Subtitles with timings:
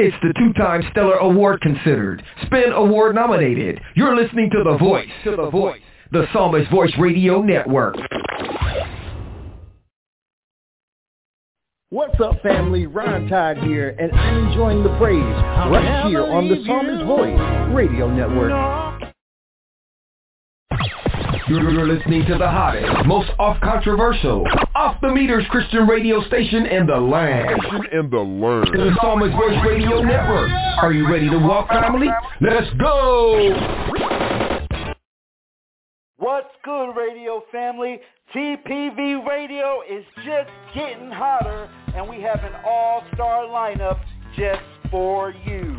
[0.00, 3.80] It's the two-time Stellar Award considered, Spin Award nominated.
[3.96, 5.80] You're listening to The Voice, to The Voice,
[6.10, 7.94] the Psalmist Voice Radio Network.
[11.90, 12.86] What's up, family?
[12.86, 15.22] Ron Todd here, and I'm enjoying the praise
[15.70, 18.52] right here on the Psalmist Voice Radio Network.
[21.48, 27.60] You're, you're listening to the hottest, most off-controversial, off-the-meters Christian radio station in the land.
[27.92, 28.68] In the land.
[28.72, 30.50] The Psalmist Voice Radio Network.
[30.82, 32.08] Are you ready to walk, family?
[32.40, 34.17] Let's go!
[36.20, 38.00] What's good, radio family?
[38.34, 44.00] TPV Radio is just getting hotter, and we have an all-star lineup
[44.36, 45.76] just for you.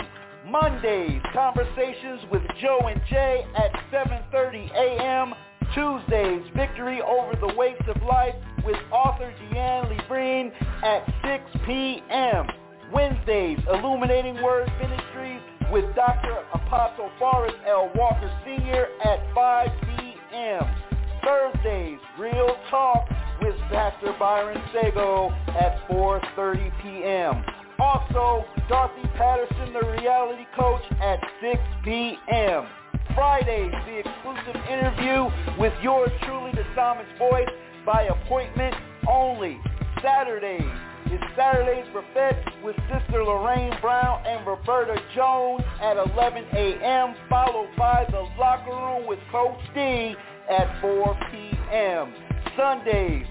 [0.48, 5.34] Mondays, conversations with Joe and Jay at 7.30 a.m.
[5.76, 12.48] Tuesdays, victory over the weights of life with author Deanne Lebrine at 6 p.m.
[12.94, 16.46] Wednesdays, illuminating word ministries with Dr.
[16.54, 17.92] Apostle Forrest L.
[17.94, 18.88] Walker Sr.
[19.04, 20.09] at 5 p.m.
[20.40, 23.10] Thursdays, Real Talk
[23.42, 27.44] with Pastor Byron Sago at 4.30 p.m.
[27.78, 32.68] Also, Dorothy Patterson, the reality coach, at 6 p.m.
[33.16, 35.28] Fridays, the exclusive interview
[35.60, 37.50] with yours truly, the Psalmist Voice,
[37.86, 38.76] by appointment
[39.10, 39.60] only.
[40.02, 40.62] Saturdays
[41.12, 48.06] is Saturday's Buffet with Sister Lorraine Brown and Roberta Jones at 11 a.m., followed by
[48.10, 50.16] the Locker Room with Coach D
[50.50, 52.14] at 4 p.m.
[52.58, 53.26] Sundays,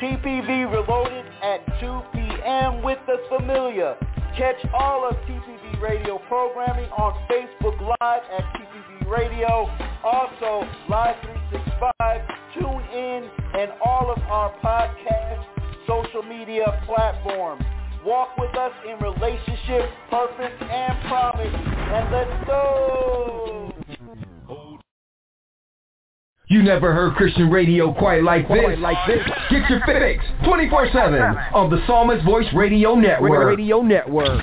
[0.00, 2.82] TPV Reloaded at 2 p.m.
[2.82, 3.96] with the Familia.
[4.36, 9.68] Catch all of TPV Radio programming on Facebook Live at TPV Radio.
[10.04, 12.20] Also, Live 365,
[12.54, 15.44] Tune In, and all of our podcast
[15.88, 17.64] social media platforms.
[18.04, 21.54] Walk with us in relationship, purpose, and promise.
[21.54, 23.67] And let's go!
[26.50, 28.58] You never heard Christian radio quite like this.
[28.58, 29.20] Quite like this.
[29.50, 33.48] Get your fix 24-7 on the Psalmist Voice Radio Network.
[33.48, 34.42] Radio Network.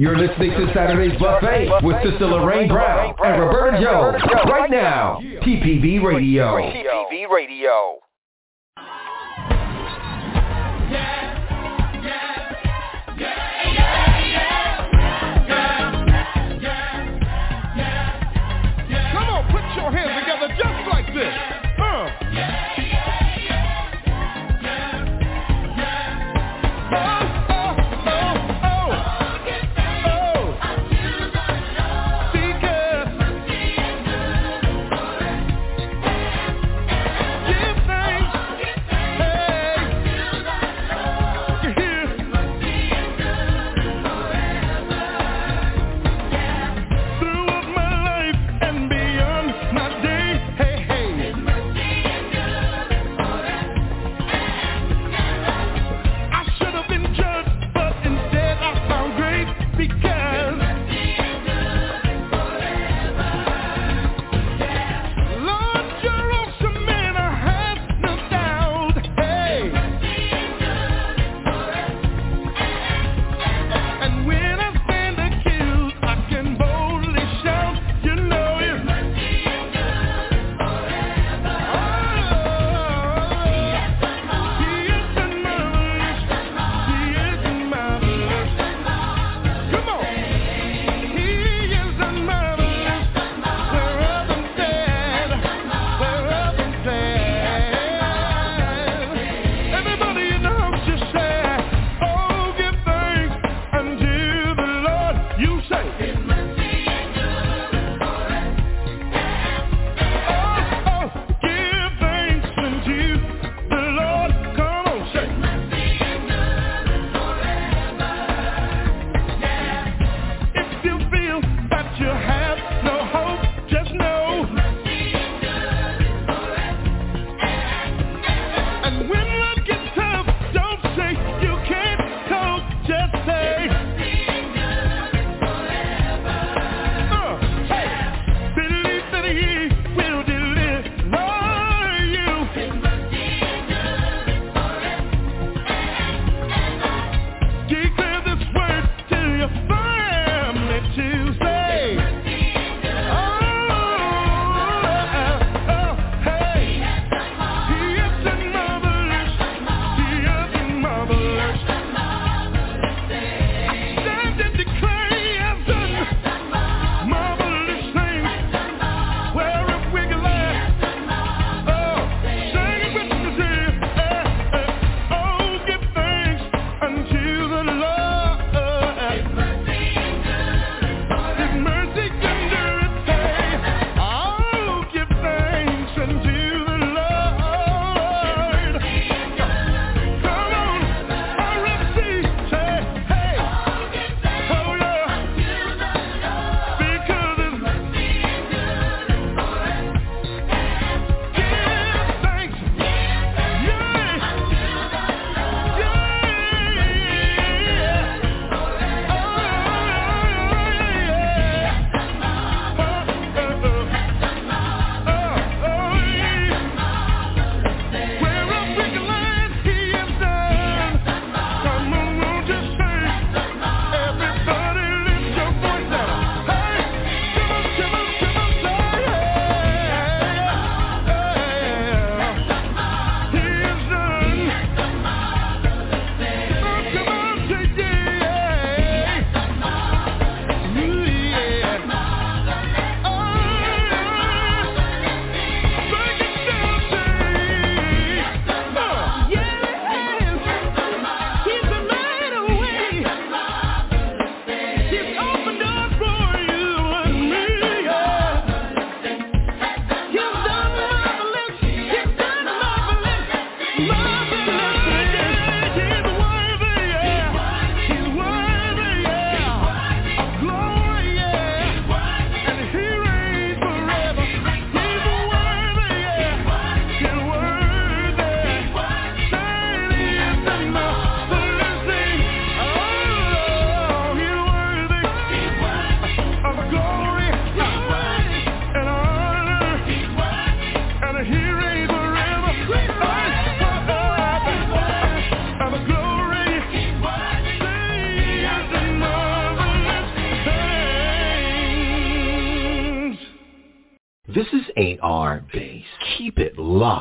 [0.00, 5.18] You're listening to Saturday's Buffet with Sister Lorraine Brown and Roberta Jones right now.
[5.20, 6.56] TPV Radio.
[6.56, 8.00] Radio.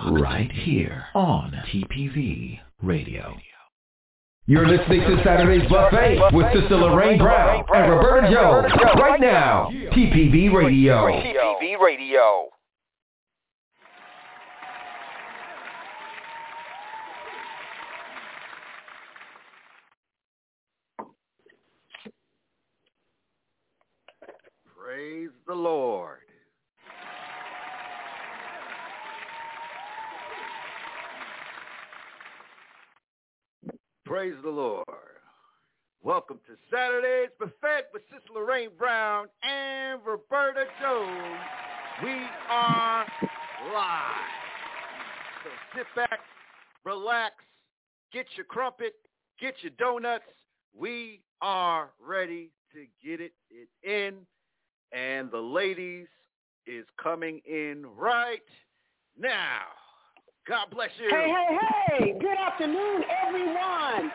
[0.09, 3.35] Right here on TPV Radio.
[4.45, 9.69] You're listening to Saturday's Buffet with Sister Lorraine Brown and Roberta Jones right now.
[9.91, 11.06] TPV Radio.
[11.06, 12.50] TPV Radio.
[24.75, 26.28] Praise the Lord.
[34.10, 34.88] Praise the Lord.
[36.01, 41.38] Welcome to Saturday's Buffet with Sister Lorraine Brown and Roberta Jones.
[42.01, 42.16] We
[42.50, 43.06] are
[43.72, 44.16] live.
[45.44, 46.22] So sit back,
[46.84, 47.36] relax,
[48.12, 48.94] get your crumpet,
[49.39, 50.24] get your donuts.
[50.75, 54.25] We are ready to get it, it in.
[54.92, 56.08] And the ladies
[56.66, 58.42] is coming in right
[59.20, 59.68] now.
[60.48, 61.10] God bless you.
[61.10, 62.19] Hey, hey, hey.
[62.19, 64.12] Good afternoon, everyone.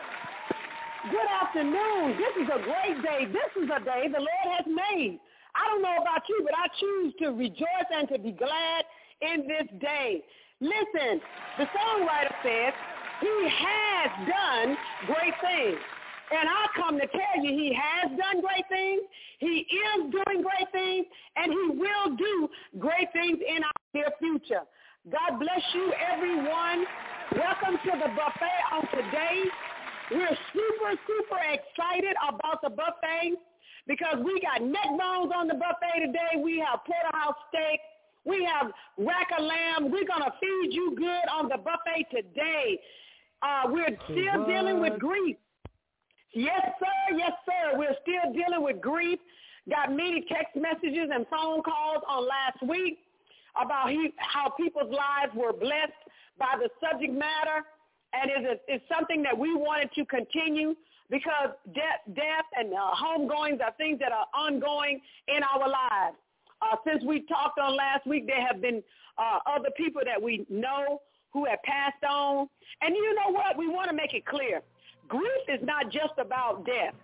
[1.11, 2.17] Good afternoon.
[2.17, 3.25] This is a great day.
[3.31, 5.19] This is a day the Lord has made.
[5.55, 8.83] I don't know about you, but I choose to rejoice and to be glad
[9.21, 10.23] in this day.
[10.59, 11.21] Listen,
[11.57, 12.73] the songwriter says,
[13.21, 15.79] he has done great things.
[16.31, 19.01] And I come to tell you he has done great things,
[19.39, 21.05] he is doing great things,
[21.35, 24.65] and he will do great things in our near future.
[25.11, 26.83] God bless you, everyone.
[27.37, 29.43] Welcome to the buffet on today.
[30.09, 33.37] We're super, super excited about the buffet
[33.85, 36.41] because we got neck bones on the buffet today.
[36.43, 37.79] We have porterhouse steak.
[38.25, 39.91] We have rack of lamb.
[39.91, 42.79] We're going to feed you good on the buffet today.
[43.43, 45.37] Uh, we're still dealing with grief.
[46.33, 47.15] Yes, sir.
[47.15, 47.77] Yes, sir.
[47.77, 49.19] We're still dealing with grief.
[49.69, 53.04] Got many text messages and phone calls on last week
[53.61, 55.93] about he, how people's lives were blessed
[56.37, 57.63] by the subject matter.
[58.13, 60.75] And it's, it's something that we wanted to continue
[61.09, 66.17] because death, death and uh, homegoings are things that are ongoing in our lives.
[66.61, 68.81] Uh, since we talked on last week, there have been
[69.17, 72.47] uh, other people that we know who have passed on.
[72.81, 73.57] And you know what?
[73.57, 74.61] We want to make it clear.
[75.07, 76.95] Grief is not just about death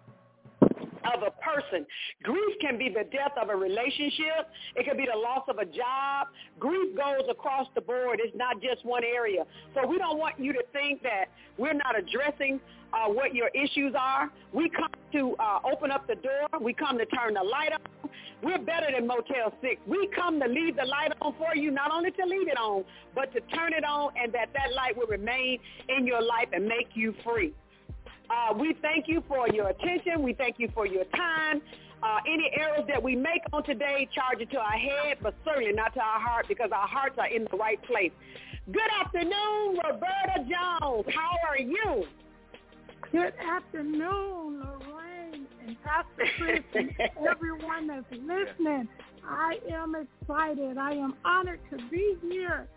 [1.05, 1.85] of a person.
[2.23, 4.49] Grief can be the death of a relationship.
[4.75, 6.27] It could be the loss of a job.
[6.59, 8.19] Grief goes across the board.
[8.23, 9.45] It's not just one area.
[9.73, 11.25] So we don't want you to think that
[11.57, 12.59] we're not addressing
[12.93, 14.29] uh, what your issues are.
[14.53, 16.47] We come to uh, open up the door.
[16.59, 18.09] We come to turn the light on.
[18.43, 19.81] We're better than Motel 6.
[19.85, 22.83] We come to leave the light on for you, not only to leave it on,
[23.13, 25.59] but to turn it on and that that light will remain
[25.95, 27.53] in your life and make you free.
[28.31, 30.23] Uh, we thank you for your attention.
[30.23, 31.61] We thank you for your time.
[32.01, 35.73] Uh, any errors that we make on today, charge it to our head, but certainly
[35.73, 38.11] not to our heart because our hearts are in the right place.
[38.71, 41.05] Good afternoon, Roberta Jones.
[41.13, 42.05] How are you?
[43.11, 46.91] Good afternoon, Lorraine and Pastor Chris and
[47.29, 48.87] everyone that's listening.
[49.27, 50.77] I am excited.
[50.77, 52.67] I am honored to be here.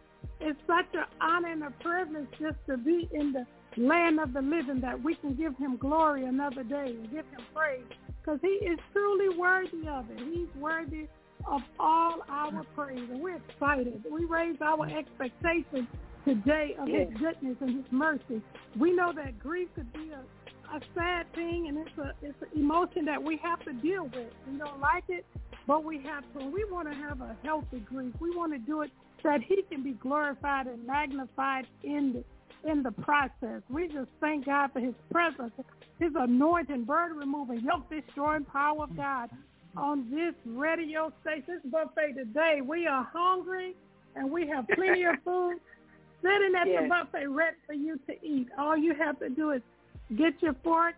[0.40, 4.42] It's such an honor and a privilege just to be in the land of the
[4.42, 7.84] living that we can give him glory another day and give him praise
[8.20, 10.18] because he is truly worthy of it.
[10.32, 11.06] He's worthy
[11.46, 14.02] of all our praise and we're excited.
[14.10, 15.88] We raise our expectations
[16.24, 18.42] today of his goodness and his mercy.
[18.78, 22.60] We know that grief could be a, a sad thing and it's a it's an
[22.60, 24.32] emotion that we have to deal with.
[24.50, 25.26] We don't like it,
[25.66, 26.46] but we have to.
[26.46, 28.14] We want to have a healthy grief.
[28.20, 28.90] We want to do it
[29.22, 32.24] so that he can be glorified and magnified in the
[32.64, 33.62] in the process.
[33.68, 35.52] We just thank God for his presence,
[35.98, 39.30] his anointing, burden removing, yoke destroying power of God
[39.76, 42.60] on this radio station, this buffet today.
[42.64, 43.74] We are hungry
[44.16, 45.58] and we have plenty of food
[46.22, 46.82] sitting at yes.
[46.82, 48.48] the buffet ready for you to eat.
[48.58, 49.62] All you have to do is
[50.16, 50.94] get your fork,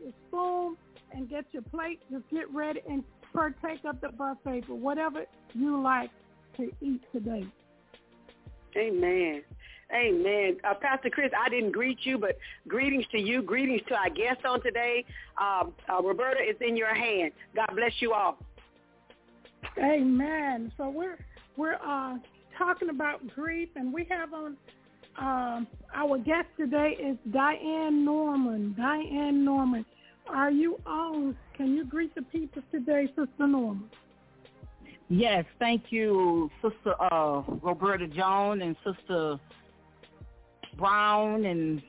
[0.00, 0.76] your spoon,
[1.12, 2.00] and get your plate.
[2.10, 6.10] Just get ready and partake of the buffet for whatever you like
[6.56, 7.46] to eat today.
[8.76, 9.42] Amen.
[9.94, 10.56] Amen.
[10.64, 12.36] Uh, Pastor Chris, I didn't greet you, but
[12.66, 13.42] greetings to you.
[13.42, 15.04] Greetings to our guests on today.
[15.40, 17.32] Uh, uh, Roberta, it's in your hand.
[17.54, 18.38] God bless you all.
[19.78, 20.72] Amen.
[20.76, 21.18] So we're
[21.56, 22.18] we're uh,
[22.58, 24.56] talking about grief, and we have on
[25.16, 28.74] um, our guest today is Diane Norman.
[28.76, 29.84] Diane Norman,
[30.28, 31.36] are you on?
[31.56, 33.88] Can you greet the people today, Sister Norman?
[35.08, 39.38] Yes, thank you, Sister uh, Roberta Jones and Sister
[40.76, 41.82] Brown and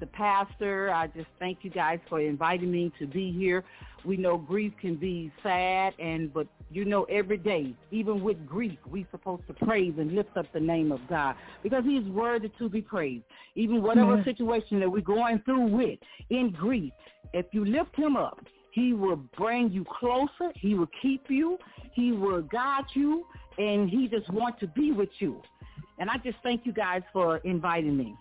[0.00, 0.90] the pastor.
[0.90, 3.64] I just thank you guys for inviting me to be here.
[4.04, 8.78] We know grief can be sad, and but you know every day, even with grief,
[8.90, 12.50] we're supposed to praise and lift up the name of God because He is worthy
[12.58, 13.24] to be praised.
[13.54, 14.24] Even whatever Yes.
[14.24, 15.98] situation that we're going through with
[16.30, 16.92] in grief,
[17.32, 18.40] if you lift Him up,
[18.72, 20.52] He will bring you closer.
[20.56, 21.58] He will keep you.
[21.92, 23.24] He will guide you,
[23.56, 25.40] and He just wants to be with you.
[25.98, 28.16] And I just thank you guys for inviting me.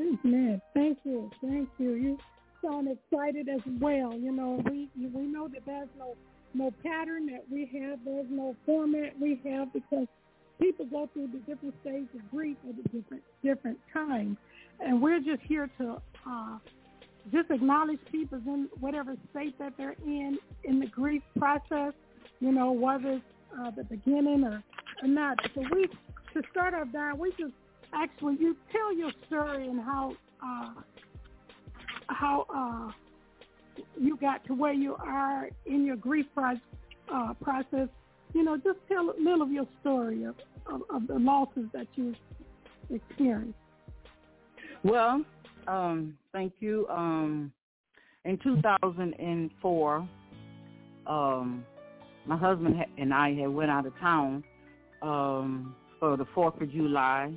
[0.00, 0.60] Amen.
[0.74, 1.30] Thank you.
[1.40, 1.92] Thank you.
[1.92, 2.18] You
[2.62, 4.14] sound excited as well.
[4.14, 6.16] You know, we we know that there's no
[6.54, 8.00] no pattern that we have.
[8.04, 10.06] There's no format we have because
[10.60, 14.36] people go through the different stages of grief at the different different times,
[14.80, 16.58] and we're just here to uh,
[17.32, 21.92] just acknowledge people in whatever state that they're in in the grief process.
[22.40, 23.24] You know, whether it's
[23.58, 24.62] uh, the beginning or,
[25.02, 25.38] or not.
[25.54, 25.88] So we
[26.34, 27.52] to start off, Don, we just
[27.94, 30.72] actually you tell your story and how uh,
[32.08, 36.60] how uh, you got to where you are in your grief pro-
[37.12, 37.88] uh, process.
[38.32, 40.34] You know, just tell a little of your story of,
[40.66, 42.14] of, of the losses that you
[42.90, 43.58] experienced.
[44.82, 45.24] Well,
[45.68, 46.86] um, thank you.
[46.88, 47.52] Um,
[48.24, 50.08] in 2004,
[51.06, 51.64] um,
[52.26, 54.42] my husband and I had went out of town
[55.02, 57.32] um, for the Fourth of July.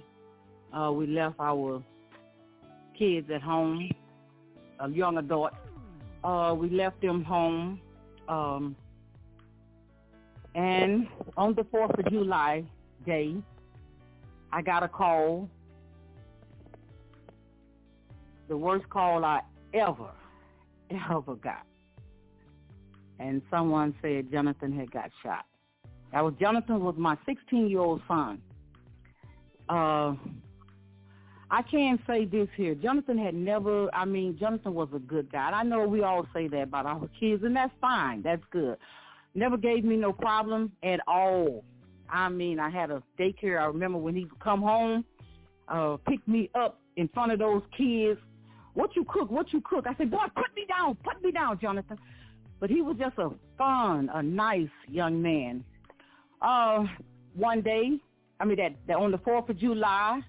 [0.74, 1.81] Uh, we left our
[3.00, 3.89] kids at home,
[4.81, 5.53] a young adult.
[6.21, 7.79] Uh, we left them home,
[8.27, 8.75] um,
[10.53, 11.07] and
[11.38, 12.65] on the Fourth of July
[13.05, 13.38] day,
[14.51, 15.47] I got a call
[18.50, 19.43] the worst call I
[19.74, 20.12] ever,
[21.09, 21.65] ever got.
[23.17, 25.45] And someone said Jonathan had got shot.
[26.12, 28.41] That was Jonathan was my 16-year-old son.
[29.69, 30.13] Uh,
[31.50, 32.75] I can't say this here.
[32.75, 35.47] Jonathan had never, I mean, Jonathan was a good guy.
[35.47, 38.21] And I know we all say that about our kids, and that's fine.
[38.21, 38.77] That's good.
[39.33, 41.63] Never gave me no problem at all.
[42.09, 43.62] I mean, I had a daycare.
[43.62, 45.05] I remember when he would come home,
[45.67, 48.19] uh, pick me up in front of those kids.
[48.74, 49.31] What you cook?
[49.31, 49.86] What you cook?
[49.88, 50.95] I said, boy, put me down.
[51.03, 51.97] Put me down, Jonathan.
[52.59, 55.63] But he was just a fun, a nice young man.
[56.41, 56.86] Uh,
[57.36, 58.00] one day,
[58.39, 60.22] I mean, that, that on the 4th of July,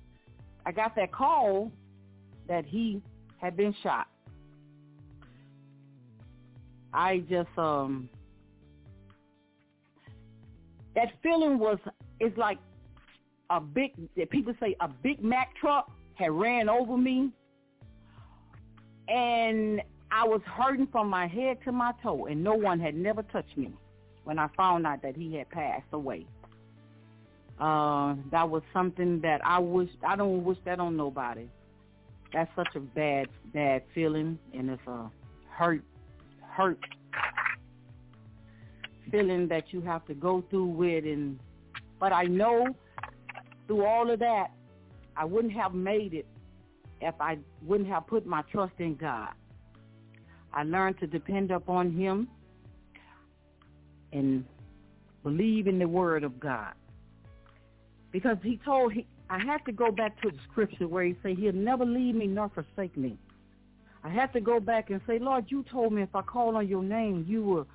[0.65, 1.71] I got that call
[2.49, 3.03] that he
[3.38, 4.07] had been shot.
[6.93, 8.09] I just, um,
[10.95, 11.79] that feeling was,
[12.19, 12.59] it's like
[13.50, 17.31] a big, that people say a Big Mack truck had ran over me
[19.09, 23.23] and I was hurting from my head to my toe, and no one had never
[23.23, 23.73] touched me
[24.25, 26.27] when I found out that he had passed away.
[27.61, 31.49] Uh, that was something that I wish I don't wish that on nobody.
[32.33, 35.11] That's such a bad, bad feeling, and it's a
[35.50, 35.83] hurt,
[36.43, 36.79] hurt
[39.11, 41.05] feeling that you have to go through with.
[41.05, 41.38] And
[41.99, 42.67] but I know
[43.67, 44.49] through all of that,
[45.17, 46.27] I wouldn't have made it
[47.00, 49.31] if I wouldn't have put my trust in God.
[50.53, 52.29] I learned to depend upon him
[54.12, 54.45] and
[55.23, 56.73] believe in the word of God.
[58.12, 61.37] Because he told he I have to go back to the scripture where he said
[61.38, 63.19] he'll never leave me nor forsake me.
[64.03, 66.67] I have to go back and say, Lord, you told me if I call on
[66.67, 67.67] your name, you will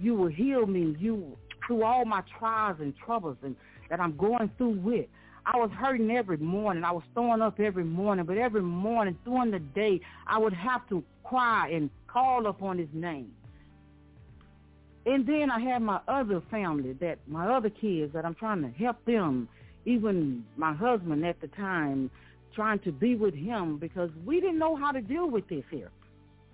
[0.00, 0.96] you will heal me.
[0.98, 1.36] You
[1.66, 3.56] through all my trials and troubles and
[3.90, 5.06] that I'm going through with.
[5.46, 6.84] I was hurting every morning.
[6.84, 10.88] I was throwing up every morning, but every morning during the day, I would have
[10.88, 13.30] to cry and call upon his name.
[15.06, 18.70] And then I had my other family, that my other kids that I'm trying to
[18.70, 19.48] help them,
[19.84, 22.10] even my husband at the time,
[22.54, 25.90] trying to be with him because we didn't know how to deal with this here.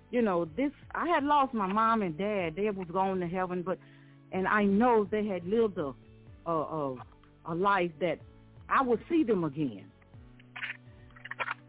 [0.09, 2.55] You know, this I had lost my mom and dad.
[2.55, 3.77] They was going to heaven, but
[4.31, 5.93] and I know they had lived a
[6.45, 6.95] a, a,
[7.45, 8.19] a life that
[8.69, 9.85] I would see them again.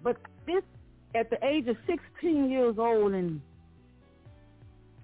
[0.02, 0.62] But this,
[1.14, 3.40] at the age of 16 years old, and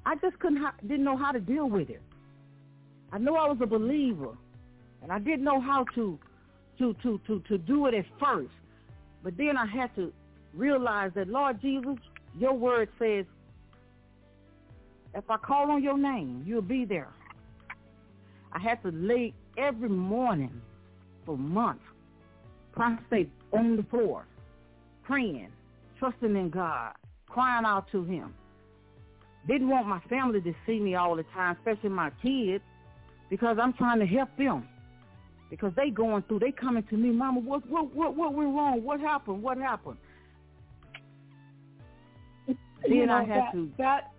[0.06, 2.02] I just couldn't, didn't know how to deal with it.
[3.12, 4.36] I know I was a believer,
[5.02, 6.18] and I didn't know how to,
[6.78, 8.52] to, to, to, to do it at first.
[9.22, 10.12] But then I had to
[10.54, 11.96] realize that, Lord Jesus,
[12.38, 13.24] your word says,
[15.14, 17.08] if I call on your name, you'll be there.
[18.52, 20.60] I had to lay every morning
[21.26, 21.84] for months,
[22.72, 24.24] prostrate on the floor,
[25.02, 25.48] praying,
[25.98, 26.92] trusting in God,
[27.26, 28.34] crying out to him.
[29.46, 32.62] Didn't want my family to see me all the time, especially my kids,
[33.30, 34.68] because I'm trying to help them.
[35.50, 38.82] Because they going through, they coming to me, Mama, what what what what went wrong?
[38.82, 39.42] What happened?
[39.42, 39.96] What happened?
[42.46, 42.56] then
[42.92, 43.72] you know, I had that, to.
[43.78, 44.12] That,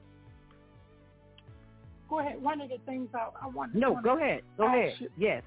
[2.10, 2.42] go ahead.
[2.42, 3.76] One of the things I, I want.
[3.76, 4.42] No, go ahead.
[4.58, 4.94] Go ahead.
[5.18, 5.44] Yes.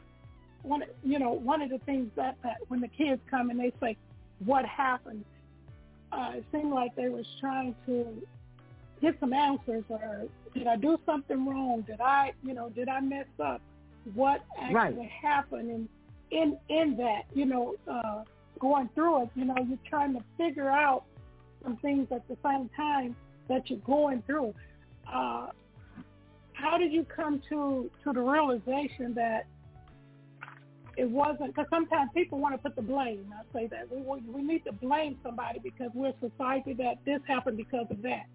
[0.62, 3.72] one you know one of the things that, that when the kids come and they
[3.80, 3.96] say
[4.44, 5.24] what happened
[6.12, 8.06] uh it seemed like they was trying to
[9.00, 10.22] get some answers or
[10.54, 13.60] did i do something wrong did i you know did i mess up
[14.14, 15.10] what actually Right.
[15.22, 15.88] happened and
[16.30, 18.22] in in that you know uh
[18.58, 21.04] going through it you know you're trying to figure out
[21.62, 23.14] some things at the same time
[23.48, 24.54] that you're going through
[25.12, 25.48] uh
[26.52, 29.46] how did you come to to the realization that
[30.96, 33.32] it wasn't because sometimes people want to put the blame.
[33.32, 36.96] I say that we we we need to blame somebody because we're a society that
[37.04, 38.26] this happened because of that,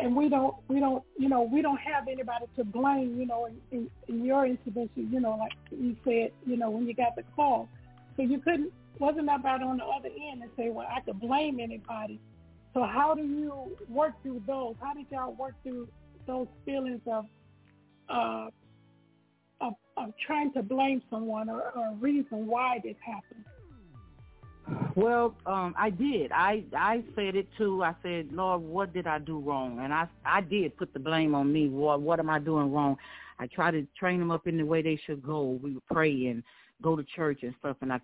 [0.00, 3.18] and we don't we don't you know we don't have anybody to blame.
[3.18, 6.86] You know, in, in, in your incident, you know, like you said, you know, when
[6.86, 7.68] you got the call,
[8.16, 11.58] so you couldn't wasn't about on the other end and say, well, I could blame
[11.58, 12.20] anybody.
[12.74, 14.74] So how do you work through those?
[14.80, 15.88] How did y'all work through
[16.26, 17.26] those feelings of
[18.08, 18.50] uh,
[19.60, 23.44] of, of trying to blame someone or a reason why this happened.
[24.96, 26.32] Well, um, I did.
[26.32, 27.82] I I said it too.
[27.82, 29.80] I said, Lord, what did I do wrong?
[29.80, 31.68] And I I did put the blame on me.
[31.68, 32.96] What what am I doing wrong?
[33.38, 35.58] I tried to train them up in the way they should go.
[35.62, 36.42] We would pray and
[36.82, 38.00] go to church and stuff, and I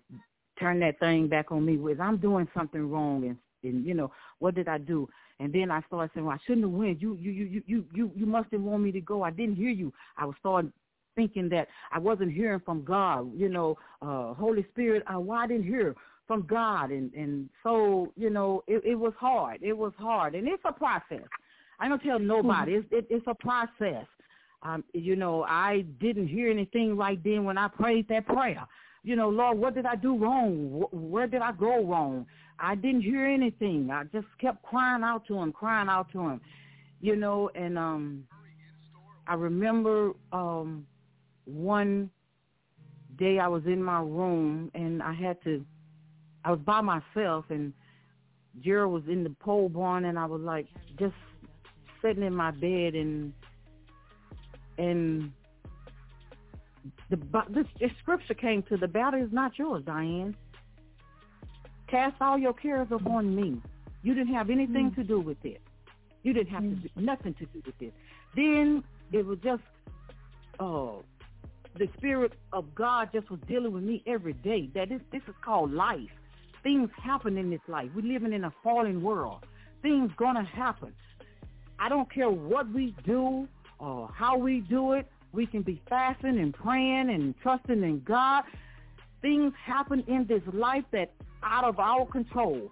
[0.59, 4.11] turned that thing back on me with I'm doing something wrong and and you know
[4.39, 5.09] what did I do?
[5.39, 7.01] And then I started saying, well, I shouldn't have went.
[7.01, 9.23] You you you you you you must have wanted me to go.
[9.23, 9.93] I didn't hear you.
[10.17, 10.71] I was starting
[11.15, 13.31] thinking that I wasn't hearing from God.
[13.35, 15.95] You know, uh, Holy Spirit, uh, why I didn't hear
[16.27, 19.59] from God, and and so you know it, it was hard.
[19.63, 21.27] It was hard, and it's a process.
[21.79, 22.73] I don't tell nobody.
[22.73, 24.05] It's it, it's a process.
[24.63, 28.65] Um, you know, I didn't hear anything right then when I prayed that prayer.
[29.03, 30.83] You know, Lord, what did I do wrong?
[30.91, 32.25] Where did I go wrong?
[32.59, 33.89] I didn't hear anything.
[33.91, 36.41] I just kept crying out to him, crying out to him.
[36.99, 38.23] You know, and um,
[39.27, 40.87] I remember um,
[41.45, 42.09] one
[43.17, 45.63] day I was in my room and I had to
[46.47, 47.73] I was by myself and
[48.63, 51.13] Gerald was in the pole barn and I was like just
[52.01, 53.33] sitting in my bed and
[54.77, 55.33] and
[57.09, 57.17] the
[57.49, 60.37] this, this scripture came to the battle is not yours, Diane.
[61.89, 63.61] Cast all your cares upon me.
[64.01, 65.61] You didn't have anything to do with it.
[66.23, 67.93] You didn't have to do, nothing to do with it.
[68.37, 69.63] Then it was just
[70.61, 71.01] uh
[71.77, 74.69] the spirit of God just was dealing with me every day.
[74.73, 76.09] That is this is called life.
[76.67, 77.89] Things happen in this life.
[77.95, 79.45] We're living in a fallen world.
[79.81, 80.93] Things gonna happen.
[81.79, 83.47] I don't care what we do
[83.79, 85.07] or how we do it.
[85.31, 88.43] We can be fasting and praying and trusting in God.
[89.21, 92.69] Things happen in this life that out of our control.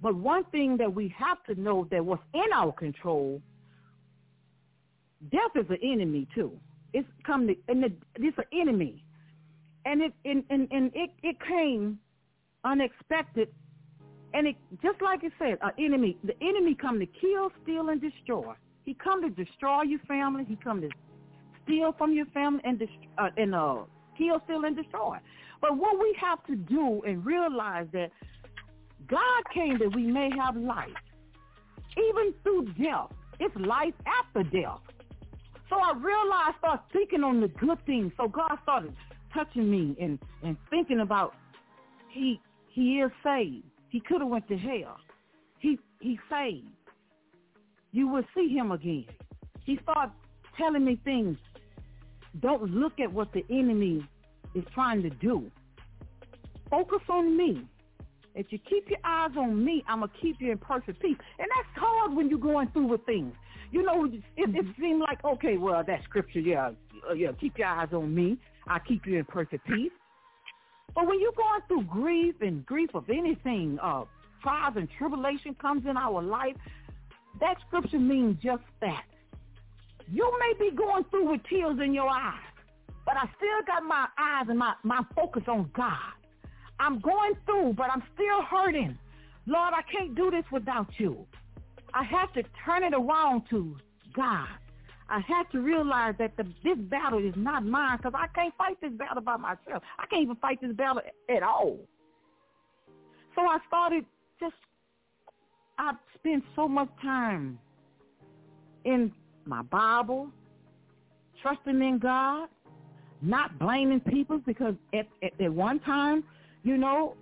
[0.00, 3.42] But one thing that we have to know that what's in our control,
[5.32, 6.52] death is an enemy too.
[6.92, 7.82] It's come to, and
[8.14, 9.02] it's an enemy,
[9.86, 11.98] and it and, and, and it it came
[12.64, 13.48] unexpected,
[14.34, 16.16] and it just like it said, an enemy.
[16.24, 18.54] The enemy come to kill, steal, and destroy.
[18.84, 20.44] He come to destroy your family.
[20.48, 20.88] He come to
[21.64, 23.76] steal from your family and dest- uh, and uh,
[24.16, 25.18] kill, steal, and destroy.
[25.60, 28.10] But what we have to do and realize that
[29.06, 30.88] God came that we may have life,
[31.96, 33.10] even through death.
[33.38, 34.80] It's life after death.
[35.68, 38.12] So I realized, start thinking on the good things.
[38.16, 38.94] So God started
[39.32, 41.34] touching me and and thinking about
[42.10, 42.40] he
[42.72, 43.64] he is saved.
[43.90, 44.96] He could have went to hell.
[45.58, 46.66] He he saved.
[47.92, 49.06] You will see him again.
[49.64, 50.12] He started
[50.56, 51.36] telling me things.
[52.40, 54.06] Don't look at what the enemy
[54.54, 55.50] is trying to do.
[56.70, 57.66] Focus on me.
[58.34, 61.18] If you keep your eyes on me, I'm going to keep you in perfect peace.
[61.38, 63.34] And that's hard when you're going through with things.
[63.70, 66.70] You know, it, it seems like, okay, well, that scripture, yeah,
[67.08, 68.38] uh, yeah, keep your eyes on me.
[68.66, 69.92] I keep you in perfect peace.
[70.94, 74.04] But when you're going through grief and grief of anything, uh,
[74.42, 76.56] trials and tribulation comes in our life,
[77.40, 79.04] that scripture means just that.
[80.10, 82.34] You may be going through with tears in your eyes,
[83.06, 86.12] but I still got my eyes and my, my focus on God.
[86.78, 88.98] I'm going through, but I'm still hurting.
[89.46, 91.26] Lord, I can't do this without you.
[91.94, 93.76] I have to turn it around to
[94.12, 94.48] God.
[95.12, 98.80] I had to realize that the, this battle is not mine because I can't fight
[98.80, 99.82] this battle by myself.
[99.98, 101.78] I can't even fight this battle at all.
[103.34, 104.06] So I started
[104.40, 104.54] just,
[105.78, 107.58] I spent so much time
[108.86, 109.12] in
[109.44, 110.28] my Bible,
[111.42, 112.48] trusting in God,
[113.20, 116.24] not blaming people because at, at, at one time,
[116.62, 117.16] you know,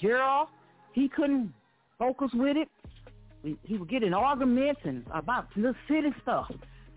[0.00, 0.48] Gerald,
[0.94, 1.52] he couldn't
[1.96, 2.68] focus with it.
[3.62, 6.50] he would get in arguments and about little silly stuff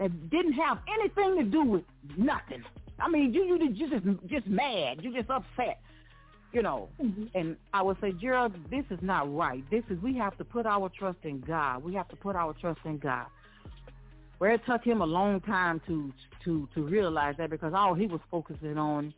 [0.03, 1.83] that didn't have anything to do with
[2.17, 2.63] nothing.
[2.99, 5.79] I mean, you you just just mad, you just upset,
[6.51, 6.89] you know.
[7.01, 7.25] Mm-hmm.
[7.35, 9.63] And I would say, Gerald, this is not right.
[9.71, 11.83] This is we have to put our trust in God.
[11.83, 13.27] We have to put our trust in God.
[14.39, 16.11] Where it took him a long time to
[16.43, 19.13] to to realize that because all he was focusing on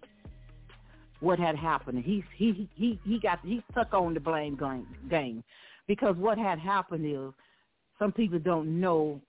[1.20, 2.04] what had happened.
[2.04, 5.44] He he he he got he stuck on the blame game game
[5.88, 7.34] because what had happened is
[7.98, 9.20] some people don't know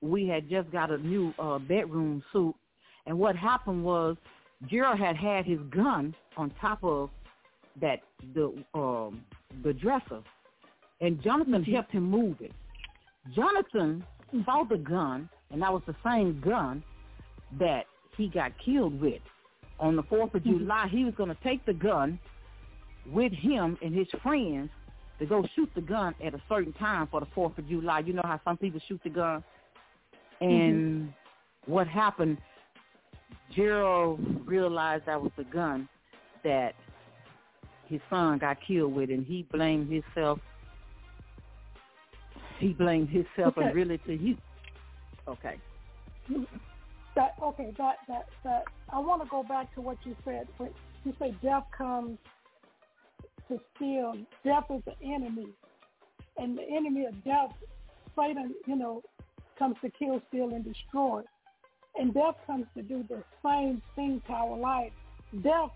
[0.00, 2.54] we had just got a new uh, bedroom suit,
[3.06, 4.16] and what happened was
[4.68, 7.10] Gerald had had his gun on top of
[7.80, 8.00] that
[8.34, 9.22] the um,
[9.62, 10.22] the dresser,
[11.00, 12.52] and Jonathan helped him move it.
[13.34, 14.04] Jonathan
[14.44, 16.82] saw the gun, and that was the same gun
[17.58, 17.84] that
[18.16, 19.20] he got killed with.
[19.78, 22.18] On the 4th of July, he was going to take the gun
[23.10, 24.70] with him and his friends
[25.18, 28.00] to go shoot the gun at a certain time for the 4th of July.
[28.00, 29.44] You know how some people shoot the gun?
[30.42, 30.52] Mm-hmm.
[30.52, 31.12] And
[31.66, 32.38] what happened,
[33.54, 35.88] Gerald realized that was the gun
[36.44, 36.74] that
[37.86, 40.38] his son got killed with, and he blamed himself.
[42.58, 43.66] He blamed himself Okay.
[43.66, 44.36] and really to he.
[45.28, 45.56] Okay.
[47.14, 50.48] That okay, that that that I want to go back to what you said.
[50.58, 50.70] When
[51.04, 52.18] you say death comes
[53.48, 55.46] to steal, death is the enemy,
[56.36, 57.52] and the enemy of death,
[58.16, 59.02] Satan, you know,
[59.58, 61.22] comes to kill, steal, and destroy.
[61.98, 64.92] And death comes to do the same thing to our life.
[65.42, 65.70] Death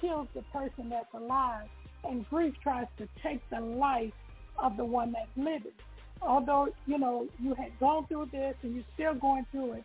[0.00, 1.68] kills the person that's alive,
[2.04, 4.12] and grief tries to take the life
[4.58, 5.72] of the one that's living.
[6.20, 9.84] Although, you know, you had gone through this and you're still going through it,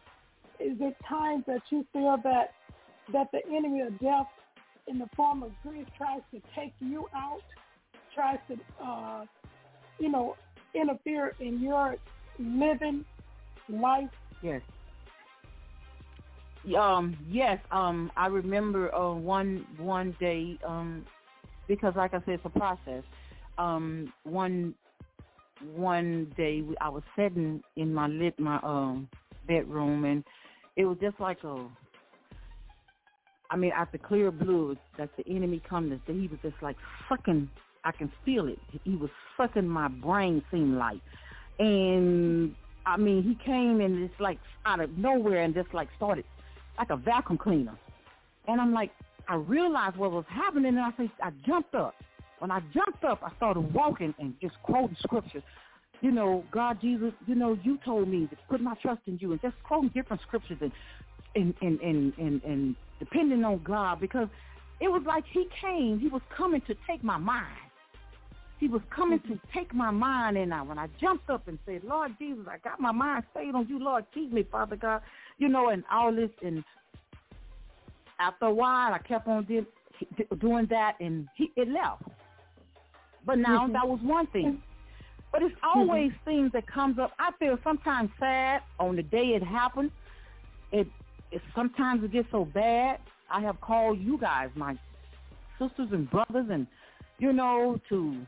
[0.60, 2.54] is there times that you feel that
[3.13, 4.28] that the enemy of death
[4.88, 7.41] in the form of grief tries to take you out,
[8.13, 9.23] tries to, uh,
[10.00, 10.36] you know,
[10.73, 11.95] interfere in your
[12.38, 13.06] living
[13.69, 14.10] life?
[14.41, 14.62] Yes.
[16.77, 21.06] Um, yes, um, I remember uh, one one day, um,
[21.67, 23.03] because like I said, it's a process.
[23.58, 24.73] Um, one
[25.75, 29.08] one day I was sitting in my lit my um
[29.47, 30.23] bedroom, and
[30.75, 31.67] it was just like a.
[33.49, 36.13] I mean, the clear blue, that the enemy come to.
[36.13, 36.75] He was just like
[37.08, 37.49] sucking.
[37.86, 38.60] I can feel it.
[38.84, 40.43] He was sucking my brain.
[40.51, 40.99] Seemed like,
[41.60, 42.53] and
[42.88, 46.23] I mean, he came and it's like out of nowhere and just like started
[46.78, 47.78] like a vacuum cleaner.
[48.47, 48.91] And I'm like,
[49.28, 51.95] I realized what was happening and I said, I jumped up.
[52.39, 55.43] When I jumped up, I started walking and just quoting scriptures.
[56.00, 59.34] You know, God, Jesus, you know, you told me to put my trust in you
[59.34, 60.71] and just quoting different scriptures and
[61.36, 64.30] and and and and, and depending on God because
[64.80, 67.66] it was like he came, he was coming to take my mind.
[68.59, 71.83] He was coming to take my mind, and I, when I jumped up and said,
[71.83, 75.01] "Lord Jesus, I got my mind stayed on you, Lord, keep me, Father God,"
[75.37, 76.63] you know, and all this, and
[78.19, 79.67] after a while, I kept on did,
[80.39, 82.03] doing that, and he, it left.
[83.25, 83.73] But now Mhm.
[83.73, 84.61] that was one thing.
[85.31, 87.11] But it's always things that comes up.
[87.19, 89.91] I feel sometimes sad on the day it happened.
[90.71, 90.87] It,
[91.31, 92.99] it sometimes it gets so bad.
[93.29, 94.77] I have called you guys, my
[95.59, 96.65] sisters and brothers, and
[97.19, 98.25] you know to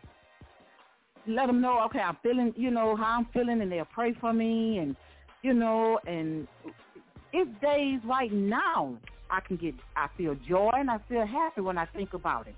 [1.30, 4.34] let them know, okay, I'm feeling, you know how I'm feeling, and they'll pray for
[4.34, 4.96] me, and
[5.42, 6.48] you know, and
[7.32, 8.98] it's days right now
[9.30, 12.56] I can get, I feel joy and I feel happy when I think about it.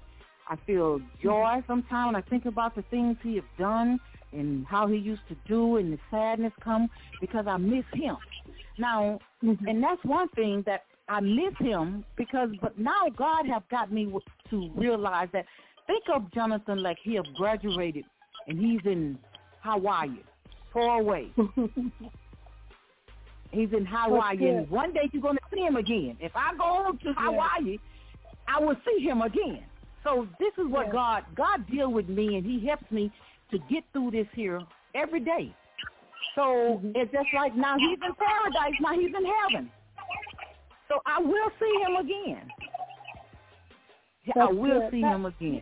[0.47, 3.99] I feel joy sometimes when I think about the things he have done
[4.31, 8.17] and how he used to do and the sadness come because I miss him.
[8.77, 9.67] Now, mm-hmm.
[9.67, 14.05] and that's one thing that I miss him because, but now God have got me
[14.05, 15.45] w- to realize that
[15.88, 18.05] think of Jonathan like he have graduated
[18.47, 19.17] and he's in
[19.62, 20.19] Hawaii,
[20.73, 21.32] far away.
[23.51, 26.15] He's in Hawaii, and one day you're going to see him again.
[26.21, 27.77] If I go to Hawaii,
[28.47, 29.63] I will see him again.
[30.06, 30.91] So this is what Yeah.
[30.93, 33.12] God God deal with me, and He helps me
[33.51, 34.62] to get through this here
[34.95, 35.54] every day.
[36.36, 36.41] So
[36.80, 36.91] Mm-hmm.
[36.95, 39.69] it's just like now he's in paradise, now he's in heaven.
[40.88, 42.47] So I will see him again.
[44.39, 44.91] I will good.
[44.91, 45.62] see That- him again.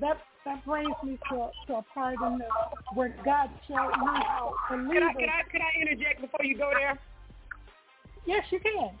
[0.00, 0.16] That
[0.48, 2.48] that brings me to to a part in the
[2.94, 5.12] where God showed me how Can I, believers.
[5.20, 6.98] can I can I interject before you go there?
[8.24, 8.96] Yes, you can.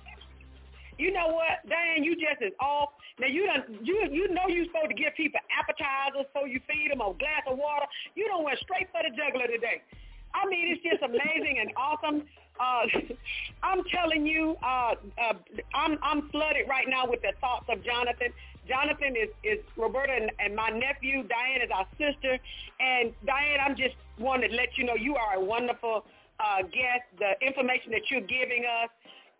[0.98, 2.04] You know what, Diane?
[2.04, 2.90] You just is off.
[3.18, 6.92] Now you done you you know you supposed to give people appetizers so you feed
[6.92, 7.86] them a glass of water.
[8.14, 9.80] You don't went straight for the juggler today.
[10.36, 12.28] I mean, it's just amazing and awesome
[12.60, 12.84] Uh,
[13.62, 15.34] I'm telling you, uh, uh,
[15.74, 18.28] I'm I'm flooded right now with the thoughts of Jonathan.
[18.68, 21.24] Jonathan is is Roberta and, and my nephew.
[21.24, 22.38] Diane is our sister,
[22.80, 26.04] and Diane, I'm just wanted to let you know you are a wonderful
[26.38, 27.08] uh, guest.
[27.18, 28.90] The information that you're giving us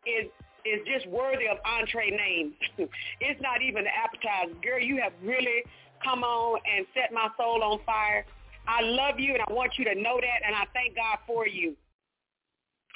[0.06, 0.26] is
[0.64, 2.54] is just worthy of entree names.
[3.20, 4.56] it's not even an appetizer.
[4.64, 5.62] Girl, you have really
[6.02, 8.24] come on and set my soul on fire.
[8.66, 11.46] I love you and I want you to know that and I thank God for
[11.46, 11.74] you.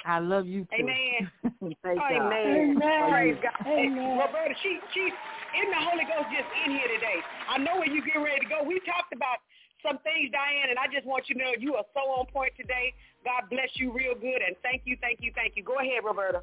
[0.05, 0.83] I love you too.
[0.83, 1.31] Amen.
[1.83, 2.11] Thank God.
[2.11, 2.75] Amen.
[2.75, 3.09] Amen.
[3.09, 3.67] Praise God.
[3.67, 4.17] Amen.
[4.19, 5.09] Roberta, she she
[5.53, 7.19] in the Holy Ghost just in here today.
[7.49, 8.63] I know where you get ready to go.
[8.65, 9.41] We talked about
[9.85, 12.53] some things, Diane, and I just want you to know you are so on point
[12.57, 12.93] today.
[13.25, 15.63] God bless you real good and thank you, thank you, thank you.
[15.63, 16.41] Go ahead, Roberta.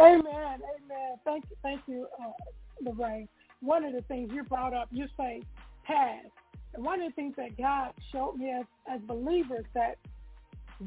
[0.00, 0.24] Amen.
[0.24, 1.12] Amen.
[1.24, 1.56] Thank you.
[1.62, 2.32] Thank you, uh,
[2.80, 3.28] Lorraine.
[3.60, 5.42] One of the things you brought up, you say
[5.84, 6.28] past.
[6.74, 9.98] And one of the things that God showed me as, as believers that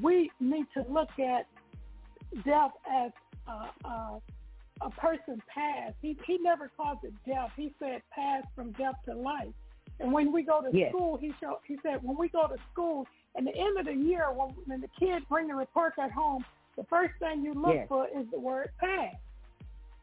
[0.02, 1.46] we need to look at
[2.44, 3.12] death as
[3.48, 4.20] uh, uh,
[4.86, 5.96] a person past.
[6.02, 7.52] He he never calls it death.
[7.56, 9.54] He said pass from death to life.
[10.00, 10.92] And when we go to Yes.
[10.92, 13.94] school, he showed, he said when we go to school, at the end of the
[13.94, 16.44] year, when, when the kids bring the report at home,
[16.76, 17.88] the first thing you look Yes.
[17.88, 19.16] for is the word pass.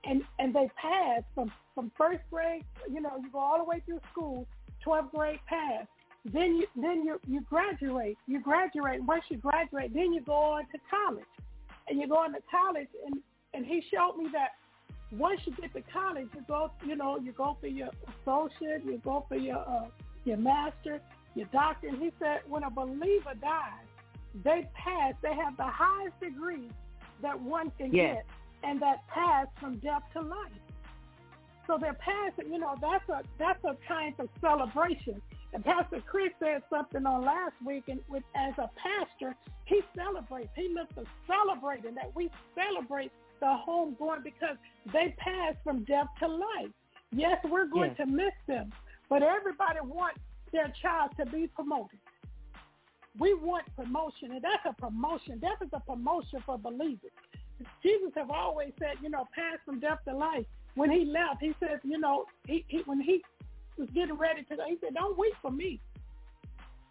[0.04, 2.64] And and they pass from from first grade.
[2.88, 4.46] You know, you go all the way through school,
[4.84, 5.86] 12th grade pass.
[6.24, 8.16] Then you then you you graduate.
[8.26, 9.02] You graduate.
[9.04, 11.24] Once you graduate, then you go on to college,
[11.88, 12.88] and you go on to college.
[13.04, 13.20] And
[13.52, 14.52] and he showed me that
[15.12, 17.90] once you get to college, you go you know you go for your
[18.22, 19.86] associate, you go for your uh,
[20.24, 21.00] your master,
[21.34, 21.88] your doctor.
[21.88, 23.86] And he said when a believer dies,
[24.44, 25.14] they pass.
[25.22, 26.68] They have the highest degree
[27.22, 28.16] that one can Yes.
[28.16, 28.26] get,
[28.68, 30.52] and that pass from death to life.
[31.66, 35.20] So they're passing, you know, that's a that's a kind of celebration.
[35.52, 40.50] And Pastor Chris said something on last week, and with as a pastor, he celebrates.
[40.56, 44.56] He looks to celebrating that we celebrate the home going because
[44.92, 46.70] they pass from death to life.
[47.12, 48.06] Yes, we're going Yes.
[48.06, 48.72] to miss them,
[49.08, 50.20] but everybody wants
[50.52, 51.98] their child to be promoted.
[53.18, 55.38] We want promotion, and that's a promotion.
[55.40, 57.10] Death is a promotion for believers.
[57.82, 60.46] Jesus have always said, you know, pass from death to life.
[60.76, 63.22] When he left, he said, you know, he, he when he
[63.76, 65.80] was getting ready to go, he said, don't wait for me.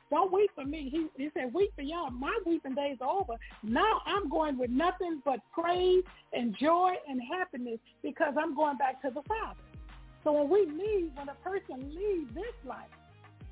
[0.10, 0.90] Don't weep for me.
[0.92, 2.10] He, he said, weep for y'all.
[2.10, 3.34] My weeping days are over.
[3.64, 9.02] Now I'm going with nothing but praise and joy and happiness because I'm going back
[9.04, 9.60] to the Father.
[10.24, 12.90] So when we leave, when a person leaves this life,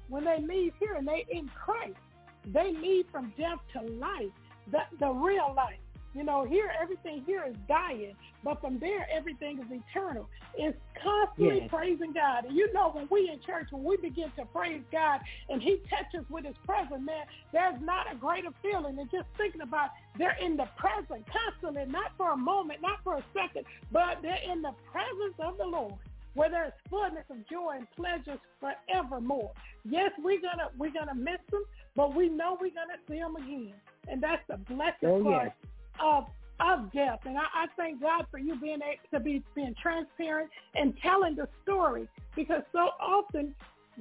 [0.10, 1.98] when they leave here and they in Christ,
[2.46, 4.32] they leave from death to life,
[4.72, 5.78] the, the real life.
[6.18, 10.28] You know, here everything here is dying, but from there everything is eternal.
[10.58, 11.70] It's constantly Yes.
[11.70, 12.46] praising God.
[12.46, 15.78] And you know, when we in church, when we begin to praise God and He
[15.88, 20.38] touches with His presence, man, there's not a greater feeling than just thinking about they're
[20.42, 24.64] in the present constantly, not for a moment, not for a second, but they're in
[24.64, 25.94] the presence of the Lord
[26.34, 29.52] where there's fullness of joy and pleasures forevermore.
[29.86, 31.64] Yes, we're gonna we're gonna miss them,
[31.96, 33.74] but we know we're gonna see them again,
[34.08, 35.72] and that's the blessed Oh, part yes.
[36.04, 36.26] Of
[36.60, 37.20] of death.
[37.26, 41.36] And I, I thank God for you being able to be being transparent and telling
[41.36, 43.54] the story because so often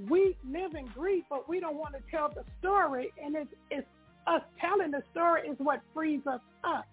[0.08, 3.86] we live in grief, but we don't want to tell the story, and it's it's
[4.26, 6.86] us telling the story is what frees us up.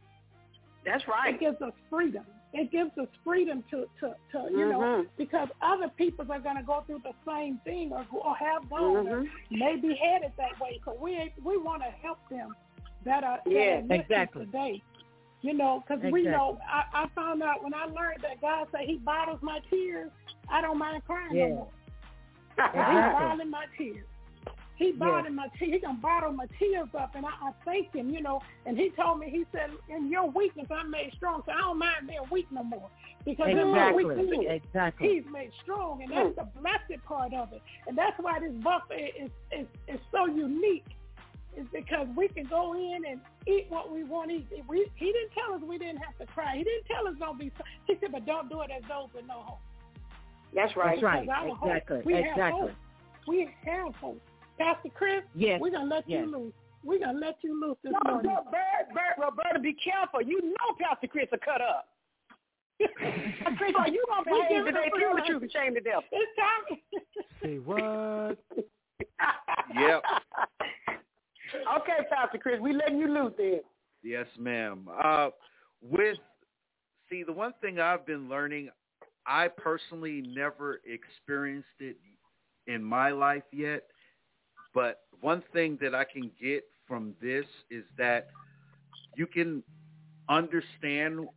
[0.86, 1.34] That's right.
[1.34, 2.26] It gives us freedom.
[2.54, 5.08] It gives us freedom to, to, to you know, Mhm.
[5.18, 9.08] because other people are going to go through the same thing or, or have gone
[9.08, 9.30] or Mhm.
[9.50, 10.80] may be headed that way.
[10.86, 12.56] So we we want to help them
[13.06, 14.46] that are, that Yeah, are listening exactly.
[14.46, 14.84] today.
[15.44, 18.82] You know, because we know, I, I found out when I learned that God said
[18.86, 20.10] he bottles my tears,
[20.50, 21.50] I don't mind crying Yeah.
[21.50, 21.68] no more.
[22.56, 23.14] He's Exactly.
[23.14, 24.06] bottling my tears.
[24.76, 25.74] He bottling my tears.
[25.74, 28.10] He gonna bottle my tears up, and I, I thank him.
[28.10, 31.52] You know, and he told me, he said, "In your weakness, I'm made strong." So
[31.52, 32.90] I don't mind being weak no more
[33.26, 35.10] because in my weakness, Exactly.
[35.10, 37.62] He's made strong, and that's the blessed part of it.
[37.88, 40.86] And that's why this buffet is is, is so unique.
[41.56, 44.64] Is because we can go in and eat what we want to eat.
[44.68, 46.56] We, he didn't tell us we didn't have to cry.
[46.58, 47.52] He didn't tell us don't be.
[47.86, 49.60] He said, but don't do it as those with no hope.
[50.56, 50.96] That's right.
[50.96, 51.22] That's right.
[51.22, 52.14] Because our hope- Exactly.
[52.16, 52.62] have Exactly.
[52.62, 52.72] hope.
[53.28, 54.22] We have hope.
[54.58, 55.60] Pastor Chris, Yes.
[55.62, 56.26] we're gonna let Yes.
[56.26, 56.54] you loose.
[56.84, 58.32] We're gonna let you loose this No, morning.
[58.34, 60.22] no, Bird, Bird, Roberta, be careful.
[60.22, 61.88] You know Pastor Chris will cut up.
[63.58, 64.88] Chris, are you going to We behave give it today?
[64.88, 66.04] up Tell the truth and shame to death.
[66.12, 66.80] It's time.
[67.42, 68.38] Say what?
[69.76, 70.04] Yep.
[71.78, 73.62] Okay, Pastor Chris, we letting you loose then.
[74.04, 74.88] Yes, ma'am.
[75.04, 75.30] Uh,
[75.82, 76.18] with
[77.10, 78.70] see, the one thing I've been learning,
[79.26, 81.98] I personally never experienced it
[82.68, 83.84] in my life yet,
[84.74, 88.28] but one thing that I can get from this is that
[89.16, 89.64] you can
[90.30, 91.28] understand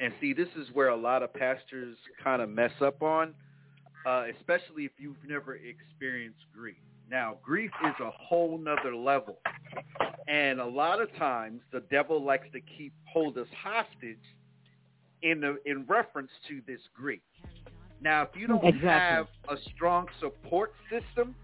[0.00, 3.34] and see this is where a lot of pastors kind of mess up on,
[4.06, 6.76] uh, especially if you've never experienced grief.
[7.10, 9.38] Now, grief is a whole nother level.
[10.26, 14.18] And a lot of times the devil likes to keep hold us hostage
[15.22, 17.20] in the, in reference to this grief.
[18.00, 18.88] Now, if you don't Exactly.
[18.88, 21.34] have a strong support system,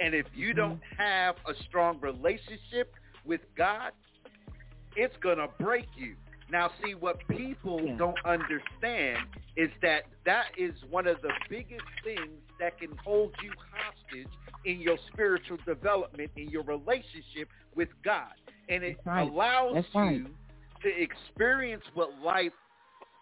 [0.00, 0.58] and if you mm-hmm.
[0.58, 2.92] don't have a strong relationship
[3.24, 3.92] with God,
[4.96, 6.14] it's going to break you.
[6.50, 7.96] Now, see, what people Yeah.
[7.96, 13.50] don't understand is that that is one of the biggest things that can hold you
[14.04, 14.28] hostage
[14.64, 18.32] in your spiritual development, in your relationship with God.
[18.68, 19.28] And it right.
[19.28, 20.16] allows right.
[20.16, 20.26] you
[20.82, 22.52] to experience what life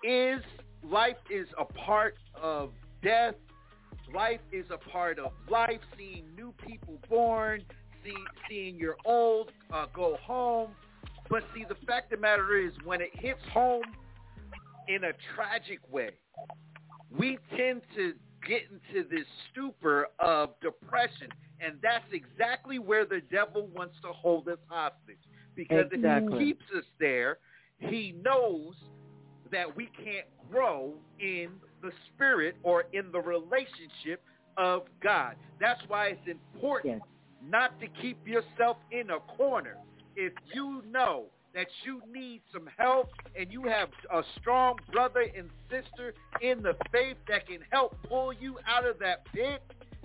[0.05, 0.41] is.
[0.85, 2.71] Life is a part of
[3.03, 3.35] death.
[4.15, 7.63] Life is a part of life, seeing new people born,
[8.05, 8.15] see,
[8.49, 10.71] seeing your old uh, go home.
[11.31, 13.85] But see, the fact of the matter is, when it hits home
[14.89, 16.11] in a tragic way,
[17.17, 18.13] we tend to
[18.47, 21.29] get into this stupor of depression.
[21.61, 25.19] And that's exactly where the devil wants to hold us hostage.
[25.55, 27.39] Because if he keeps us there,
[27.79, 28.75] he knows
[29.51, 31.51] that we can't grow in
[31.83, 34.23] the spirit or in the relationship
[34.57, 35.37] of God.
[35.61, 37.03] That's why it's important
[37.49, 39.77] not to keep yourself in a corner.
[40.17, 41.25] If you know
[41.55, 46.75] that you need some help and you have a strong brother and sister in the
[46.91, 49.63] faith that can help pull you out of that pit,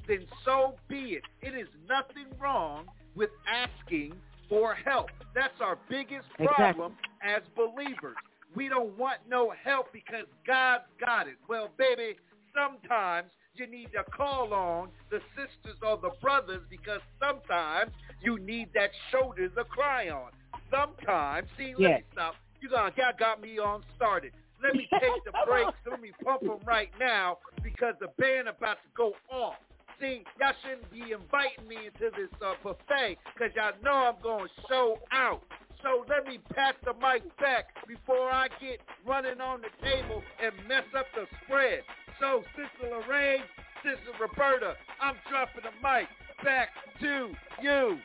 [0.07, 1.23] then so be it.
[1.41, 2.85] It is nothing wrong
[3.15, 4.13] with asking
[4.49, 5.09] for help.
[5.33, 6.55] That's our biggest Exactly.
[6.55, 8.15] problem as believers.
[8.55, 11.35] We don't want no help because God's got it.
[11.47, 12.15] Well, baby,
[12.55, 17.91] sometimes you need to call on the sisters or the brothers because sometimes
[18.21, 20.31] you need that shoulder to cry on.
[20.71, 21.99] Sometimes, see, let Yes.
[22.01, 22.35] me stop.
[22.61, 24.33] You got got me on started.
[24.61, 25.73] Let me take the brakes.
[25.85, 29.55] Let me pump them right now because the band about to go off.
[29.99, 34.45] See, y'all shouldn't be inviting me into this uh, buffet because y'all know I'm going
[34.47, 35.41] to show out.
[35.81, 40.53] So let me pass the mic back before I get running on the table and
[40.67, 41.81] mess up the spread.
[42.19, 43.41] So, Sister Lorraine,
[43.83, 46.09] Sister Roberta, I'm dropping the mic
[46.43, 46.69] back
[47.01, 47.29] to
[47.61, 47.97] you.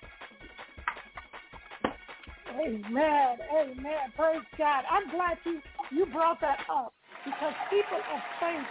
[2.54, 3.38] Amen.
[3.50, 4.04] Amen.
[4.16, 4.84] Praise God.
[4.90, 6.92] I'm glad you, you brought that up
[7.24, 8.68] because people of faith,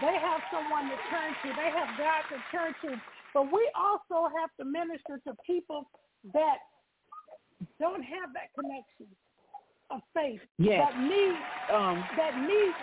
[0.00, 1.48] they have someone to turn to.
[1.56, 3.00] They have God to turn to.
[3.32, 5.90] But we also have to minister to people
[6.32, 6.58] that
[7.80, 9.10] don't have that connection
[9.90, 10.40] of faith.
[10.58, 10.80] Yes.
[10.88, 11.36] That need
[11.74, 12.74] Um, that need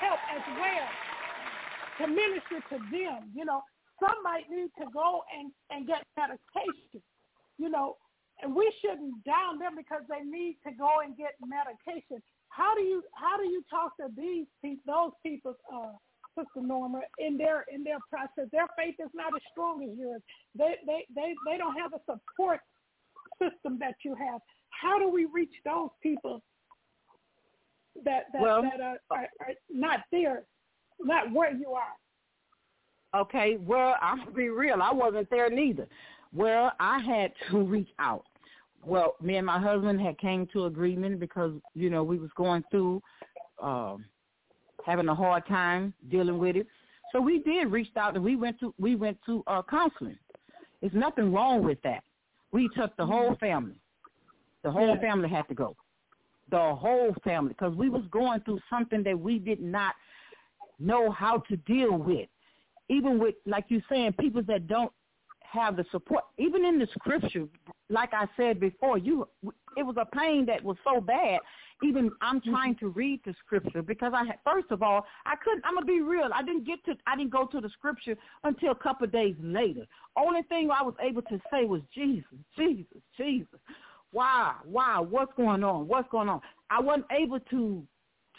[0.00, 0.88] help as well
[1.98, 3.30] to minister to them.
[3.34, 3.62] You know,
[4.00, 7.02] some might need to go and, and get medication,
[7.58, 7.96] you know,
[8.42, 12.22] and we shouldn't down them because they need to go and get medication.
[12.48, 15.92] How do you how do you talk to these people, those people, uh,
[16.36, 18.50] Sister Norma, in their in their process?
[18.52, 20.22] Their faith is not as strong as yours.
[20.56, 22.60] They they they, they don't have a support
[23.38, 24.40] system that you have.
[24.70, 26.42] How do we reach those people
[28.04, 30.42] that that, Well- that are, are, are not there,
[31.00, 31.94] not where you are?
[33.12, 34.80] Okay, well, I'll be real.
[34.80, 35.88] I wasn't there neither.
[36.32, 38.24] Well, I had to reach out.
[38.84, 42.64] Well, me and my husband had came to agreement because you know we was going
[42.70, 43.02] through
[43.60, 44.04] um,
[44.84, 46.66] having a hard time dealing with it.
[47.12, 50.18] So we did reach out and we went to we went to uh, counseling.
[50.80, 52.02] There's nothing wrong with that.
[52.52, 53.76] We took the whole family.
[54.62, 55.00] The whole Yeah.
[55.00, 55.76] family had to go.
[56.50, 59.94] The whole family because we was going through something that we did not
[60.78, 62.28] know how to deal with
[62.88, 64.92] even with like you saying people that don't
[65.50, 66.24] have the support.
[66.38, 67.46] Even in the scripture
[67.90, 69.28] like i said before you
[69.76, 71.40] it was a pain that was so bad.
[71.82, 72.50] Even i'm mm-hmm.
[72.50, 75.86] trying to read the scripture because i had first of all i couldn't i'm gonna
[75.86, 79.04] be real i didn't get to i didn't go to the scripture until a couple
[79.04, 79.86] of days later.
[80.16, 82.24] Only thing i was able to say was jesus
[82.56, 83.58] jesus jesus
[84.12, 86.40] why why what's going on what's going on?
[86.70, 87.82] I wasn't able to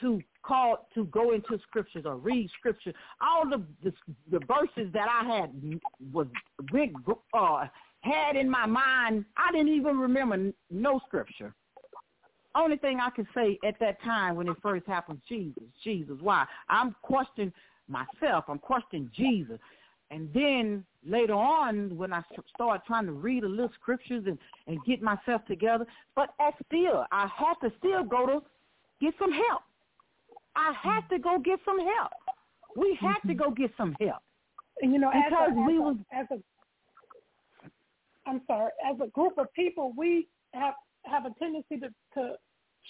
[0.01, 2.93] to call to go into scriptures or read scriptures.
[3.21, 3.93] All the the,
[4.31, 5.79] the verses that I had
[6.11, 6.27] was
[6.73, 6.93] big
[7.33, 7.65] uh,
[8.01, 9.25] had in my mind.
[9.37, 11.53] I didn't even remember no scripture.
[12.53, 16.17] Only thing I could say at that time when it first happened, Jesus, Jesus.
[16.19, 16.45] Why?
[16.69, 17.53] I'm questioning
[17.87, 18.45] myself.
[18.49, 19.57] I'm questioning Jesus.
[20.09, 22.21] And then later on, when I
[22.53, 24.37] started trying to read a little scriptures and,
[24.67, 25.85] and get myself together,
[26.15, 26.33] but
[26.67, 28.43] still, I had to still go to
[28.99, 29.61] get some help.
[30.61, 32.11] I had to go get some help.
[32.75, 34.21] We had to go get some help.
[34.81, 36.39] And you know, as Because a, as we a, was as a,
[38.29, 42.35] I'm sorry, as a group of people, we have have a tendency to to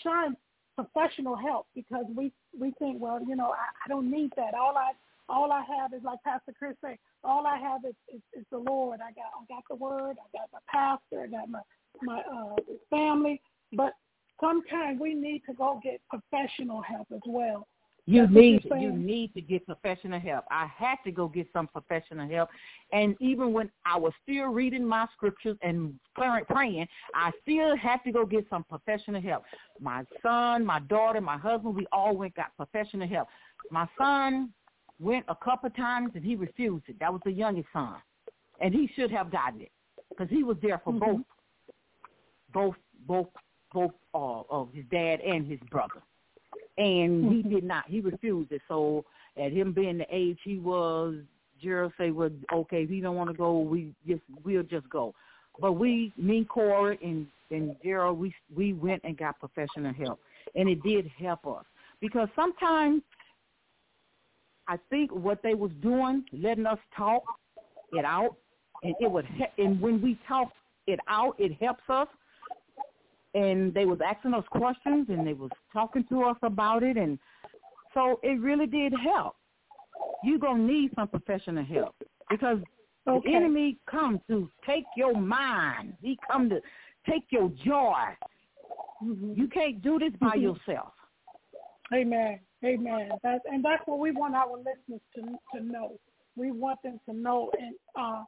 [0.04, 0.36] shun
[0.76, 4.54] professional help because we we think, well, you know, I, I don't need that.
[4.54, 4.92] All I
[5.30, 8.58] all I have is like Pastor Chris said, all I have is, is, is the
[8.58, 9.00] Lord.
[9.02, 11.62] I got I got the word, I got my pastor, I got my
[12.02, 12.56] my uh
[12.90, 13.42] family.
[13.74, 13.94] But
[14.42, 17.68] sometimes we need to go get professional help as well.
[18.08, 20.46] You That's need you need to get professional help.
[20.50, 22.50] I had to go get some professional help,
[22.92, 27.98] and even when I was still reading my scriptures and praying, praying, I still had
[28.06, 29.44] to go get some professional help.
[29.80, 33.28] My son, my daughter, my husband, we all went got professional help.
[33.70, 34.50] My son
[35.00, 37.00] went a couple times and he refused it.
[37.00, 37.98] That was the youngest son,
[38.60, 39.72] and he should have gotten it
[40.10, 41.18] because he was there for mm-hmm.
[41.18, 41.26] both,
[42.52, 42.76] both,
[43.08, 43.28] both,
[43.74, 46.02] both uh, of his dad and his brother
[46.78, 47.88] and he did not.
[47.88, 48.62] He refused it.
[48.68, 49.06] So
[49.38, 51.16] at him being the age he was,
[51.62, 55.14] Gerald say, "Well, okay, if he don't want to go, we just we'll just go."
[55.60, 60.20] But we, me, Corey, and and Gerald, we we went and got professional help,
[60.56, 61.66] and it did help us
[62.00, 63.02] because sometimes
[64.68, 67.24] I think what they was doing, letting us talk
[67.92, 68.36] it out,
[68.84, 70.50] and it would, he- and when we talk
[70.88, 72.08] it out, it helps us
[73.34, 77.18] and they was asking us questions and they was talking to us about it and
[77.94, 79.36] so it really did help.
[80.24, 81.96] You're gonna need some professional help
[82.30, 82.60] because
[83.08, 83.32] Okay.
[83.32, 85.98] the enemy comes to take your mind.
[86.02, 86.62] He come to
[87.10, 88.16] take your joy.
[89.02, 90.42] You can't do this by Mhm.
[90.44, 90.94] yourself.
[91.94, 92.40] Amen.
[92.64, 93.12] Amen.
[93.24, 96.00] That's and that's what we want our listeners to to know.
[96.36, 97.52] We want them to know.
[97.60, 98.24] And uh,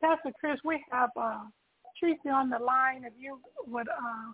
[0.00, 1.44] Pastor Chris, we have uh,
[1.98, 3.04] Tracy on the line.
[3.04, 4.32] If you would uh,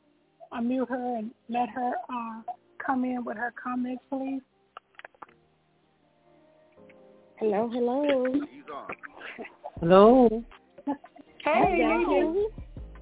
[0.53, 2.43] unmute her and let her uh,
[2.85, 4.41] come in with her comments, please.
[7.39, 8.27] Hello, hello.
[9.81, 10.45] Hello.
[11.43, 12.51] Hey, you.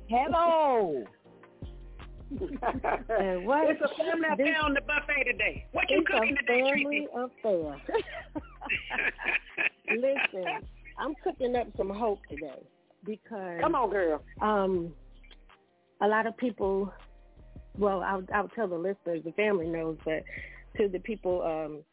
[0.08, 1.04] Hello.
[2.30, 3.68] Uh, what?
[3.70, 5.66] It's a family This- affair on the buffet today.
[5.72, 7.80] What you It's cooking a today, family affair.
[9.96, 10.44] Listen,
[10.98, 12.62] I'm cooking up some hope today
[13.04, 14.22] because Come on, girl.
[14.42, 14.92] um,
[16.02, 16.92] a lot of people.
[17.78, 20.24] Well, I'll, I'll tell the listeners, the family knows, but
[20.76, 21.84] to the people um,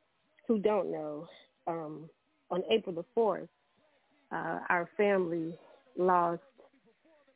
[0.47, 1.27] who don't know,
[1.67, 2.09] um,
[2.49, 3.47] on April the fourth,
[4.31, 5.53] uh, our family
[5.97, 6.41] lost.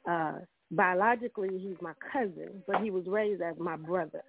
[0.09, 0.39] Uh,
[0.71, 4.23] biologically, he's my cousin, but he was raised as my brother,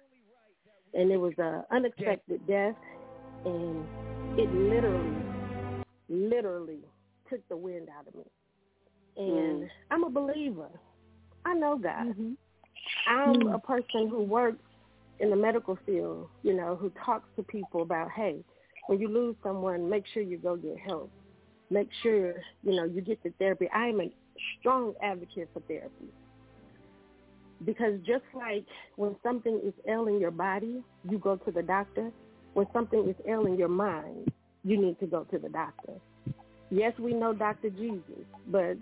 [0.93, 2.75] and it was a unexpected death,
[3.45, 3.85] and
[4.37, 5.23] it literally,
[6.09, 6.79] literally
[7.29, 8.25] took the wind out of me.
[9.17, 9.69] And Mm.
[9.91, 10.69] I'm a believer.
[11.45, 12.07] I know God.
[12.07, 12.33] Mm-hmm.
[13.05, 13.55] I'm Mm.
[13.55, 14.63] a person who works
[15.19, 18.43] in the medical field, you know, who talks to people about, hey,
[18.87, 21.11] when you lose someone, make sure you go get help.
[21.69, 23.69] Make sure, you know, you get the therapy.
[23.73, 24.11] I am a
[24.59, 26.11] strong advocate for therapy.
[27.63, 28.65] Because just like
[28.95, 32.11] when something is ailing your body, you go to the doctor.
[32.53, 34.27] When something is ailing your mind,
[34.63, 35.93] you need to go to the doctor.
[36.69, 37.69] Yes, we know Dr.
[37.69, 38.77] Jesus, but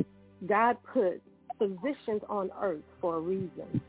[0.47, 1.21] God put
[1.57, 3.81] physicians on earth for a reason.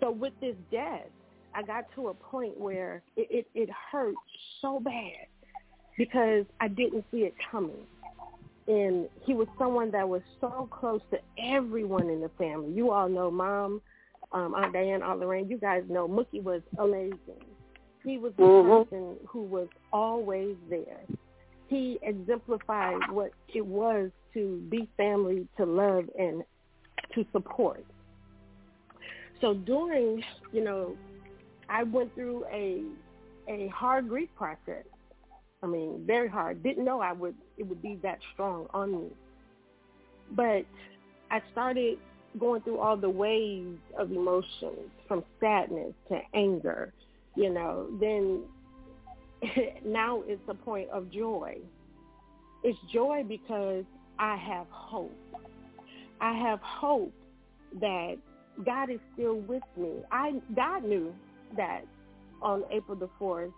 [0.00, 1.08] So with this death,
[1.54, 4.14] I got to a point where it, it, it hurt
[4.60, 5.26] so bad
[5.96, 7.86] because I didn't see it coming.
[8.68, 12.72] And he was someone that was so close to everyone in the family.
[12.72, 13.80] You all know Mom,
[14.32, 15.48] um, Aunt Diane, Aunt Lorraine.
[15.48, 17.44] You guys know Mookie was amazing.
[18.04, 18.88] He was the Mhm.
[18.88, 21.02] person who was always there.
[21.68, 26.44] He exemplified what it was to be family, to love, and
[27.14, 27.84] to support.
[29.40, 30.22] So during,
[30.52, 30.96] you know,
[31.68, 32.82] I went through a
[33.48, 34.84] a hard grief process.
[35.62, 36.62] I mean, very hard.
[36.62, 39.08] Didn't know I would it would be that strong on me.
[40.32, 40.64] But
[41.30, 41.98] I started
[42.38, 46.92] going through all the waves of emotions from sadness to anger,
[47.34, 48.42] you know, then
[49.84, 51.56] now it's a point of joy.
[52.62, 53.84] It's joy because
[54.18, 55.16] I have hope.
[56.20, 57.12] I have hope
[57.80, 58.16] that
[58.64, 60.02] God is still with me.
[60.10, 61.14] I God knew
[61.56, 61.82] that
[62.42, 63.52] on April the 4th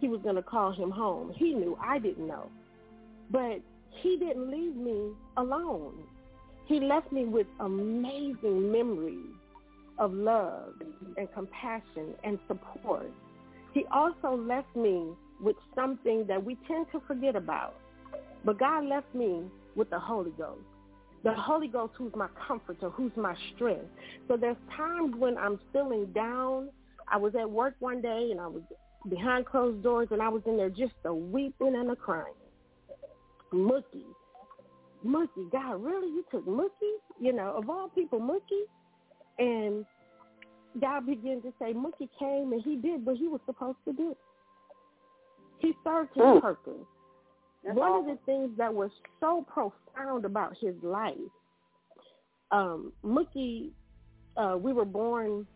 [0.00, 1.32] he was going to call him home.
[1.36, 1.78] He knew.
[1.82, 2.50] I didn't know.
[3.30, 3.60] But
[4.02, 5.94] he didn't leave me alone.
[6.66, 9.34] He left me with amazing memories
[9.98, 10.74] of love
[11.16, 13.10] and compassion and support.
[13.72, 15.06] He also left me
[15.40, 17.74] with something that we tend to forget about.
[18.44, 19.42] But God left me
[19.74, 20.60] with the Holy Ghost.
[21.26, 23.90] The Holy Ghost who's my comforter, who's my strength.
[24.28, 26.70] So there's times when I'm feeling down.
[27.10, 28.62] I was at work one day and I was
[29.08, 32.34] behind closed doors and I was in there just a weeping and a crying.
[33.52, 34.04] Mookie.
[35.04, 36.08] Mookie, God, really?
[36.08, 36.96] You took Mookie?
[37.20, 38.64] You know, of all people, Mookie?
[39.38, 39.84] And
[40.80, 44.16] God began to say, Mookie came and he did what he was supposed to do.
[45.58, 46.40] He served his Mm.
[46.40, 46.86] purpose.
[47.66, 48.10] That's One awesome.
[48.10, 51.16] of the things that was so profound about his life,
[52.52, 53.70] um, Mookie,
[54.36, 55.46] uh, we were born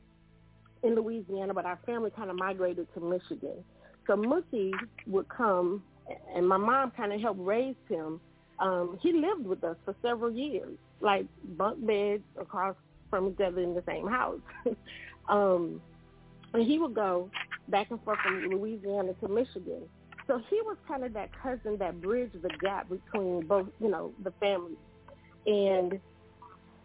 [0.82, 3.62] in Louisiana, but our family kind of migrated to Michigan.
[4.06, 4.72] So Mookie
[5.06, 5.84] would come,
[6.34, 8.20] and my mom kind of helped raise him.
[8.58, 12.74] Um, he lived with us for several years, like bunk beds across
[13.08, 14.40] from each other in the same house.
[15.28, 15.80] um,
[16.54, 17.30] and he would go
[17.68, 19.82] back and forth from Louisiana to Michigan.
[20.31, 24.12] So he was kind of that cousin that bridged the gap between both, you know,
[24.22, 24.76] the families.
[25.45, 25.99] And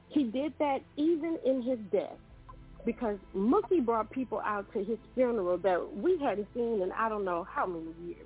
[0.09, 2.17] he did that even in his death
[2.87, 7.23] because Mookie brought people out to his funeral that we hadn't seen in I don't
[7.23, 8.25] know how many years.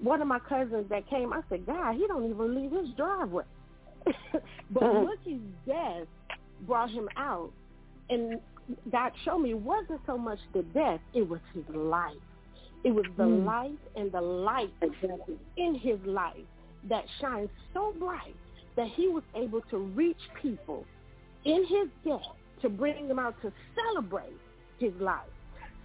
[0.00, 3.44] One of my cousins that came, I said, God, he don't even leave his driveway.
[4.72, 5.06] but mm-hmm.
[5.06, 6.08] Mookie's death
[6.66, 7.52] brought him out.
[8.10, 8.40] And
[8.90, 12.16] God showed me it wasn't so much the death, it was his life.
[12.84, 13.44] It was the Mm.
[13.44, 14.72] life and the light
[15.56, 16.46] in his life
[16.84, 18.36] that shines so bright
[18.76, 20.84] that he was able to reach people
[21.44, 24.38] in his death to bring them out to celebrate
[24.78, 25.30] his life.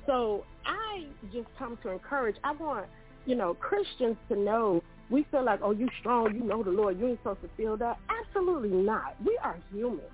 [0.05, 2.35] So I just come to encourage.
[2.43, 2.87] I want,
[3.25, 6.99] you know, Christians to know we feel like, oh, you strong, you know the Lord,
[6.99, 7.97] you ain't supposed to feel that.
[8.09, 9.15] Absolutely not.
[9.23, 10.05] We are human.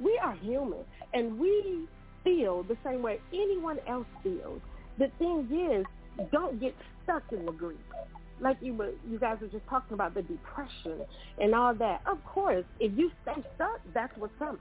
[0.00, 0.84] We are human.
[1.12, 1.86] And we
[2.24, 4.60] feel the same way anyone else feels.
[4.98, 5.86] The thing is,
[6.32, 7.78] don't get stuck in the grief.
[8.40, 11.00] Like you were, you guys were just talking about the depression
[11.40, 12.02] and all that.
[12.06, 14.60] Of course, if you stay stuck, that's what's coming.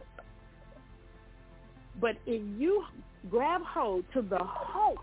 [2.00, 2.84] But if you
[3.30, 5.00] grab hold to the hope,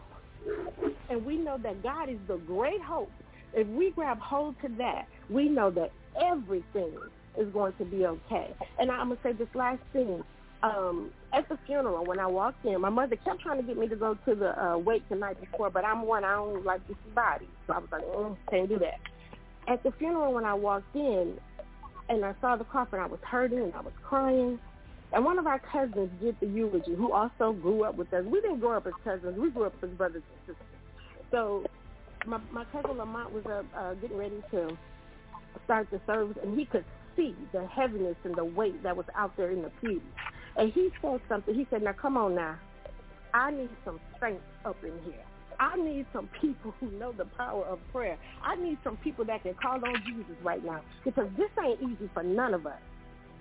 [1.09, 3.11] and we know that God is the great hope,
[3.55, 6.93] if we grab hold to that, we know that everything
[7.39, 8.55] is going to be okay.
[8.79, 10.23] And I'm going to say this last thing.
[10.63, 13.89] Um, at the funeral, when I walked in, my mother kept trying to get me
[13.89, 16.87] to go to the uh, wake the night before, but I'm one, I don't like
[16.89, 17.49] to see bodies.
[17.67, 19.01] So I was like, mm, can't do that.
[19.69, 21.39] At the funeral, when I walked in
[22.09, 24.59] and I saw the coffin, I was hurting and I was crying.
[25.13, 28.25] And one of our cousins did the eulogy, who also grew up with us.
[28.25, 29.39] We didn't grow up as cousins.
[29.39, 30.67] We grew up as brothers and sisters.
[31.31, 31.65] So
[32.27, 34.77] my, my cousin Lamont was up uh, getting ready to
[35.65, 36.85] start the service, and he could
[37.17, 40.03] see the heaviness and the weight that was out there in the pews.
[40.57, 41.55] And he said something.
[41.55, 42.57] He said, now come on now.
[43.33, 45.23] I need some strength up in here.
[45.61, 48.17] I need some people who know the power of prayer.
[48.43, 52.09] I need some people that can call on Jesus right now because this ain't easy
[52.15, 52.81] for none of us.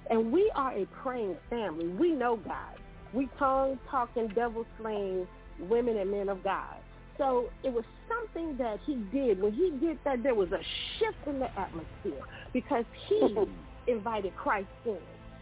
[0.09, 1.87] And we are a praying family.
[1.87, 2.75] We know God.
[3.13, 5.27] We tongue talking, devil slaying
[5.59, 6.75] women and men of God.
[7.17, 9.41] So it was something that he did.
[9.41, 10.59] When he did that, there was a
[10.97, 13.45] shift in the atmosphere because he
[13.87, 14.97] invited Christ in.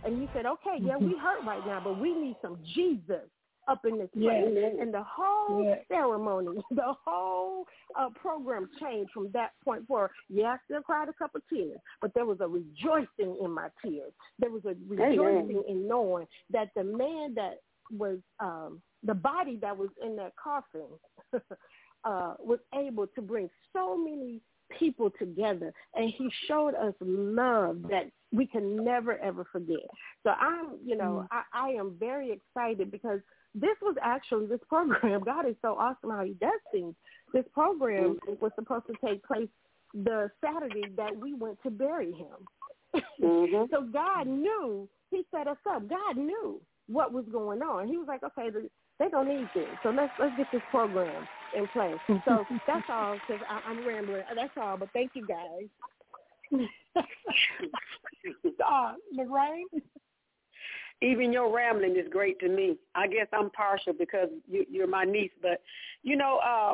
[0.07, 3.29] And he said, okay, yeah, we hurt right now, but we need some Jesus
[3.67, 4.31] up in this Yeah.
[4.45, 4.77] place.
[4.79, 5.83] And the whole Yeah.
[5.89, 10.11] ceremony, the whole uh, program changed from that point forward.
[10.29, 14.13] Yeah, I still cried a couple tears, but there was a rejoicing in my tears.
[14.39, 17.59] There was a rejoicing in knowing that the man that
[17.91, 20.87] was um, the body that was in that coffin
[22.05, 24.39] uh, was able to bring so many
[24.79, 29.87] people together, and he showed us love that we can never ever forget.
[30.23, 31.27] So I'm, you know, mm.
[31.31, 33.19] I, I am very excited because
[33.55, 35.23] this was actually this program.
[35.25, 36.95] God is so awesome how He does things.
[37.33, 38.41] This program mm.
[38.41, 39.49] was supposed to take place
[39.93, 43.01] the Saturday that we went to bury him.
[43.21, 43.63] Mm-hmm.
[43.71, 45.87] so God knew He set us up.
[45.89, 47.87] God knew what was going on.
[47.87, 48.69] He was like, okay, the,
[48.99, 51.97] they don't need this, so let's let's get this program in place.
[52.25, 53.17] So that's all.
[53.27, 54.23] Because I'm rambling.
[54.35, 54.77] That's all.
[54.77, 55.67] But thank you guys.
[56.95, 59.67] Uh, Lorraine?
[61.01, 62.77] Even your rambling is great to me.
[62.95, 65.61] I guess I'm partial because you, you're my niece, but
[66.01, 66.73] you know, uh,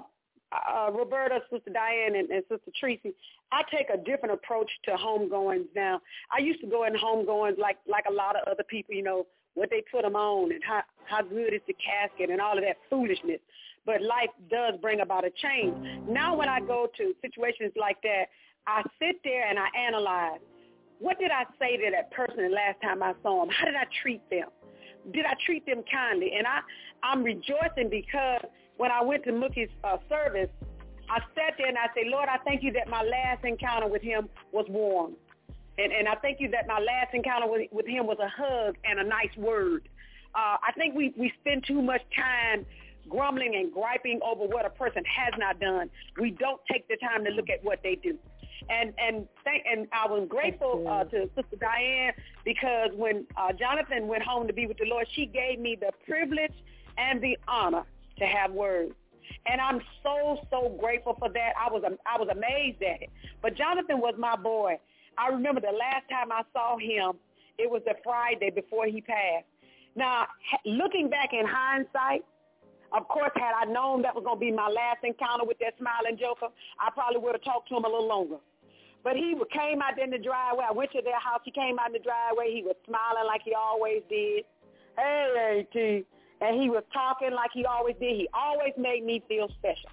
[0.54, 3.14] uh, Roberta, Sister Diane, and, and Sister Tracy,
[3.52, 6.00] I take a different approach to homegoings now.
[6.32, 9.26] I used to go in homegoings like like a lot of other people, you know,
[9.56, 12.64] what they put them on and how how good is the casket and all of
[12.64, 13.40] that foolishness.
[13.86, 15.76] But life does bring about a change.
[16.08, 18.28] Now, when I go to situations like that,
[18.68, 20.40] I sit there and I analyze.
[21.00, 23.54] What did I say to that person the last time I saw them?
[23.54, 24.50] How did I treat them?
[25.12, 26.32] Did I treat them kindly?
[26.38, 26.60] And I,
[27.04, 28.46] I'm rejoicing because
[28.78, 30.50] when I went to Mookie's uh, service,
[31.10, 34.02] I sat there and I said, Lord, I thank you that my last encounter with
[34.02, 35.14] him was warm.
[35.78, 38.76] And, and I thank you that my last encounter with, with him was a hug
[38.86, 39.90] and a nice word.
[40.36, 42.66] Uh, I think we, we spend too much time
[43.10, 45.90] grumbling and griping over what a person has not done.
[46.20, 48.18] We don't take the time to look at what they do.
[48.70, 52.14] And and thank and I was grateful uh, to Sister Diane
[52.46, 55.92] because when uh, Jonathan went home to be with the Lord, she gave me the
[56.06, 56.54] privilege
[56.98, 57.84] and the honor
[58.20, 58.94] to have words.
[59.46, 61.54] And I'm so, so grateful for that.
[61.60, 63.10] I was I was amazed at it.
[63.42, 64.80] But Jonathan was my boy.
[65.18, 67.14] I remember the last time I saw him,
[67.58, 69.46] it was the Friday before he passed.
[69.96, 70.26] Now,
[70.66, 72.26] looking back in hindsight,
[72.94, 75.74] of course, had I known that was going to be my last encounter with that
[75.82, 78.38] smiling joker, I probably would have talked to him a little longer.
[79.04, 80.64] But he came out in the driveway.
[80.70, 81.42] I went to their house.
[81.44, 82.54] He came out in the driveway.
[82.54, 84.46] He was smiling like he always did.
[84.96, 85.76] Hey, AT.
[86.40, 88.16] And he was talking like he always did.
[88.16, 89.92] He always made me feel special.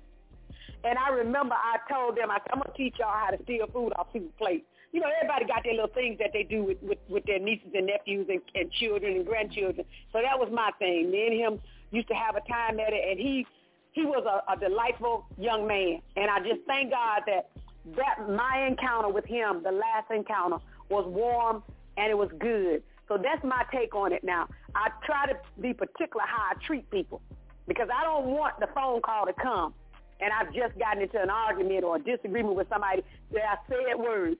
[0.84, 3.42] And I remember I told them, I said, I'm going to teach y'all how to
[3.44, 4.64] steal food off people's plates.
[4.92, 7.70] You know, everybody got their little things that they do with, with, with their nieces
[7.74, 9.86] and nephews and, and children and grandchildren.
[10.12, 11.10] So that was my thing.
[11.10, 11.60] Me and him
[11.90, 13.46] used to have a time at it, and he
[13.92, 16.00] he was a, a delightful young man.
[16.16, 17.50] And I just thank God that
[17.96, 21.62] that my encounter with him, the last encounter, was warm
[21.96, 22.82] and it was good.
[23.08, 24.48] So that's my take on it now.
[24.74, 27.20] I try to be particular how I treat people
[27.66, 29.74] because I don't want the phone call to come
[30.20, 33.98] and I've just gotten into an argument or a disagreement with somebody that I said
[33.98, 34.36] words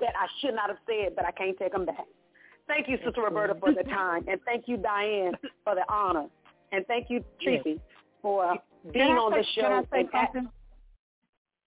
[0.00, 2.06] that I should not have said, but I can't take them back.
[2.68, 5.32] Thank you, Sister Roberta, for the time, and thank you, Diane,
[5.64, 6.26] for the honor,
[6.70, 7.78] and thank you, Tracy, yes.
[8.22, 8.56] for
[8.92, 9.62] being on the show.
[9.62, 10.48] Can I say something?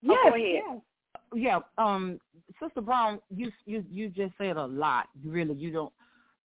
[0.02, 0.62] Yes, oh, go ahead.
[0.68, 0.82] Yes.
[1.34, 2.20] Yeah, um,
[2.62, 5.08] Sister Brown, you you you just said a lot.
[5.22, 5.94] You really, you don't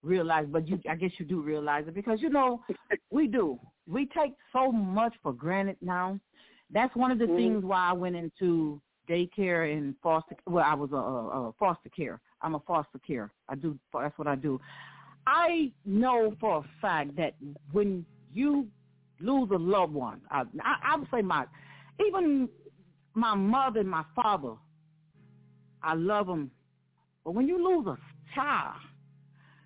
[0.03, 2.63] realize, but you I guess you do realize it because you know
[3.11, 3.59] we do.
[3.87, 6.19] We take so much for granted now.
[6.73, 7.37] That's one of the mm-hmm.
[7.37, 10.37] things why I went into daycare and foster.
[10.47, 12.21] Well, I was a, a, a foster care.
[12.43, 13.31] I'm a foster care.
[13.49, 13.79] I do.
[13.93, 14.61] That's what I do.
[15.27, 17.35] I know for a fact that
[17.73, 18.67] when you
[19.21, 21.45] lose a loved one, I, I, I would say my
[22.05, 22.49] even
[23.15, 24.55] my mother and my father,
[25.83, 26.51] I love them.
[27.25, 27.99] But when you lose a
[28.35, 28.77] child,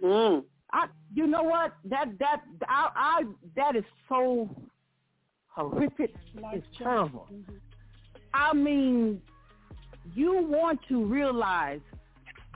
[0.03, 0.45] mm.
[0.73, 1.75] I, you know what?
[1.85, 3.23] That that I, I
[3.57, 4.49] that is so
[5.49, 6.15] horrific.
[6.53, 7.29] It's terrible.
[7.33, 7.53] Mm-hmm.
[8.33, 9.23] I mean,
[10.15, 11.81] you want to realize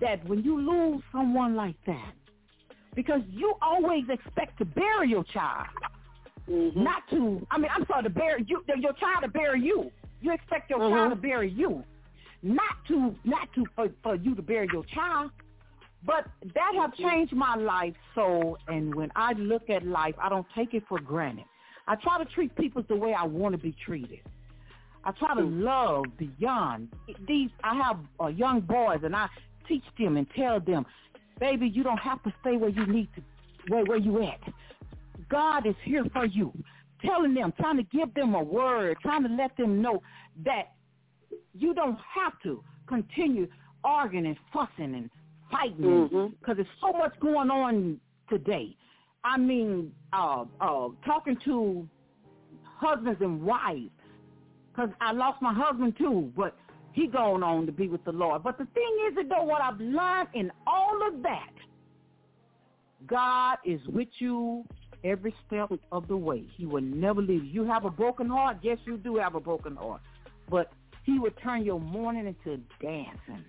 [0.00, 2.12] that when you lose someone like that,
[2.94, 5.66] because you always expect to bury your child,
[6.48, 6.82] mm-hmm.
[6.82, 7.46] not to.
[7.50, 9.90] I mean, I'm sorry to bury you, your child to bury you.
[10.20, 10.94] You expect your mm-hmm.
[10.94, 11.84] child to bury you,
[12.42, 15.30] not to not to for, for you to bury your child.
[16.04, 17.08] But that have mm-hmm.
[17.08, 21.00] changed my life so and when I look at life, I don't take it for
[21.00, 21.44] granted.
[21.88, 24.20] I try to treat people the way I want to be treated.
[25.04, 25.62] I try to mm.
[25.62, 26.88] love beyond
[27.26, 27.48] these.
[27.64, 29.28] I have uh, young boys, and I
[29.68, 30.86] teach them and tell them,
[31.38, 33.22] baby, you don't have to stay where you need to,
[33.68, 34.40] where where you at.
[35.28, 36.52] God is here for you
[37.04, 40.02] telling them, trying to give them a word, trying to let them know
[40.44, 40.72] that
[41.54, 43.46] you don't have to continue
[43.84, 45.10] arguing and fussing and
[45.50, 46.52] fighting because mm-hmm.
[46.54, 48.76] there's so much going on today.
[49.24, 51.88] I mean, uh, uh, talking to
[52.62, 53.90] husbands and wives
[54.70, 56.56] because I lost my husband too, but
[56.98, 58.42] he gone on to be with the Lord.
[58.42, 61.52] But the thing is, though, what I've learned in all of that,
[63.06, 64.64] God is with you
[65.04, 66.44] every step of the way.
[66.56, 67.62] He will never leave you.
[67.62, 68.58] You have a broken heart?
[68.62, 70.00] Yes, you do have a broken heart.
[70.50, 70.72] But
[71.04, 73.44] he will turn your mourning into dancing.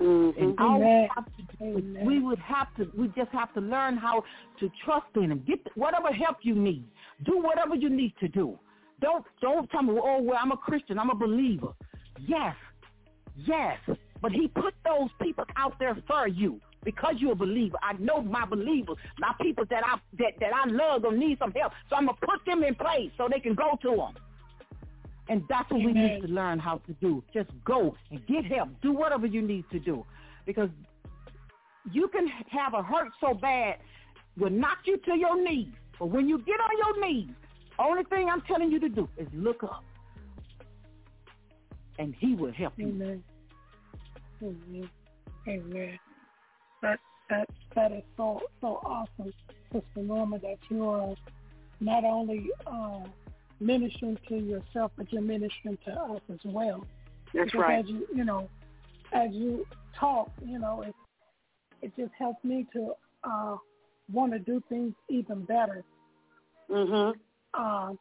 [0.00, 0.42] Mm-hmm.
[0.42, 4.24] And all we, have to, we would have to, we just have to learn how
[4.60, 5.44] to trust in him.
[5.46, 6.84] Get the, whatever help you need.
[7.26, 8.58] Do whatever you need to do.
[9.00, 11.72] Don't don't tell me, oh well, I'm a Christian, I'm a believer.
[12.20, 12.54] Yes,
[13.46, 13.78] yes,
[14.20, 17.78] but he put those people out there for you because you're a believer.
[17.82, 21.52] I know my believers, my people that I that, that I love gonna need some
[21.52, 21.72] help.
[21.90, 24.14] So I'm gonna put them in place so they can go to them.
[25.28, 25.94] And that's what Amen.
[25.94, 27.22] we need to learn how to do.
[27.34, 28.70] Just go and get help.
[28.80, 30.04] Do whatever you need to do.
[30.46, 30.70] Because
[31.92, 33.76] you can have a hurt so bad
[34.38, 35.72] will knock you to your knees.
[35.98, 37.30] But when you get on your knees,
[37.78, 39.84] only thing I'm telling you to do is look up.
[41.98, 42.88] And he will help you.
[42.88, 43.24] Amen.
[44.42, 44.90] Amen.
[45.48, 45.98] Amen
[46.82, 49.32] that that that is so so awesome,
[49.72, 51.14] Sister Norma, that you are
[51.80, 53.00] not only uh,
[53.60, 56.84] ministering to yourself, but you're ministering to us as well.
[57.34, 57.78] That's because right.
[57.80, 58.48] As you you know,
[59.12, 59.66] as you
[59.98, 60.94] talk, you know, it
[61.82, 62.92] it just helps me to
[63.24, 63.56] uh,
[64.12, 65.84] want to do things even better.
[66.70, 67.14] Mhm.
[67.54, 67.92] Uh,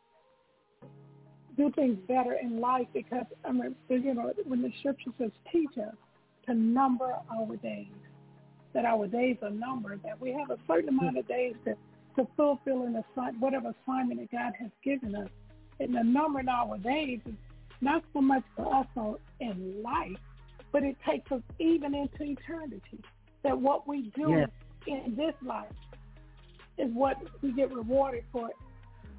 [1.57, 5.77] do things better in life because I mean, you know, when the scripture says, "Teach
[5.77, 5.95] us
[6.45, 7.87] to number our days."
[8.77, 11.73] that our days are numbered, that we have a certain amount of days to,
[12.15, 15.29] to fulfill an assign, whatever assignment that God has given us.
[15.79, 17.33] And the number in our days is
[17.81, 20.17] not so much for us in life,
[20.71, 23.01] but it takes us even into eternity.
[23.41, 24.49] That what we do yes.
[24.85, 25.71] in this life
[26.77, 28.51] is what we get rewarded for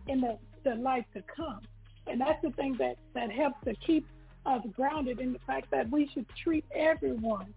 [0.07, 1.62] in the, the life to come.
[2.11, 4.07] And that's the thing that, that helps to keep
[4.47, 7.53] us grounded in the fact that we should treat everyone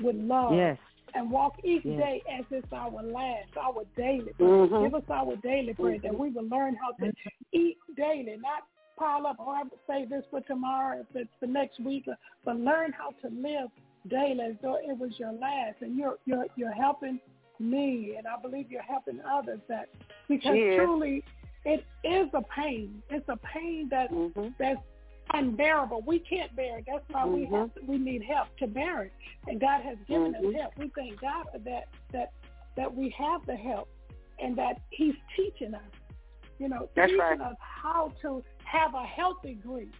[0.00, 0.78] with love Yes.
[1.14, 1.98] and walk each Yes.
[1.98, 4.70] day as it's our last, our daily bread.
[4.70, 4.84] Mhm.
[4.84, 7.12] Give us our daily bread that we will learn how to
[7.52, 8.64] eat daily, not
[8.96, 12.58] pile up, oh, I would say this for tomorrow, for, the next week, uh, but
[12.58, 13.70] learn how to live
[14.08, 15.82] daily as though it was your last.
[15.82, 17.20] And you're, you're, you're helping
[17.60, 19.88] me, and I believe you're helping others that,
[20.28, 20.76] because is.
[20.76, 21.24] truly
[21.68, 23.02] it is a pain.
[23.10, 24.54] It's a pain that Mhm.
[24.58, 24.80] that's
[25.34, 26.00] unbearable.
[26.06, 26.86] We can't bear it.
[26.86, 27.50] That's why we Mhm.
[27.50, 29.12] have to, we need help to bear it.
[29.46, 30.48] And God has given Mhm.
[30.48, 30.78] us help.
[30.78, 32.32] We thank God for that that
[32.76, 33.88] that we have the help
[34.38, 35.92] and that He's teaching us.
[36.58, 37.40] You know, That's teaching right.
[37.40, 39.94] us how to have a healthy grief.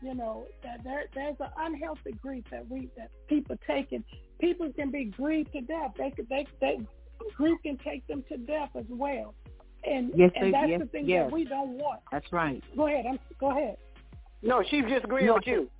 [0.00, 4.04] You know, that there there's an unhealthy grief that we that people take and
[4.38, 5.92] people can be grieved to death.
[5.96, 6.78] They could they they
[7.34, 9.34] grief can take them to death as well.
[9.86, 11.26] And Yes, and they- that's yes, the thing yes.
[11.26, 12.00] that we don't want.
[12.10, 12.62] That's right.
[12.76, 13.06] Go ahead.
[13.06, 13.76] I'm go ahead.
[14.42, 15.34] No, she's just agreeing No.
[15.34, 15.70] with you.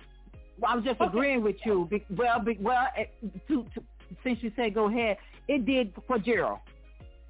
[0.59, 1.85] Well, I was just agreeing with you.
[1.89, 3.05] Be, well, be, well, eh,
[3.47, 3.83] to, to,
[4.23, 6.59] since you said go ahead, it did for Gerald.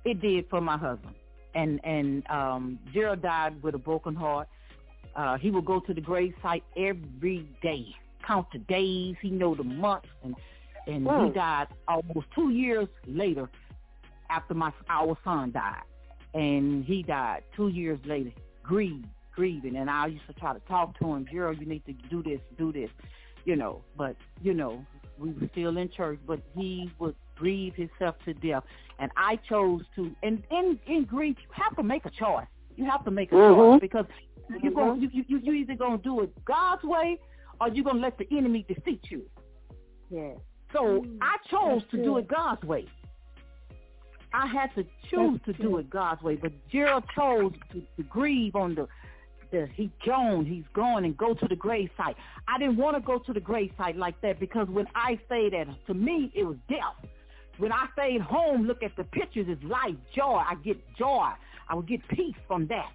[0.04, 1.16] It did for my husband,
[1.56, 4.48] and and um, Gerald died with a broken heart.
[5.16, 7.86] Uh, he would go to the grave site every day,
[8.26, 9.16] count the days.
[9.22, 10.36] He know the months, and
[10.88, 11.34] and he Mm.
[11.34, 13.50] died almost two years later
[14.30, 15.82] after my our son died,
[16.36, 18.32] and he died two years later,
[18.62, 19.78] grieved, grieving.
[19.78, 22.40] And I used to try to talk to him, Gerald, you need to do this,
[22.58, 22.90] do this,
[23.46, 23.82] you know.
[23.98, 24.86] But you know,
[25.18, 28.64] we were still in church, but he would grieve himself to death,
[29.00, 30.16] and I chose to.
[30.24, 32.48] And in in grief, you have to make a choice.
[32.76, 33.56] You have to make a Mhm.
[33.56, 34.06] choice because
[34.62, 37.20] you go you you you either gonna do it God's way
[37.62, 39.24] or you're gonna let the enemy defeat you.
[40.10, 40.38] Yes.
[40.74, 42.86] So Mm, I chose that's to do it God's way.
[44.36, 48.04] I had to choose That's to do it God's way, but Gerald chose to, to
[48.04, 48.88] grieve on the
[49.52, 52.18] the he gone, he's gone, and go to the grave site.
[52.48, 55.54] I didn't want to go to the grave site like that because when I stayed
[55.54, 57.10] at, to me it was death.
[57.60, 60.42] When I stayed home, look at the pictures, it's life, joy.
[60.46, 61.30] I get joy.
[61.70, 62.92] I would get peace from that.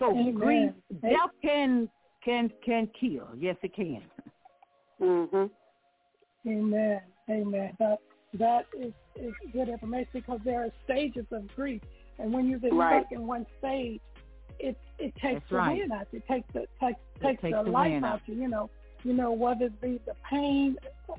[0.00, 0.34] So Amen.
[0.34, 0.70] grief,
[1.02, 1.88] death can
[2.24, 3.28] can can kill.
[3.38, 4.02] Yes, it can.
[5.00, 5.50] Mhm.
[6.46, 7.00] Amen.
[7.30, 7.76] Amen.
[7.78, 7.98] That
[8.38, 11.82] that is, is good information because there are stages of grief,
[12.18, 13.02] and when you get Right.
[13.02, 14.00] stuck in one stage,
[14.58, 15.78] it it takes That's the right.
[15.78, 16.06] wind out.
[16.12, 18.14] It takes the takes takes, takes the, the life out.
[18.14, 18.20] out.
[18.26, 18.70] You know
[19.02, 20.76] you know whether it be the pain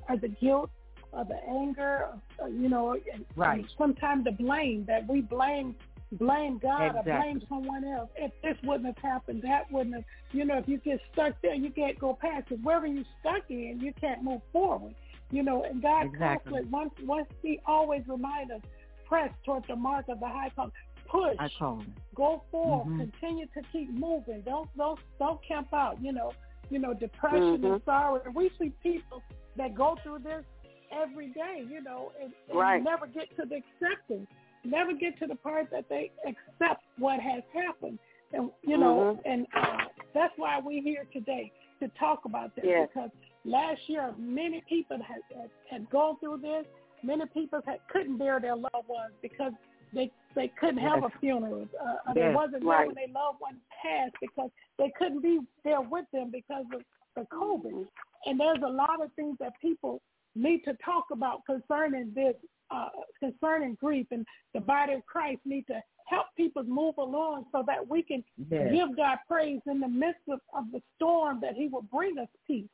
[0.10, 0.70] or the guilt
[1.12, 2.08] or the anger,
[2.40, 2.98] or, you know,
[3.36, 3.60] Right.
[3.60, 5.76] and sometimes the blame that we blame
[6.12, 8.10] blame God or blame someone else.
[8.16, 10.06] If this wouldn't have happened, that wouldn't have.
[10.32, 12.60] You know, if you get stuck there, you can't go past it.
[12.64, 14.94] Wherever you're stuck in, you can't move forward.
[15.32, 16.52] You know, and God Exactly.
[16.52, 18.62] constantly once once He always reminds us,
[19.06, 20.72] press toward the mark of the high call.
[21.08, 21.94] Push, I call him.
[22.16, 23.12] go forward, Mhm.
[23.12, 24.42] continue to keep moving.
[24.42, 26.02] Don't don't don't camp out.
[26.02, 26.32] You know,
[26.70, 27.74] you know, depression Mhm.
[27.74, 28.22] and sorrow.
[28.24, 29.22] And we see people
[29.56, 30.46] that go through this
[30.92, 31.66] every day.
[31.70, 32.82] You know, and, and Right.
[32.84, 34.28] never get to the acceptance.
[34.64, 38.00] Never get to the part that they accept what has happened.
[38.32, 39.22] And you know, Mhm.
[39.26, 42.86] and uh, that's why we're here today to talk about this Yeah.
[42.88, 43.12] because
[43.46, 46.66] last year many people had, had had gone through this.
[47.04, 49.54] Many people had couldn't bear their loved ones because
[49.94, 51.68] they they couldn't have a funeral.
[51.82, 52.88] Uh, or they wasn't there Right.
[52.88, 56.82] when their loved one passed because they couldn't be there with them because of
[57.16, 57.88] the COVID.
[58.26, 60.02] And there's a lot of things that people
[60.36, 62.36] need to talk about concerning this,
[62.72, 62.90] uh,
[63.20, 67.88] concerning grief, and the body of Christ need to help people move along so that
[67.88, 68.72] we can Yes.
[68.72, 72.28] give God praise in the midst of, of the storm that He will bring us
[72.46, 72.70] peace,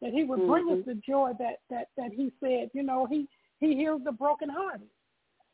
[0.00, 0.84] that He would bring us Mhm.
[0.86, 2.70] the joy that that that He said.
[2.74, 3.28] You know, He
[3.60, 4.88] He heals the brokenhearted.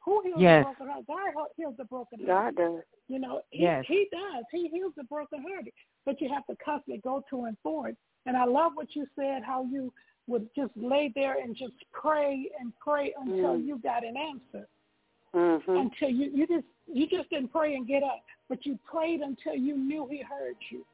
[0.00, 0.64] Who heals Yes.
[0.64, 1.06] the brokenhearted?
[1.08, 2.26] God heals the brokenhearted.
[2.28, 2.82] God does.
[3.08, 3.84] You know, he, Yes.
[3.86, 4.44] he does.
[4.52, 5.72] He heals the brokenhearted.
[6.04, 7.96] But you have to constantly go to and forward.
[8.26, 9.92] And I love what you said, how you
[10.28, 13.64] would just lay there and just pray and pray until Mm.
[13.66, 14.68] you got an answer.
[15.34, 15.80] Mhm.
[15.80, 19.56] Until you, you just you just didn't pray and get up, but you prayed until
[19.56, 20.86] you knew he heard you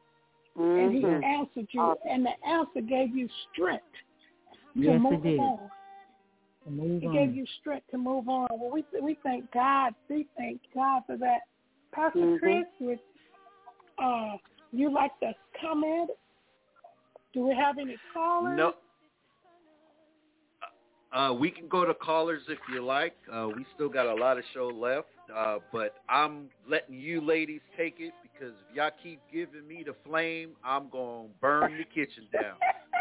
[0.56, 1.24] and he Mhm.
[1.24, 2.08] answered you, Awesome.
[2.08, 3.84] and the answer gave you strength
[4.74, 5.40] to Yes, it move did.
[5.40, 5.70] on.
[6.66, 7.12] Move It on.
[7.12, 8.48] gave you strength to move on.
[8.50, 9.94] Well, we we thank God.
[10.08, 11.42] We thank God for that.
[11.92, 12.38] Pastor Mhm.
[12.38, 13.00] Chris, would
[13.98, 14.38] uh,
[14.72, 16.10] you like to comment?
[17.32, 18.56] Do we have any callers?
[18.56, 18.74] No.
[21.12, 23.14] Uh, we can go to callers if you like.
[23.30, 27.60] Uh, we still got a lot of show left, uh, but I'm letting you ladies
[27.76, 32.26] take it because if y'all keep giving me the flame, I'm gonna burn the kitchen
[32.32, 32.56] down.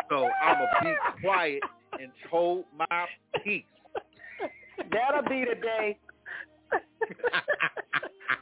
[0.09, 1.63] So I'm gonna be quiet
[1.99, 3.05] and hold my
[3.43, 3.63] peace.
[4.91, 5.97] That'll be the day.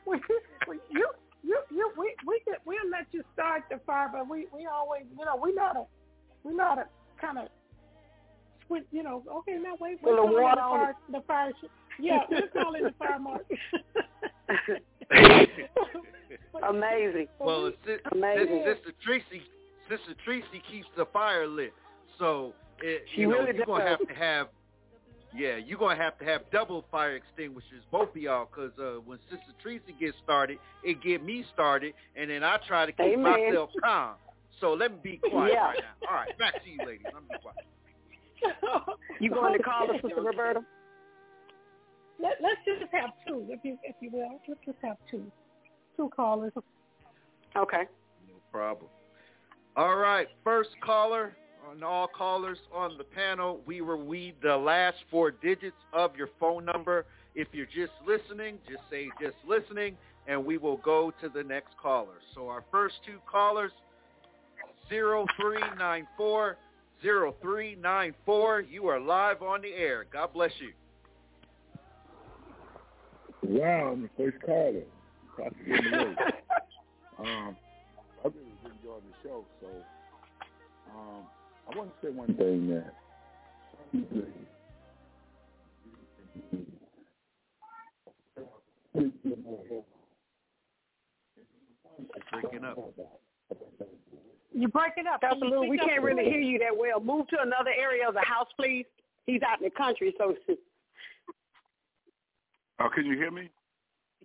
[0.06, 0.20] we,
[0.68, 1.08] we, you,
[1.44, 5.04] you, you, we, we, get, we'll let you start the fire, but we, we always,
[5.18, 5.84] you know, we know to,
[6.44, 6.86] we know to
[7.20, 7.48] kind of,
[8.68, 11.22] switch, you know, okay, now wait, wait, Full of till water the on fire, the
[11.22, 11.54] fire,
[12.00, 13.46] yeah, we're calling the fire marshal.
[16.68, 17.28] Amazing.
[17.40, 18.64] Well, it's si- Amazing.
[18.66, 19.42] Sister Tracy,
[19.90, 21.74] Sister Tracy keeps the fire lit.
[22.18, 24.48] So it, She you know really you're gonna have to have,
[25.36, 29.20] yeah, you're gonna have to have double fire extinguishers, both of y'all, because uh, when
[29.30, 33.24] Sister Tracy gets started, it get me started, and then I try to keep Amen.
[33.24, 34.16] myself calm.
[34.60, 35.66] So let me be quiet Yeah.
[35.66, 35.96] right now.
[36.10, 37.08] All right, back to you, ladies.
[37.14, 37.56] Let me be quiet.
[39.20, 40.08] You going to call us, Okay.
[40.08, 40.62] Sister Roberta?
[42.22, 44.40] Let, let's just have two, if you, if you will.
[44.48, 45.30] Let's just have two,
[46.00, 46.54] two callers.
[47.58, 47.84] Okay.
[48.28, 48.90] No problem.
[49.76, 51.34] All right, first caller
[51.70, 53.60] on all callers on the panel.
[53.66, 57.06] We will read the last four digits of your phone number.
[57.36, 59.98] If you're just listening, just say just listening,
[60.28, 62.20] and we will go to the next caller.
[62.34, 63.72] So our first two callers,
[64.90, 66.58] 0394
[67.02, 68.62] 0394.
[68.62, 70.06] You are live on the air.
[70.12, 70.72] God bless you.
[73.44, 74.84] Wow, I'm the first caller.
[75.40, 76.16] About to get in the way.
[77.20, 77.56] um,
[78.20, 79.68] I really been enjoying the show, so
[80.94, 81.24] um,
[81.72, 82.94] I want to say one thing that
[92.32, 92.78] Breaking up.
[94.54, 95.22] You're breaking up.
[95.22, 95.36] Dr.
[95.40, 97.00] Can you Lou, we can't really hear you that well.
[97.00, 98.86] Move to another area of the house, please.
[99.26, 100.36] He's out in the country, so
[102.82, 103.50] Oh, can you hear me?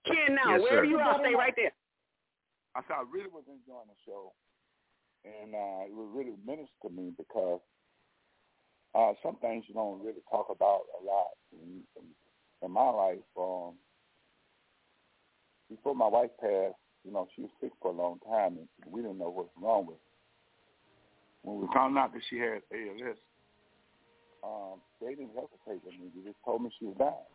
[0.05, 0.57] Can now.
[0.57, 0.91] Yes, Wherever sir.
[0.91, 1.73] you are, stay right there.
[2.77, 4.33] I said I really was enjoying the show,
[5.25, 7.61] and uh, it was really ministered to me because
[8.95, 12.07] uh, some things you don't really talk about a lot in, in,
[12.63, 13.27] in my life.
[13.39, 13.75] Um,
[15.69, 19.03] before my wife passed, you know, she was sick for a long time, and we
[19.03, 20.13] didn't know what was wrong with her.
[21.43, 23.19] When we found out that she had ALS,
[24.43, 26.09] um, they didn't hesitate with me.
[26.15, 27.29] They just told me she was dying.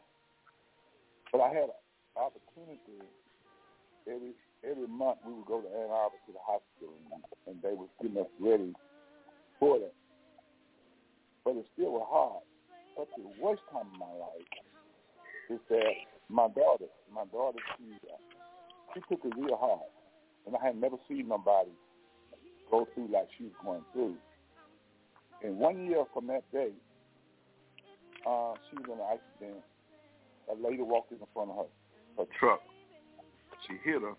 [1.32, 1.79] But I had an
[2.20, 3.00] opportunity
[4.08, 7.74] every every month we would go to Ann Arbor to the hospital and, and they
[7.74, 8.74] was getting us ready
[9.60, 9.94] for that.
[11.46, 12.44] But it still was hard.
[12.98, 14.52] But the worst time of my life
[15.50, 15.96] is that
[16.28, 17.96] my daughter, my daughter, she,
[18.94, 19.88] she took it real hard.
[20.46, 21.72] And I had never seen nobody
[22.70, 24.16] go through like she was going through.
[25.44, 26.72] And one year from that day,
[28.28, 29.64] uh, she was in an accident.
[30.52, 31.64] A lady walked in front of her,
[32.20, 32.60] her truck.
[33.68, 34.16] She hit her,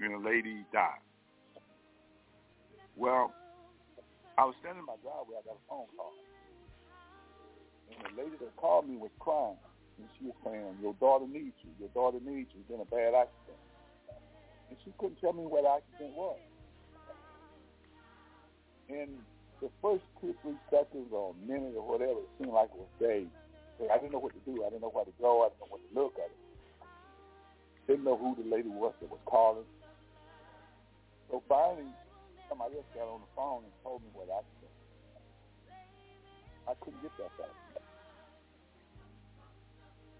[0.00, 1.00] and the lady died.
[2.96, 3.32] Well,
[4.36, 5.40] I was standing in my driveway.
[5.40, 6.12] I got a phone call.
[7.88, 9.56] And the lady that called me was crying.
[9.96, 11.72] And she was saying, your daughter needs you.
[11.80, 12.60] Your daughter needs you.
[12.68, 13.60] Been a bad accident.
[14.68, 16.40] And she couldn't tell me what accident was.
[18.88, 19.20] And
[19.60, 22.92] the first two, three seconds or a minute or whatever, it seemed like it was
[23.00, 23.32] days.
[23.80, 24.64] I didn't know what to do.
[24.64, 25.44] I didn't know where to go.
[25.44, 26.49] I didn't know what to look at it.
[27.90, 29.66] Didn't know who the lady was that was calling.
[31.26, 31.90] So finally,
[32.46, 34.70] somebody else got on the phone and told me what I said.
[36.70, 37.50] I couldn't get that back.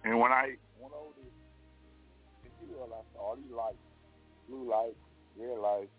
[0.03, 1.23] And when I went over to
[2.43, 3.79] the hill, I saw all these lights,
[4.51, 4.99] blue lights,
[5.39, 5.95] red lights,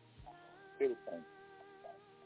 [0.84, 1.24] everything.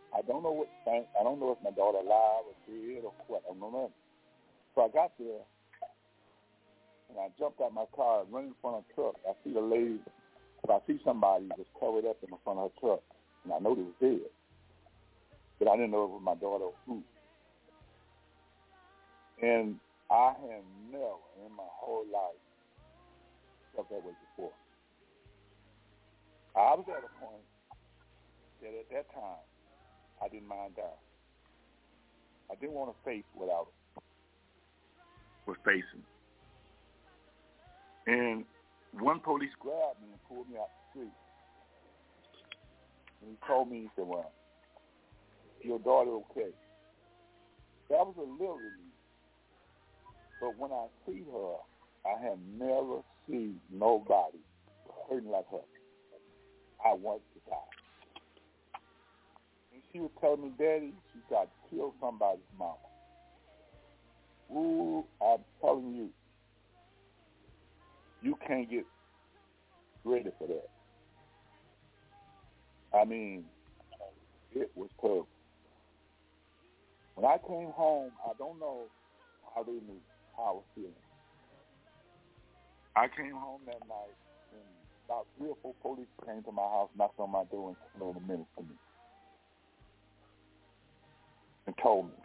[0.09, 1.05] I don't know what thing.
[1.13, 3.43] I don't know if my daughter alive or dead or what.
[3.45, 3.91] I don't know.
[4.73, 5.45] So I got there,
[7.09, 9.15] and I jumped out my car ran in front of a truck.
[9.27, 9.99] I see the lady,
[10.61, 13.03] but I see somebody just covered up in the front of her truck,
[13.43, 14.29] and I know they was dead.
[15.59, 17.01] But I didn't know it was my daughter or who.
[19.41, 19.79] And
[20.09, 22.39] I had never in my whole life
[23.75, 24.51] felt that way before.
[26.55, 27.43] I was at a point
[28.61, 29.43] that at that time
[30.23, 31.03] I didn't mind dying.
[32.51, 33.49] I didn't want to face what
[35.45, 36.03] was facing.
[38.07, 38.45] And
[38.91, 41.13] one police grabbed me and pulled me out the street.
[43.21, 44.31] And he told me, he said, well,
[45.61, 46.51] your daughter okay?
[47.89, 48.93] That was a little relief.
[50.41, 51.55] But when I see her,
[52.05, 54.37] I have never seen nobody
[55.09, 55.65] hurting like her.
[56.85, 57.55] I want to die.
[59.73, 62.75] And she was telling me, Daddy, she got to kill somebody's mama.
[64.53, 66.09] Ooh, I'm telling you,
[68.25, 68.85] you can't get
[70.03, 70.67] ready for that.
[72.97, 73.45] I mean,
[74.55, 75.27] it was tough.
[77.13, 78.85] When I came home, I don't know
[79.53, 80.01] how they knew
[80.35, 80.91] how I was feeling.
[82.95, 84.17] I came home that night
[84.53, 84.63] and
[85.05, 88.17] about three or four police came to my house, knocked on my door, and told
[88.17, 88.75] a minute to me,
[91.67, 92.15] and told me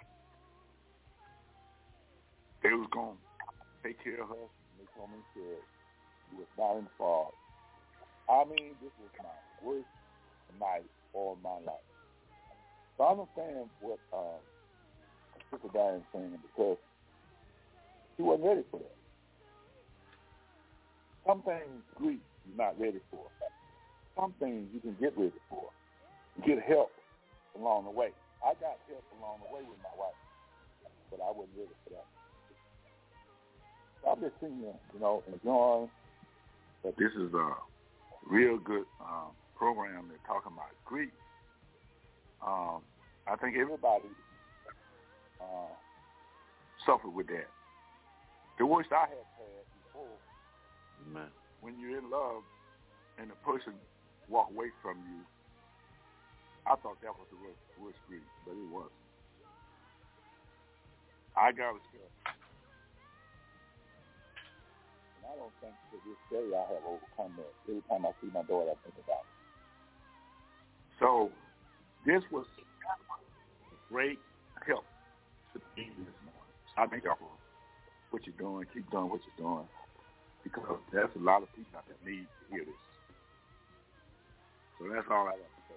[2.63, 4.35] they was going to take care of her.
[4.35, 5.41] And they told me she
[6.37, 7.35] was not involved.
[8.29, 9.89] I mean, this was my worst
[10.59, 11.87] night all my life.
[12.97, 14.41] So I understand what um,
[15.51, 16.77] Sister Diane's saying because
[18.17, 18.97] she wasn't ready for that.
[21.27, 23.25] Some things grief you're not ready for.
[24.19, 25.65] Some things you can get ready for.
[26.47, 26.91] Get help
[27.59, 28.11] along the way.
[28.45, 30.17] I got help along the way with my wife,
[31.11, 32.09] but I wasn't ready for that.
[34.03, 35.91] So I'm just sitting here, you know, enjoying
[36.85, 37.51] that this is a
[38.27, 40.09] real good um, program.
[40.09, 41.11] They're talking about grief.
[42.45, 42.81] Um,
[43.27, 44.09] I think everybody
[45.41, 45.73] uh,
[46.87, 47.49] suffered with that.
[48.59, 50.17] The worst I have had before,
[51.13, 51.29] Man.
[51.61, 52.43] when you're in love
[53.19, 53.73] and the person
[54.29, 55.21] walk away from you,
[56.67, 58.93] I thought that was the worst, worst grief, but it wasn't.
[61.37, 62.13] I got respect.
[65.21, 67.53] And I don't think to this day I have overcome that.
[67.69, 69.37] Every time I see my daughter, I think about it.
[70.97, 71.33] So
[72.09, 72.47] this was
[73.93, 74.21] great
[74.65, 74.85] help
[75.53, 76.57] to me this morning.
[76.77, 77.29] I thank y'all for
[78.11, 78.65] what you're doing.
[78.73, 79.69] Keep doing what you're doing
[80.43, 82.75] because there's a lot of people out there need to hear this.
[84.79, 85.77] So that's all I got to say.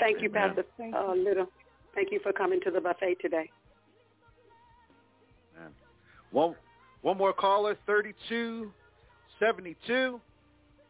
[0.00, 0.56] Thank you, Amen.
[0.56, 1.46] Pastor uh, Little.
[1.94, 3.50] Thank you for coming to the buffet today.
[5.56, 5.70] Man.
[6.30, 6.54] One
[7.06, 8.72] one more caller, 32
[9.38, 10.20] 72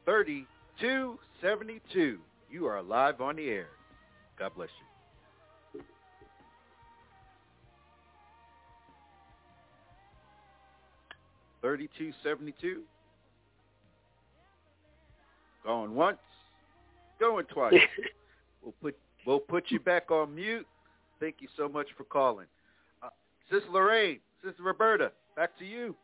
[0.07, 2.19] 32 72.
[2.51, 3.67] You are live on the air.
[4.39, 4.71] God bless
[5.75, 5.83] you.
[11.61, 12.81] Thirty-two seventy-two.
[15.67, 16.17] Going once,
[17.21, 17.75] going twice.
[18.63, 18.97] we'll put
[19.27, 20.67] we'll put you back on mute.
[21.21, 22.47] Thank you so much for calling,
[23.03, 23.09] uh,
[23.51, 25.13] Sister Lorraine, Sister Roberta.
[25.37, 25.95] Back to you.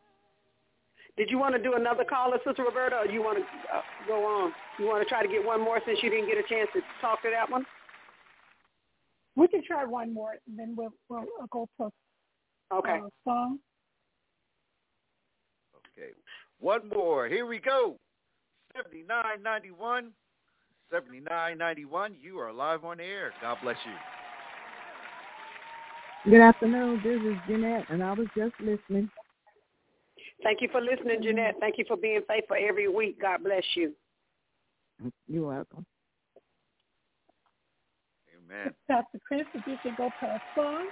[1.15, 3.43] Did you want to do another caller, Sister Roberta, or you want to
[3.75, 4.51] uh, go on?
[4.79, 6.81] You want to try to get one more since you didn't get a chance to
[7.01, 7.65] talk to that one?
[9.35, 11.89] We can try one more, and then we'll, we'll uh, go to
[12.73, 12.99] Okay.
[13.03, 13.59] uh, song.
[15.97, 16.09] Okay.
[16.59, 17.27] One more.
[17.27, 17.97] Here we go.
[18.75, 20.11] 7991.
[20.91, 22.15] 7991.
[22.21, 23.33] You are live on the air.
[23.41, 23.93] God bless you.
[26.31, 27.01] Good afternoon.
[27.03, 29.09] This is Jeanette, and I was just listening.
[30.43, 31.55] Thank you for listening, Jeanette.
[31.59, 33.21] Thank you for being faithful every week.
[33.21, 33.93] God bless you.
[35.27, 35.85] You're welcome.
[38.35, 38.73] Amen.
[38.87, 40.87] Pastor Chris, if you can go to a song.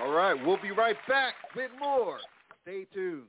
[0.00, 0.34] All right.
[0.34, 2.18] We'll be right back with more.
[2.62, 3.24] Stay tuned.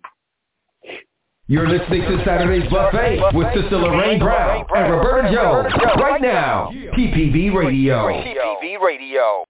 [1.47, 6.72] You're listening to Saturday's Buffet with Sister Lorraine Brown and Roberta Jones right now.
[6.97, 8.07] TPV Radio.
[8.07, 9.45] TPV Radio.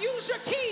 [0.00, 0.63] Use your key,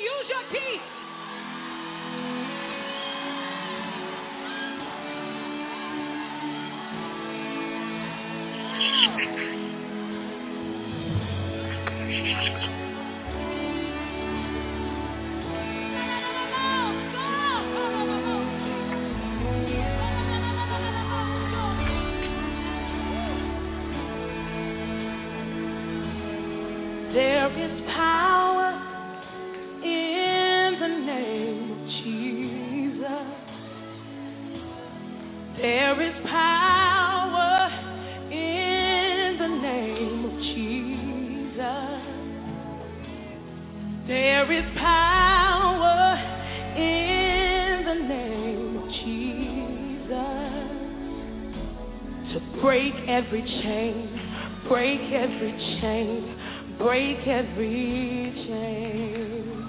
[52.62, 55.50] break every chain, break every
[55.80, 56.38] chain,
[56.78, 59.68] break every chain.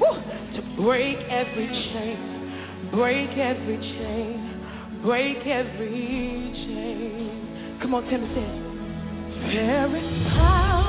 [0.00, 0.14] Woo!
[0.56, 7.78] To break every chain, break every chain, break every chain.
[7.80, 9.54] Come on, Timothy.
[9.54, 10.84] There is power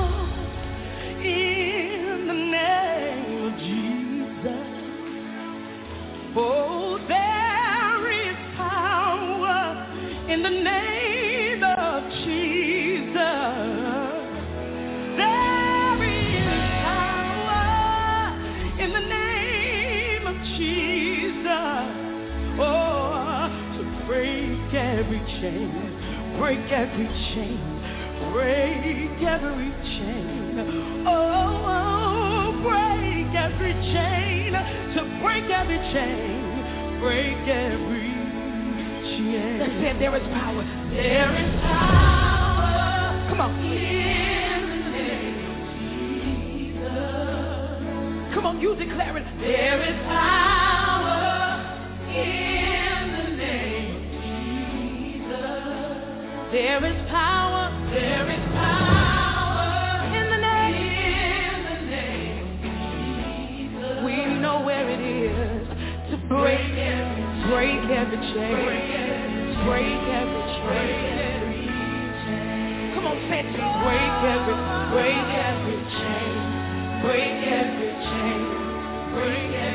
[25.05, 25.69] every chain,
[26.39, 27.61] break every chain,
[28.33, 31.05] break every chain.
[31.05, 34.53] Oh, break every chain,
[34.95, 38.15] to break every chain, break every
[39.13, 39.59] chain.
[39.59, 40.63] That said, there is power.
[40.89, 43.29] There is power.
[43.29, 43.51] Come on.
[43.63, 45.65] In the name of
[46.73, 48.33] Jesus.
[48.33, 49.25] Come on, you declare it.
[49.39, 51.61] There is power
[52.09, 52.44] in
[66.29, 68.55] break every, break every chain,
[69.67, 70.95] break every chain.
[72.95, 73.51] Come on, say it.
[73.51, 74.55] Break the
[75.99, 76.31] chain.
[79.11, 79.74] Break every,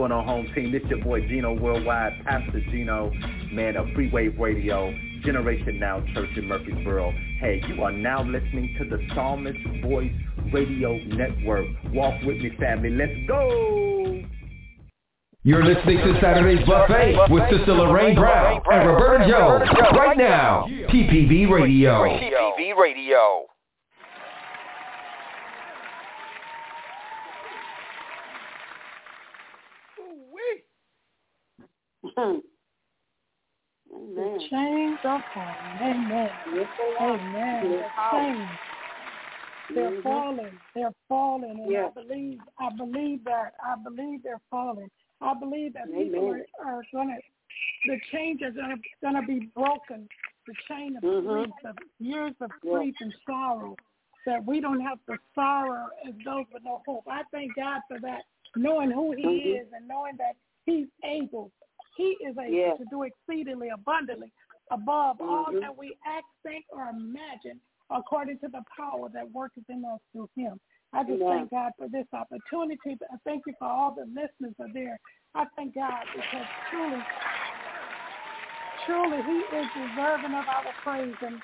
[0.00, 0.72] going on, home team?
[0.72, 3.12] This your boy Gino Worldwide, Pastor Gino,
[3.52, 7.12] man of Free Wave Radio, Generation Now Church in Murfreesboro.
[7.38, 10.10] Hey, you are now listening to the Psalmist Voice
[10.54, 11.66] Radio Network.
[11.92, 12.88] Walk with me, family.
[12.88, 14.22] Let's go!
[15.42, 19.68] You're listening to Saturday's Buffet with Sister Lorraine Brown and Roberta Jones
[19.98, 20.64] right now.
[20.88, 22.04] TPV Radio.
[22.04, 23.49] TPV Radio.
[34.14, 35.54] The chains are falling.
[35.80, 36.30] Amen.
[37.00, 37.70] Amen.
[37.70, 38.48] The chains.
[39.74, 40.02] They're Mhm.
[40.02, 40.60] falling.
[40.74, 41.60] They're falling.
[41.60, 41.92] And Yes.
[41.96, 43.54] I believe I believe that.
[43.62, 44.90] I believe they're falling.
[45.20, 47.18] I believe that people are, are gonna
[47.86, 50.08] the chains are gonna gonna be broken.
[50.46, 51.26] The chain of Mhm.
[51.26, 53.76] grief, of years of grief and sorrow.
[54.26, 57.06] That we don't have to sorrow as those with no hope.
[57.08, 59.60] I thank God for that, knowing who He Mhm.
[59.60, 60.36] is and knowing that
[60.66, 61.52] He's able.
[62.00, 62.78] He is able Yes.
[62.78, 64.32] to do exceedingly abundantly
[64.70, 65.60] above all Mhm.
[65.60, 67.60] that we ask, think, or imagine,
[67.90, 70.58] according to the power that worketh in us through Him.
[70.94, 71.28] I just Amen.
[71.28, 72.96] thank God for this opportunity.
[73.12, 74.98] I thank you for all the listeners are there.
[75.34, 77.02] I thank God because truly,
[78.86, 81.20] truly He is deserving of our praise.
[81.20, 81.42] And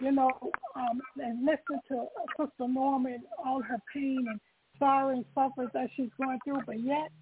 [0.00, 0.32] you know,
[0.74, 4.40] um, and listen to Sister Norma and all her pain and
[4.80, 7.12] sorrow and suffering that she's going through, but yet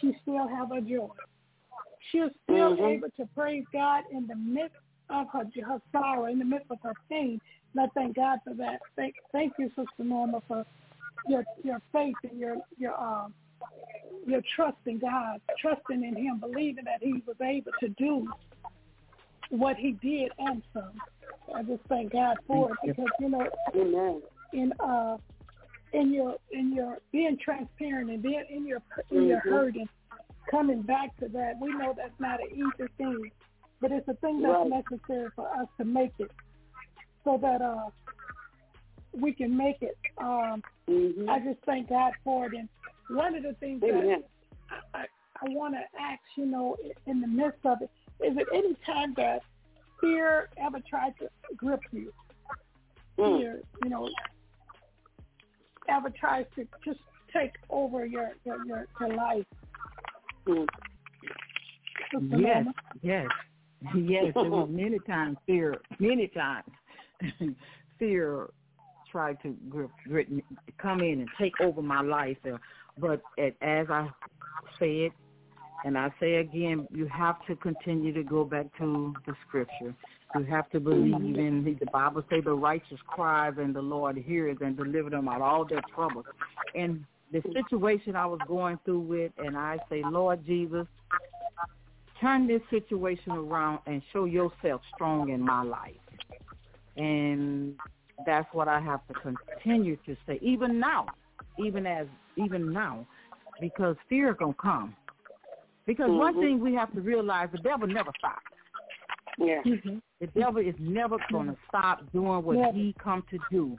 [0.00, 1.10] she still have a joy.
[2.10, 2.96] She is still Mhm.
[2.96, 4.76] able to praise God in the midst
[5.10, 7.40] of her her sorrow, in the midst of her pain.
[7.72, 8.80] And I thank God for that.
[8.96, 10.64] Thank thank you, Sister Norma, for
[11.26, 13.34] your your faith and your your um
[14.26, 18.32] your trust in God, trusting in Him, believing that He was able to do
[19.50, 21.00] what He did and some.
[21.54, 24.22] I just thank God for it because you know Amen.
[24.52, 25.18] in uh
[25.92, 29.50] in your in your being transparent and being in your in your Mhm.
[29.50, 29.88] hurt and
[30.50, 33.30] coming back to that, we know that's not an easy thing,
[33.80, 34.84] but it's a thing that's Right.
[34.90, 36.30] necessary for us to make it,
[37.24, 37.90] so that uh
[39.12, 39.96] we can make it.
[40.18, 41.28] Um, Mhm.
[41.28, 42.54] I just thank God for it.
[42.54, 42.68] And
[43.08, 44.22] one of the things Amen.
[44.70, 45.06] that I, I,
[45.40, 46.76] I want to ask, you know,
[47.06, 47.90] in the midst of it,
[48.20, 49.42] is it any time that
[50.00, 52.12] fear ever tried to grip you?
[53.18, 53.38] Mm.
[53.38, 54.10] Fear, you know,
[55.88, 57.00] ever tries to just
[57.32, 59.46] take over your your your, your life?
[60.46, 60.66] Mm.
[62.38, 62.66] Yes,
[63.02, 63.26] yes,
[63.96, 64.24] yes.
[64.34, 66.64] There was many times fear, many times
[67.98, 68.50] fear
[69.10, 70.28] tried to grip, grip
[70.80, 72.36] come in and take over my life.
[72.44, 72.58] Uh,
[72.98, 74.08] but as I
[74.78, 75.10] said,
[75.84, 79.94] and I say again, you have to continue to go back to the scripture.
[80.34, 84.56] You have to believe in the Bible say the righteous cries and the Lord hears
[84.60, 86.24] and deliver them out of all their troubles.
[86.74, 87.04] And
[87.34, 90.86] the situation I was going through with, and I say, Lord Jesus,
[92.20, 95.96] turn this situation around and show yourself strong in my life.
[96.96, 97.74] And
[98.24, 101.06] that's what I have to continue to say, even now,
[101.58, 102.06] even as
[102.36, 103.04] even now,
[103.60, 104.94] because fear is gonna come.
[105.86, 106.40] Because one Mhm.
[106.40, 108.42] thing we have to realize, the devil never stops.
[109.38, 109.62] Yeah.
[110.20, 112.72] The devil is never going to stop doing what Never.
[112.72, 113.76] he come to do.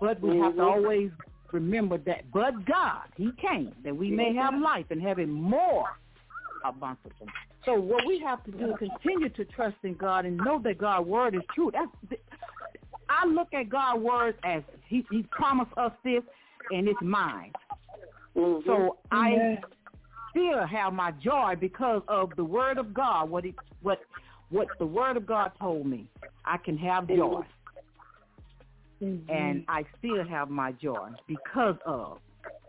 [0.00, 0.70] But we have to Mhm.
[0.70, 1.10] always
[1.52, 5.88] remember that, but God, he came, that we may have life and have it more
[6.64, 7.26] abundantly.
[7.64, 10.78] So what we have to do is continue to trust in God and know that
[10.78, 11.70] God's word is true.
[11.72, 12.20] That's
[13.08, 16.22] I look at God's word as he, he promised us this,
[16.70, 17.52] and it's mine.
[18.36, 18.64] Mhm.
[18.66, 19.64] So I Amen.
[20.30, 23.30] still have my joy because of the word of God.
[23.30, 24.00] What it, what
[24.50, 26.06] what the word of God told me,
[26.44, 27.42] I can have joy,
[29.00, 32.18] and I still have my joy because of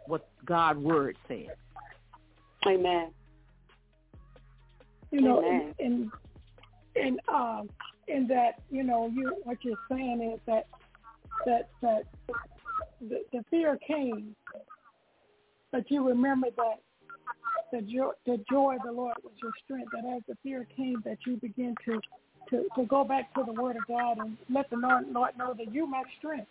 [0.05, 1.47] what God's word said.
[2.67, 3.11] Amen.
[5.11, 5.73] you know, Amen.
[5.79, 6.11] and
[6.95, 7.69] and um,
[8.07, 10.67] in that, you know, you what you're saying is that
[11.45, 12.03] that that
[13.01, 14.35] the, the fear came,
[15.71, 16.79] but you remember that
[17.71, 19.91] the joy, the joy of the Lord was your strength.
[19.93, 22.01] That as the fear came, that you begin to
[22.49, 25.53] to to go back to the Word of God and let the Lord, Lord know
[25.57, 26.47] that you my strength.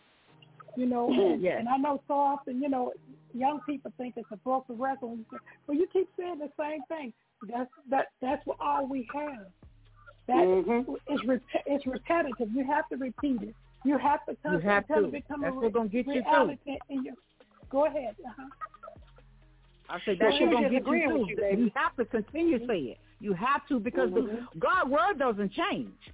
[0.77, 1.57] You know, and, Yes.
[1.61, 2.93] and I know so often, you know,
[3.35, 5.09] young people think it's a broken record.
[5.11, 7.13] And you say, well, you keep saying the same thing.
[7.49, 9.47] That's that that's what all we have.
[10.27, 10.97] That Mhm.
[11.09, 12.49] is rep- it's repetitive.
[12.53, 13.55] You have to repeat it.
[13.85, 15.09] You have to You have until to.
[15.09, 16.23] it become That's a what's gonna get you through.
[16.23, 17.15] reality in your.
[17.71, 18.17] Go ahead.
[18.27, 18.43] Uh-huh.
[19.89, 21.29] I say Well, that's she what's gonna get you agreeing through.
[21.29, 21.65] you.
[21.65, 22.99] You have to continue to say it.
[23.21, 24.47] You have to because the Mhm.
[24.59, 26.13] God's word doesn't change.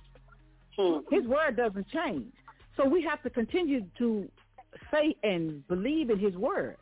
[1.10, 2.32] His word doesn't change.
[2.76, 4.30] So we have to continue to
[4.90, 6.76] say and believe in his word.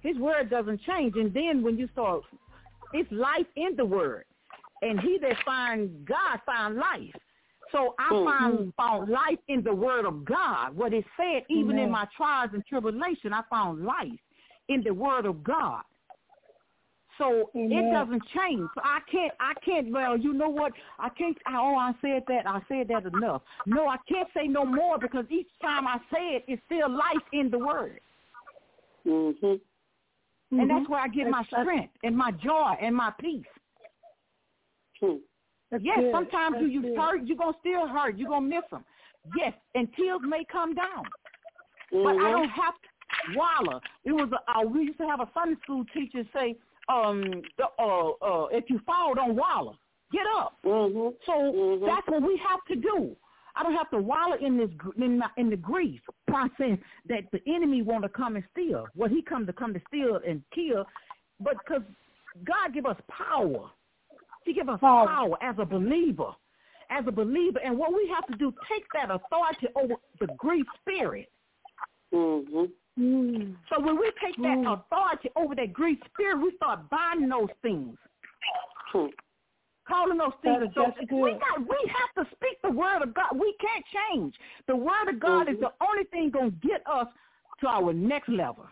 [0.00, 1.16] His word doesn't change.
[1.16, 2.24] And then when you start
[2.92, 4.24] it's life in the word.
[4.82, 7.14] And he that find God find life.
[7.72, 8.28] So I Mm-hmm.
[8.28, 10.74] found found life in the word of God.
[10.74, 14.20] What it said, even in my trials and tribulation, I found life
[14.68, 15.82] in the word of God.
[17.18, 18.68] So it doesn't change.
[18.74, 20.72] So I can't I can't well, you know what?
[20.98, 23.42] I can't oh I said that, I said that enough.
[23.66, 27.26] No, I can't say no more because each time I say it it's still life
[27.32, 28.00] in the word.
[29.04, 29.60] Mhm.
[30.52, 33.44] And that's where I get my strength and my joy and my peace.
[35.70, 36.12] That's yes, good.
[36.12, 38.84] sometimes That's you you hurt, you're gonna still hurt, you're gonna miss them.
[39.34, 41.04] Yes, and tears may come down,
[41.90, 42.32] but I Mhm.
[42.32, 42.88] don't have to
[43.34, 43.80] wallow.
[44.04, 46.56] It was a, uh, we used to have a Sunday school teacher say,
[46.88, 49.76] um, the, uh, uh, if you fall, don't wallow,
[50.12, 50.56] get up.
[50.64, 51.08] Mm-hmm.
[51.26, 53.16] So that's what we have to do.
[53.56, 56.78] I don't have to wallow in this in, my, in the grief process
[57.08, 58.86] that the enemy want to come and steal.
[58.94, 60.86] Well, he come to come to steal and kill,
[61.40, 61.82] but because
[62.44, 63.70] God give us power,
[64.44, 66.30] He give us power as a believer,
[66.90, 70.66] as a believer, and what we have to do, take that authority over the grief
[70.80, 71.28] spirit.
[72.14, 72.64] Mm-hmm.
[72.98, 74.66] So when we take that hmm.
[74.66, 77.96] authority over that grief spirit, we start binding those things.
[78.92, 79.06] Hmm.
[79.86, 83.02] Calling those things That's- as though that's we got we have to speak the word
[83.02, 83.38] of God.
[83.38, 84.34] We can't change.
[84.66, 85.64] The word of God is mm-hmm.
[85.64, 87.06] the only thing gonna get us
[87.60, 88.66] to our next level.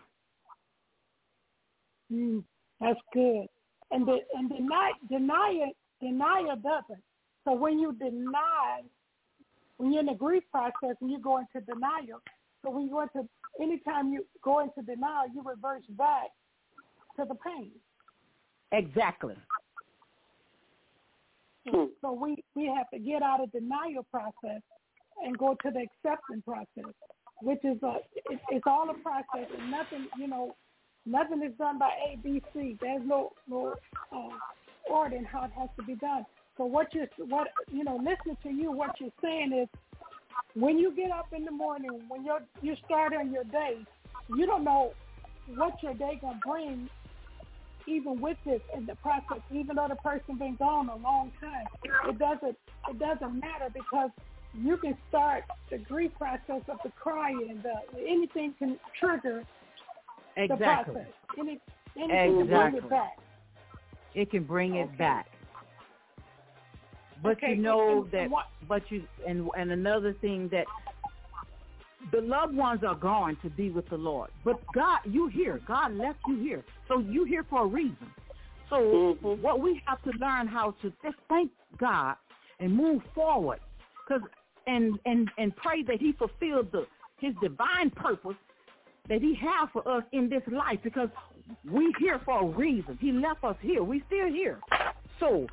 [2.11, 2.43] Mm,
[2.79, 3.47] that's good.
[3.91, 7.03] And the, and deny deny it denier doesn't.
[7.45, 8.81] So when you deny,
[9.77, 12.21] when you're in the grief process and you go into denial,
[12.63, 13.27] so when you go into
[13.61, 16.29] anytime you go into denial, you reverse back
[17.17, 17.71] to the pain.
[18.71, 19.35] Exactly.
[22.01, 24.61] So we we have to get out of denial process
[25.23, 26.93] and go to the acceptance process,
[27.41, 30.55] which is a it, it's all a process and nothing you know
[31.05, 32.77] nothing is done by A B C.
[32.79, 33.75] There's no no
[34.15, 34.29] uh,
[34.89, 36.25] order in how it has to be done.
[36.57, 39.67] So what you're what you know listening to you, what you're saying is
[40.59, 43.77] when you get up in the morning, when you're you start on your day,
[44.35, 44.93] you don't know
[45.55, 46.89] what your day gonna bring
[47.85, 51.65] even with this in the process, even though the person been gone a long time,
[52.09, 52.57] it doesn't
[52.89, 54.09] it doesn't matter because
[54.53, 59.43] you can start the grief process of the crying, the anything can trigger
[60.35, 61.07] the process.
[61.37, 61.59] Any
[61.95, 63.19] anything can bring it back.
[64.15, 65.27] It can bring it back.
[67.23, 68.29] But Okay, you know and- that
[68.67, 70.65] but you and and another thing that
[72.11, 74.29] the loved ones are gone to be with the Lord.
[74.45, 75.59] But God, you here.
[75.67, 76.63] God left you here.
[76.87, 78.11] So you here for a reason.
[78.69, 79.41] So mm-hmm.
[79.41, 82.15] what we have to learn how to just thank God
[82.59, 83.59] and move forward,
[84.07, 84.21] cause
[84.67, 86.85] and and and pray that He fulfilled the
[87.19, 88.35] His divine purpose
[89.09, 91.09] that He has for us in this life, because
[91.69, 92.97] we here for a reason.
[92.99, 93.83] He left us here.
[93.83, 94.59] We still here.
[95.19, 95.47] So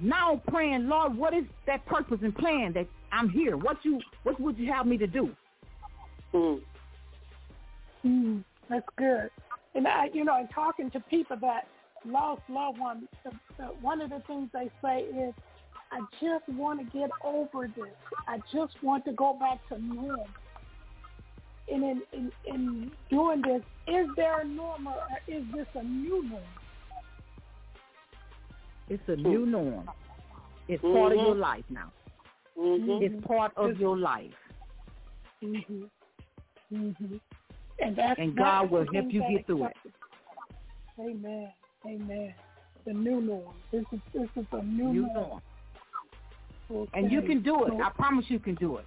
[0.00, 3.56] now praying, Lord, what is that purpose and plan that I'm here?
[3.56, 5.30] What you what would you have me to do?
[6.34, 6.60] Mm,
[8.04, 9.30] Mm, that's good.
[9.74, 11.66] And I, you know, and talking to people that
[12.04, 15.34] lost loved ones, the, the, one of the things they say is,
[15.90, 17.94] "I just want to get over this.
[18.26, 20.26] I just want to go back to normal."
[21.70, 26.28] And in, in, in doing this, is there a normal or is this a new
[26.28, 26.42] norm?
[28.92, 29.88] It's a new norm.
[30.68, 31.24] It's part of Mhm.
[31.24, 31.90] your life now.
[32.56, 34.36] It's part of your life.
[35.42, 35.88] Mhm.
[36.70, 37.20] Mhm.
[37.78, 39.76] And that's And God will help you get through it.
[40.98, 41.52] Amen.
[41.86, 42.34] Amen.
[42.84, 43.54] The new norm.
[43.70, 45.40] This is this is a new, New norm.
[46.92, 47.72] And you can do it.
[47.72, 48.86] I promise you can do it.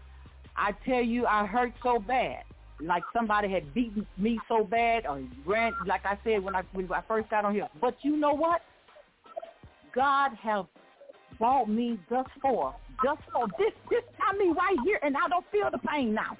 [0.56, 2.44] I tell you, I hurt so bad.
[2.80, 6.91] Like somebody had beaten me so bad or ran, like I said when I when
[6.91, 7.69] I first got on here.
[7.82, 8.61] But you know what?
[9.95, 10.65] God have
[11.39, 15.45] brought me thus far, just for this, this, I mean right here, and I don't
[15.51, 16.38] feel the pain now.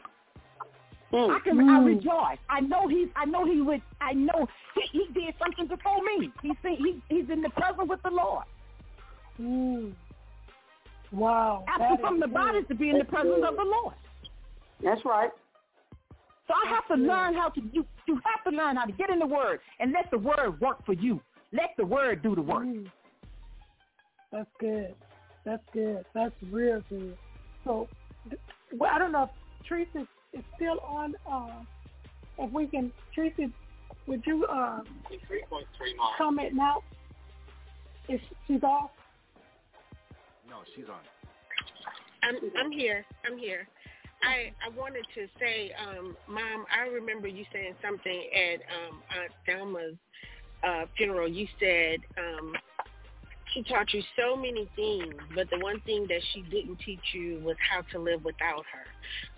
[1.14, 1.86] I can, I Mm.
[1.86, 2.40] rejoice.
[2.50, 6.32] I know he's, I know he would, I know he, he did something before me.
[6.42, 8.44] He's, he, he's in the presence with the Lord.
[9.42, 9.94] Mm.
[11.12, 11.64] Wow.
[11.68, 13.46] Absent from the body to be in the presence good.
[13.46, 13.96] of the Lord.
[14.84, 15.32] That's right.
[16.48, 19.10] So I have to learn how to you you have to learn how to get
[19.10, 21.20] in the word and let the word work for you.
[21.52, 22.66] Let the word do the work.
[22.66, 22.86] Mm.
[24.36, 24.94] That's good.
[25.46, 26.04] That's good.
[26.14, 27.18] That's real good.
[27.64, 27.88] So,
[28.78, 29.30] well, I don't know if
[29.66, 31.14] Teresa is still on.
[31.30, 31.64] Uh,
[32.40, 33.50] if we can, Teresa,
[34.08, 34.80] would you uh,
[36.18, 36.80] comment now?
[38.10, 38.90] If she's off?
[40.50, 41.00] No, she's on.
[42.24, 43.06] I'm I'm here.
[43.26, 43.70] I'm here.
[44.22, 49.32] I I wanted to say, um, Mom, I remember you saying something at um, Aunt
[49.48, 49.96] Thelma's
[50.68, 52.54] uh, funeral, you said um,
[53.56, 57.40] she taught you so many things, but the one thing that she didn't teach you
[57.44, 58.86] was how to live without her.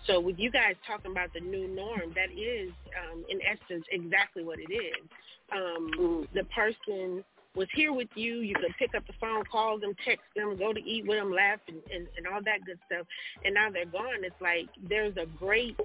[0.06, 4.42] So with you guys talking about the new norm, that is, um, in essence, exactly
[4.42, 5.08] what it is.
[5.54, 7.24] Um, the person
[7.54, 8.40] was here with you.
[8.40, 11.32] You could pick up the phone, call them, text them, go to eat with them,
[11.32, 13.06] laugh, and, and, and all that good stuff.
[13.44, 14.24] And now they're gone.
[14.24, 15.78] It's like there's a great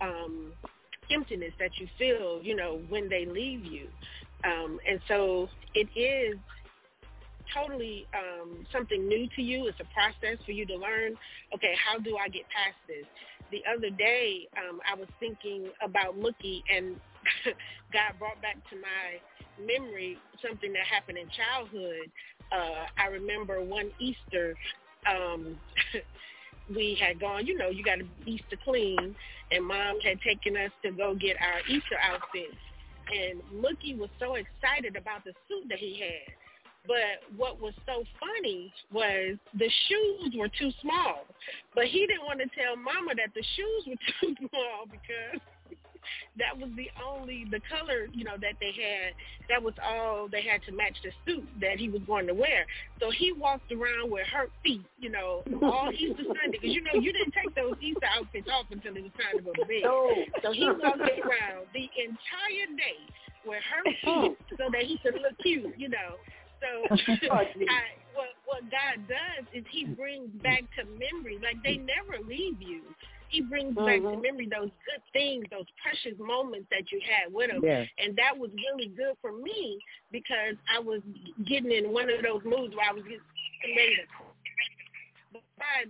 [0.00, 0.52] um,
[1.10, 3.88] emptiness that you feel, you know, when they leave you.
[4.44, 6.36] Um, and so it is
[7.54, 9.66] totally um, something new to you.
[9.68, 11.16] It's a process for you to learn,
[11.54, 13.06] okay, how do I get past this?
[13.50, 16.96] The other day, um, I was thinking about Mookie and
[17.92, 19.20] God brought back to my
[19.60, 22.10] memory something that happened in childhood.
[22.50, 24.54] Uh, I remember one Easter,
[25.08, 25.58] um,
[26.74, 29.14] we had gone, you know, you got to Easter clean,
[29.50, 32.56] and Mom had taken us to go get our Easter outfits.
[33.12, 36.32] And Mookie was so excited about the suit that he had.
[36.86, 41.26] But what was so funny was the shoes were too small.
[41.74, 45.40] But he didn't want to tell Mama that the shoes were too small because
[46.38, 49.14] that was the only the color you know that they had
[49.48, 52.66] that was all they had to match the suit that he was going to wear.
[53.00, 56.58] So he walked around with hurt feet you know all easter sunday.
[56.58, 59.44] Because you know you didn't take those easter outfits off until it was time to
[59.44, 59.86] go to bed.
[60.42, 62.98] So he walked around the entire day
[63.46, 66.18] with hurt feet so that he could look cute you know
[66.62, 66.96] so
[67.32, 67.44] I,
[68.14, 71.38] what what God does is He brings back to memory.
[71.42, 72.82] Like they never leave you.
[73.28, 74.22] He brings back to mm-hmm.
[74.22, 77.64] memory those good things, those precious moments that you had with him.
[77.64, 77.88] Yes.
[77.96, 79.80] And that was really good for me
[80.12, 81.00] because I was
[81.48, 84.04] getting in one of those moods where I was getting ready to
[85.32, 85.88] but I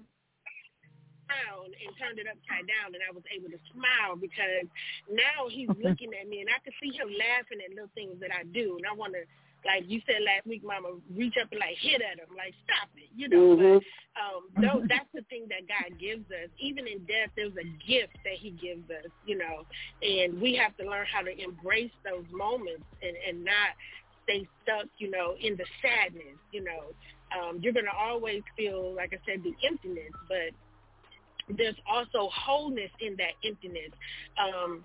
[1.27, 4.69] frowned and turned it upside down and I was able to smile because
[5.11, 8.31] now he's looking at me and I can see him laughing at little things that
[8.31, 9.25] I do and I want to
[9.65, 12.89] like you said last week, Mama, reach up and like hit at him, like stop
[12.97, 13.57] it, you know.
[13.57, 13.79] Mhm.
[13.79, 16.51] But um, no, that's the thing that God gives us.
[16.59, 19.65] Even in death, there's a gift that He gives us, you know,
[20.03, 23.75] and we have to learn how to embrace those moments and and not
[24.25, 26.39] stay stuck, you know, in the sadness.
[26.51, 26.93] You know,
[27.33, 30.51] um, you're gonna always feel, like I said, the emptiness, but
[31.57, 33.91] there's also wholeness in that emptiness.
[34.39, 34.85] Um,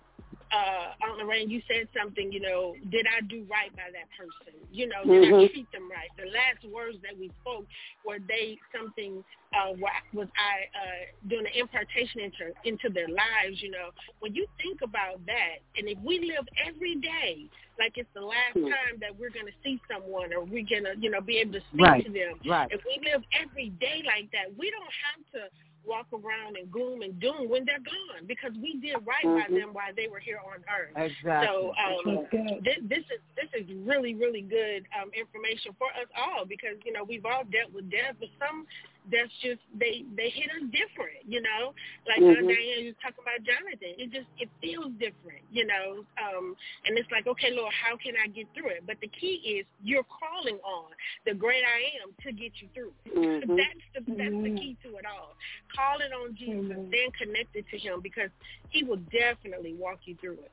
[0.52, 4.54] uh, Aunt Lorraine, you said something, you know, did I do right by that person?
[4.72, 5.52] You know, did I Mhm.
[5.52, 6.10] treat them right?
[6.18, 7.66] The last words that we spoke,
[8.06, 13.62] were they something, uh, wa- was I uh, doing an impartation into, into their lives,
[13.62, 13.92] you know?
[14.20, 17.50] When you think about that, and if we live every day
[17.80, 18.70] like it's the last Hmm.
[18.70, 21.54] time that we're going to see someone or we're going to, you know, be able
[21.54, 22.72] to speak Right, to them, right.
[22.72, 25.50] if we live every day like that, we don't have to
[25.88, 29.60] walk around in gloom and doom when they're gone because we did right by Mhm.
[29.60, 30.94] them while they were here on earth.
[30.96, 31.48] Exactly.
[31.48, 32.64] So um, That's good.
[32.64, 36.92] this, this is this is really really good um, information for us all because you
[36.92, 38.68] know we've all dealt with death, but some
[39.10, 41.24] deaths just they they hit us different.
[41.28, 41.74] You know,
[42.08, 42.48] like Mhm.
[42.48, 43.96] Diane was talking about Jonathan.
[43.98, 45.44] It just it feels different.
[45.52, 46.56] You know, um,
[46.86, 48.84] and it's like okay, Lord, how can I get through it?
[48.86, 50.92] But the key is you're calling on
[51.26, 53.16] the great I am to get you through it.
[53.16, 53.58] Mhm.
[53.58, 55.36] That's the that's the key to it all.
[55.76, 58.30] Calling on Jesus, staying connected to Him because
[58.70, 60.52] He will definitely walk you through it.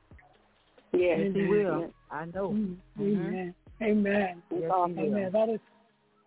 [0.93, 1.93] Yes, Yes, he will.
[2.09, 2.51] I know.
[2.51, 3.01] Mm, Mhm.
[3.01, 3.55] Amen.
[3.81, 4.43] Amen.
[4.49, 5.31] Yes, Amen.
[5.31, 5.59] That is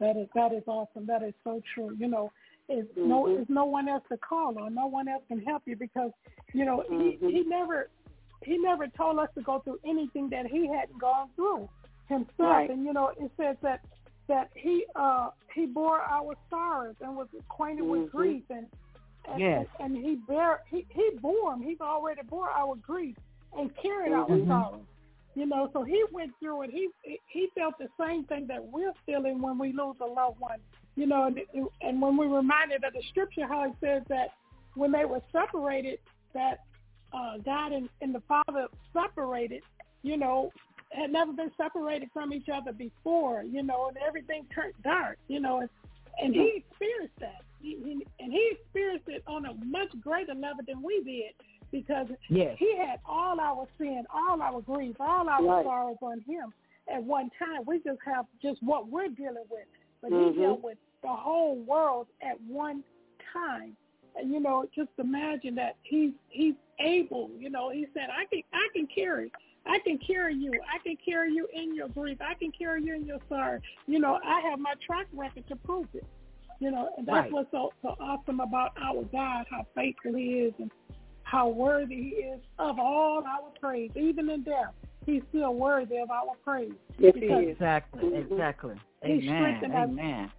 [0.01, 1.07] that is that is awesome.
[1.07, 1.95] That is so true.
[1.99, 2.33] You know,
[2.69, 3.41] it's no Mhm.
[3.41, 4.75] it's no one else to call on.
[4.75, 6.13] No one else can help you because,
[6.53, 7.19] you know, Mhm.
[7.21, 7.89] he he never
[8.43, 11.69] he never told us to go through anything that he hadn't gone through
[12.09, 12.39] himself.
[12.39, 12.71] Right.
[12.71, 13.81] And you know, it says that
[14.29, 18.11] that he uh he bore our sorrows and was acquainted with Mhm.
[18.11, 18.69] grief and
[19.25, 19.67] and, Yes.
[19.79, 21.61] and, he bear he he bore him.
[21.61, 23.17] He's already bore our grief
[23.57, 24.47] and carried our Mhm.
[24.47, 24.87] sorrows.
[25.39, 26.71] You know, so he went through it.
[26.71, 26.89] He
[27.29, 30.59] he felt the same thing that we're feeling when we lose a loved one.
[30.97, 31.39] You know, and,
[31.81, 34.31] and when we're reminded of the scripture, how it says that
[34.75, 36.01] when they were separated,
[36.35, 36.65] that
[37.13, 39.63] uh, God and, and the Father separated.
[40.03, 40.51] You know,
[40.91, 43.45] had never been separated from each other before.
[43.45, 45.19] You know, and everything turned dark.
[45.29, 45.71] You know, and,
[46.21, 47.43] and he experienced that.
[47.61, 51.33] He, he, and he experienced it on a much greater level than we did
[51.71, 52.57] because Yes.
[52.59, 55.65] he had all our sin, all our grief, all our Right.
[55.65, 56.53] sorrows on him
[56.89, 57.65] at one time.
[57.67, 59.67] We just have just what we're dealing with.
[60.01, 60.35] But Mhm.
[60.35, 62.85] he dealt with the whole world at one
[63.33, 63.77] time.
[64.17, 68.43] And you know, just imagine that he's he's able, you know, he said, I can
[68.53, 69.31] I can carry
[69.67, 70.53] I can carry you.
[70.73, 72.19] I can carry you in your grief.
[72.21, 73.61] I can carry you in your sorrow.
[73.87, 76.07] You know, I have my track record to prove it.
[76.59, 77.33] You know, and that's Right.
[77.33, 80.71] what's so, so awesome about our God, how faithful he is and
[81.31, 84.73] how worthy he is of all our praise, even in death.
[85.05, 86.73] he's still worthy of our praise.
[86.99, 87.53] Yes, he is.
[87.53, 88.75] Exactly, exactly.
[89.05, 89.65] He Amen.
[89.65, 89.75] us.
[89.75, 90.31] Amen.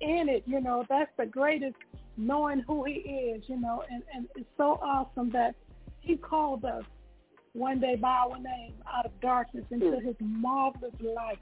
[0.00, 1.76] in it, you know, that's the greatest
[2.16, 5.54] knowing who he is, you know, and, and it's so awesome that
[6.00, 6.84] he called us
[7.52, 11.38] one day by our name out of darkness into his marvelous light.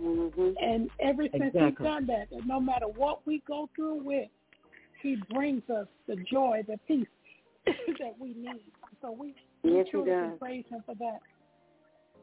[0.00, 0.52] Mm-hmm.
[0.62, 4.28] And ever since he's done that, and no matter what we go through with,
[5.02, 7.06] he brings us the joy, the peace
[7.66, 8.64] that we need.
[9.00, 11.20] So we, we Yes, he truly can praise him for that.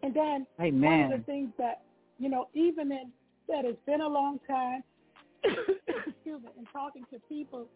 [0.03, 0.47] And then
[0.81, 1.81] one of the things that,
[2.19, 3.11] you know, even in
[3.47, 4.83] that it's been a long time,
[5.43, 7.67] excuse me, in talking to people,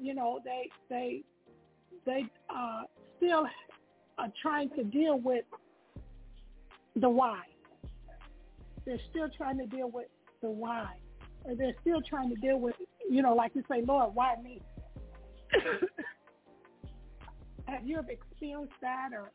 [0.00, 1.22] you know, they they
[2.04, 2.82] they uh,
[3.16, 3.46] still
[4.18, 5.44] are trying to deal with
[6.96, 7.40] the why.
[8.84, 10.08] They're still trying to deal with
[10.42, 10.96] the why,
[11.44, 12.74] or they're still trying to deal with,
[13.08, 14.60] you know, like you say, Lord, why me?
[17.72, 19.30] Have you ever experienced that, or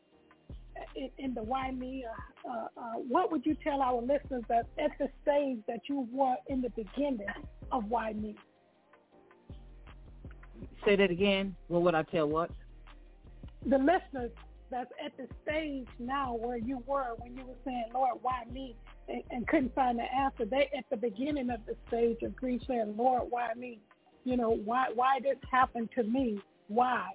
[0.94, 2.04] in, in the why me?
[2.06, 6.06] Or, uh, uh, what would you tell our listeners that at the stage that you
[6.12, 7.26] were in the beginning
[7.72, 8.36] of why me?
[10.84, 11.56] Say that again.
[11.66, 12.50] What would I tell what?
[13.66, 14.30] The listeners
[14.70, 18.76] that's at the stage now where you were when you were saying, Lord, why me?
[19.08, 20.44] And, and couldn't find the answer.
[20.44, 23.80] They at the beginning of the stage of grief saying, Lord, why me?
[24.24, 26.38] You know, why why this happened to me?
[26.68, 27.08] Why?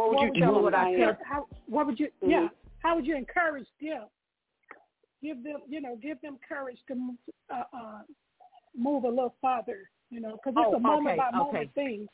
[0.00, 0.98] What would you tell tell them, them, Diane?
[0.98, 1.16] Diane?
[1.24, 2.08] How, what would you?
[2.22, 2.30] Mhm.
[2.30, 2.48] Yeah.
[2.78, 4.06] How would you encourage them?
[5.22, 7.16] Give them, you know, give them courage to move,
[7.50, 8.02] uh, uh,
[8.76, 9.90] move a little farther.
[10.08, 11.70] You know, because it's Oh, a moment okay, by moment okay.
[11.74, 12.08] thing.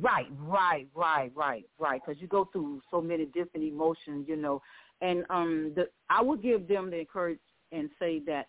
[0.00, 2.02] Right, right, right, right, right.
[2.04, 4.60] Because you go through so many different emotions, you know.
[5.00, 7.40] And um, the I would give them the encourage
[7.72, 8.46] and say that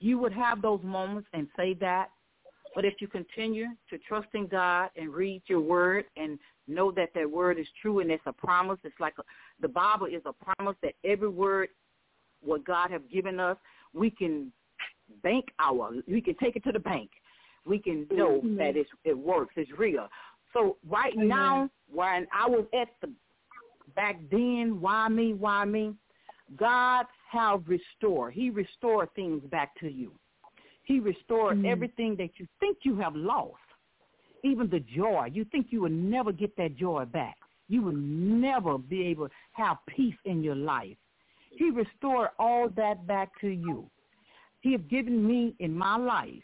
[0.00, 2.08] you would have those moments and say that,
[2.74, 7.10] but if you continue to trust in God and read your word and know that
[7.14, 9.22] that word is true and it's a promise, it's like a,
[9.60, 11.68] the Bible is a promise that every word
[12.42, 13.56] what God have given us,
[13.94, 14.52] we can
[15.22, 17.10] bank our, we can take it to the bank.
[17.64, 18.56] We can know Mhm.
[18.58, 20.08] that it's, it works, it's real.
[20.52, 23.12] So right now, when I was at the
[23.94, 25.96] back then, why me, why me?
[26.56, 28.34] God have restored.
[28.34, 30.12] He restored things back to you.
[30.84, 33.54] He restored everything that you think you have lost.
[34.44, 35.28] Even the joy.
[35.32, 37.36] You think you will never get that joy back.
[37.68, 40.96] You will never be able to have peace in your life.
[41.56, 43.88] He restored all that back to you.
[44.60, 46.42] He has given me in my life.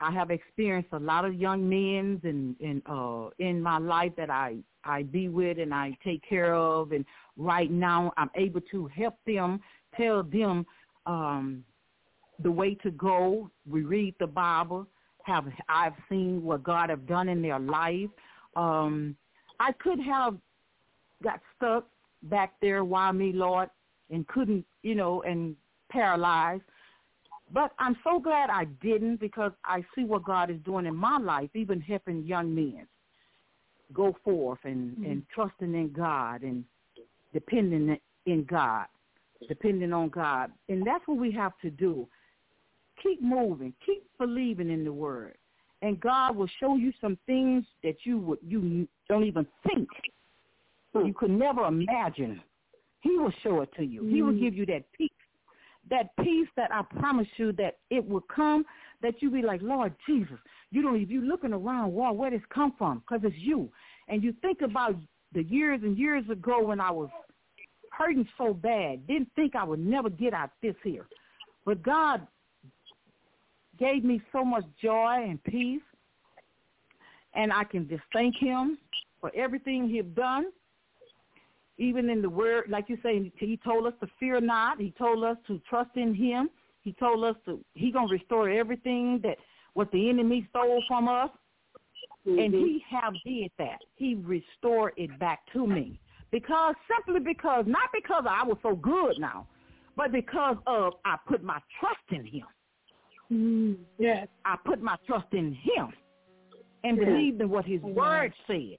[0.00, 4.30] I have experienced a lot of young men and in uh in my life that
[4.30, 7.04] I I be with and I take care of and
[7.36, 9.60] right now I'm able to help them
[9.96, 10.64] tell them
[11.06, 11.64] um
[12.42, 13.50] the way to go.
[13.68, 14.86] We read the Bible.
[15.24, 18.10] Have I've seen what God have done in their life.
[18.56, 19.16] Um
[19.60, 20.36] I could have
[21.22, 21.86] got stuck
[22.24, 23.70] back there, why me, Lord,
[24.10, 25.56] and couldn't, you know, and
[25.90, 26.62] paralyzed.
[27.52, 31.18] But I'm so glad I didn't because I see what God is doing in my
[31.18, 32.86] life, even helping young men
[33.94, 36.62] go forth and, and trusting in God and
[37.32, 38.86] depending in God,
[39.48, 40.50] depending on God.
[40.68, 42.06] And that's what we have to do.
[43.02, 45.36] Keep moving, keep believing in the word.
[45.82, 49.88] And God will show you some things that you would you don't even think
[50.94, 52.42] you could never imagine.
[53.00, 54.04] He will show it to you.
[54.06, 54.40] He will Mm.
[54.40, 55.10] give you that peace
[55.90, 58.64] that peace that I promise you that it will come,
[59.02, 60.38] that you be like, Lord Jesus,
[60.70, 62.98] you don't, if you're looking around, wow, where this come from?
[62.98, 63.70] Because it's you.
[64.08, 64.96] And you think about
[65.32, 67.08] the years and years ago when I was
[67.90, 71.06] hurting so bad, didn't think I would never get out this here.
[71.64, 72.26] But God
[73.78, 75.82] gave me so much joy and peace,
[77.34, 78.78] and I can just thank him
[79.20, 80.46] for everything he's done
[81.78, 84.80] even in the word, like you say, he told us to fear not.
[84.80, 86.50] He told us to trust in him.
[86.82, 89.36] He told us to he gonna restore everything that
[89.74, 91.30] what the enemy stole from us.
[92.26, 92.96] And he mm-hmm.
[92.96, 93.78] have did that.
[93.94, 95.98] He restored it back to me.
[96.30, 99.46] Because simply because not because I was so good now,
[99.96, 102.46] but because of I put my trust in him.
[103.32, 103.82] Mm-hmm.
[103.98, 104.28] Yes.
[104.44, 105.92] I put my trust in him
[106.84, 107.06] and Yes.
[107.06, 107.94] believed in what his Amen.
[107.94, 108.76] word said.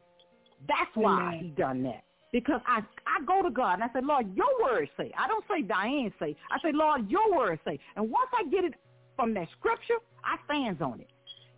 [0.67, 1.39] That's why Amen.
[1.39, 2.03] he done that.
[2.31, 5.11] Because I I go to God and I say, Lord, your word say.
[5.17, 6.35] I don't say Diane say.
[6.51, 7.79] I say, Lord, your word say.
[7.95, 8.73] And once I get it
[9.15, 11.09] from that scripture, I stands on it.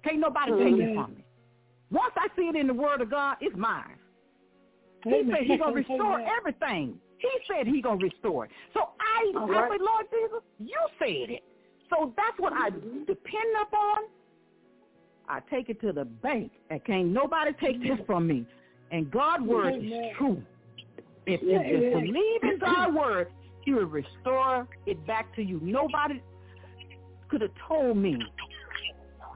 [0.03, 1.25] Can't nobody take it from me.
[1.91, 3.97] Once I see it in the word of God, it's mine.
[5.03, 5.35] He Amen.
[5.35, 6.27] said he gonna restore Amen.
[6.39, 6.99] everything.
[7.17, 8.51] He said he gonna restore it.
[8.73, 9.71] So I, All I right.
[9.71, 11.43] say, Lord Jesus, you said it.
[11.91, 12.99] So that's what I mm-hmm.
[12.99, 13.97] depend upon.
[15.27, 18.05] I take it to the bank, and can't nobody take this mm-hmm.
[18.05, 18.45] from me.
[18.91, 19.85] And God's word Amen.
[19.85, 20.41] is true.
[21.25, 23.27] If you just believe in God's word,
[23.63, 25.59] He will restore it back to you.
[25.61, 26.21] Nobody
[27.29, 28.17] could have told me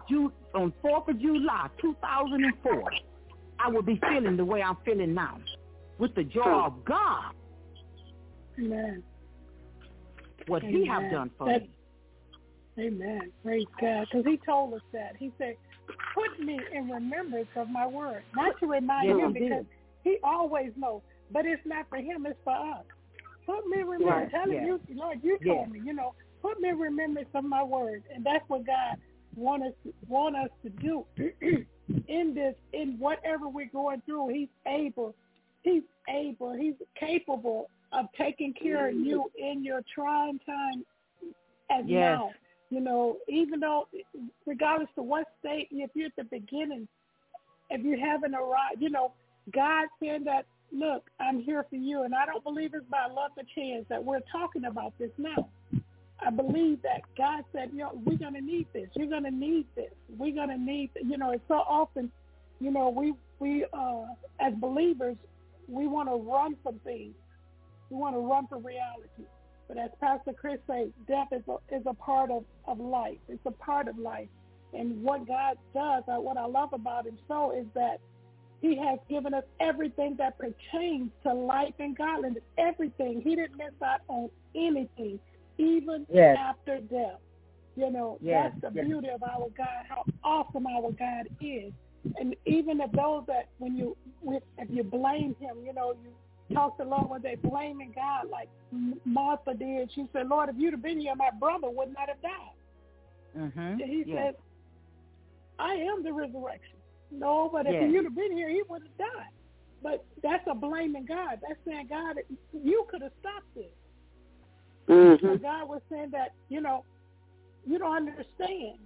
[0.10, 2.92] Ju- on 4th of July, 2004,
[3.60, 5.40] I would be feeling the way I'm feeling now
[5.98, 7.34] with the joy of God,
[8.60, 9.04] Amen.
[10.48, 11.70] what He have done for That- me.
[12.80, 13.32] Amen.
[13.44, 14.08] Praise God.
[14.12, 15.14] Because he told us that.
[15.18, 15.56] He said,
[16.14, 18.24] put me in remembrance of my word.
[18.36, 19.66] Not to remind Yes, him because
[20.04, 21.02] he always knows.
[21.32, 22.84] But it's not for him, it's for us.
[23.46, 24.32] Put me in remembrance.
[24.34, 25.54] Right, Tell him, you, Lord, you Yeah.
[25.56, 28.04] told me, you know, put me in remembrance of my word.
[28.14, 28.98] And that's what God
[29.36, 29.74] want us,
[30.08, 31.06] want us to do
[32.08, 34.30] in this, in whatever we're going through.
[34.30, 35.16] He's able.
[35.64, 36.54] He's able.
[36.54, 40.86] He's capable of taking care of you in your trying time
[41.72, 42.18] as Yes.
[42.18, 42.32] now.
[42.70, 43.88] You know, even though,
[44.46, 46.88] regardless of what state, if you're at the beginning,
[47.70, 49.12] if you haven't arrived, you know,
[49.54, 52.04] God said that, look, I'm here for you.
[52.04, 55.50] And I don't believe it's by luck or chance that we're talking about this now.
[56.26, 58.88] I believe that God said, you know, we're going to need this.
[58.96, 59.92] You're going to need this.
[60.18, 62.12] We're going to need, you know, it's so often,
[62.60, 64.06] you know, we, we, uh,
[64.40, 65.18] as believers,
[65.68, 67.14] we want to run from things.
[67.90, 69.26] We want to run from reality.
[69.68, 73.18] But as Pastor Chris said, death is a, is a part of, of life.
[73.28, 74.28] It's a part of life.
[74.74, 78.00] And what God does, uh, what I love about him so is that
[78.62, 82.44] he has given us everything that pertains to life and godliness.
[82.58, 83.22] Everything.
[83.22, 85.20] He didn't miss out on anything,
[85.58, 86.38] even Yes.
[86.40, 87.20] after death.
[87.76, 88.86] You know, Yes, that's the yes.
[88.88, 91.74] beauty of our God, how awesome our God is.
[92.20, 96.12] And even if those that, when you, if you blame him, you know, you
[96.54, 98.50] talk to the Lord one day blaming God like
[99.06, 99.92] Martha did.
[99.94, 103.38] She said, Lord, if you'd have been here, my brother would not have died.
[103.38, 103.60] Mm-hmm.
[103.60, 104.18] And he yes.
[104.18, 104.36] said,
[105.60, 106.78] I am the resurrection.
[107.12, 107.92] No, but if Yes.
[107.92, 109.30] you'd have been here, he would have died.
[109.82, 111.40] But that's a blaming God.
[111.48, 112.18] That's saying, God,
[112.54, 113.66] you could have stopped this.
[114.88, 116.84] But God was saying that, you know,
[117.66, 118.80] you don't understand.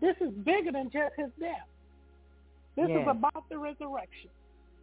[0.00, 1.66] This is bigger than just his death.
[2.76, 4.30] This is about the resurrection.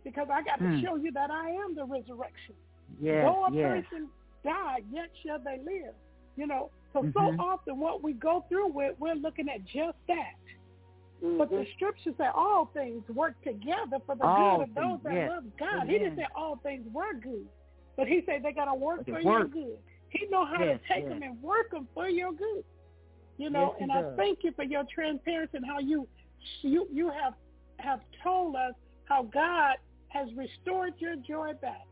[0.04, 0.82] Because I got to Mm.
[0.82, 2.56] show you that I am the resurrection.
[3.00, 3.86] Yes, Though a yes.
[3.86, 4.10] person
[4.44, 5.94] died, yet shall they live.
[6.36, 7.14] You know, so Mhm.
[7.14, 10.36] so often what we go through with, we're looking at just that.
[11.22, 15.14] But the scriptures say all things work together for the All good of those that
[15.14, 15.30] yes.
[15.30, 15.88] love God.
[15.88, 17.48] He didn't say all things were good,
[17.96, 19.78] but he said they got to work But they for your good.
[20.10, 21.10] He know how Yes, to take yes.
[21.10, 22.66] them and work them for your good.
[23.38, 24.18] You know, Yes, and I does.
[24.18, 26.08] thank you for your transparency and how you
[26.64, 27.36] you you have
[27.78, 28.74] have told us
[29.06, 29.78] how God
[30.12, 31.88] has restored your joy back,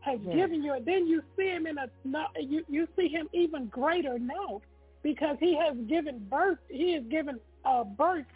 [0.00, 0.32] has Yes.
[0.32, 1.88] given you, and then you see him in a
[2.40, 4.62] you you see him even greater now
[5.02, 6.58] because he has given birth.
[6.68, 8.26] He has given uh, birth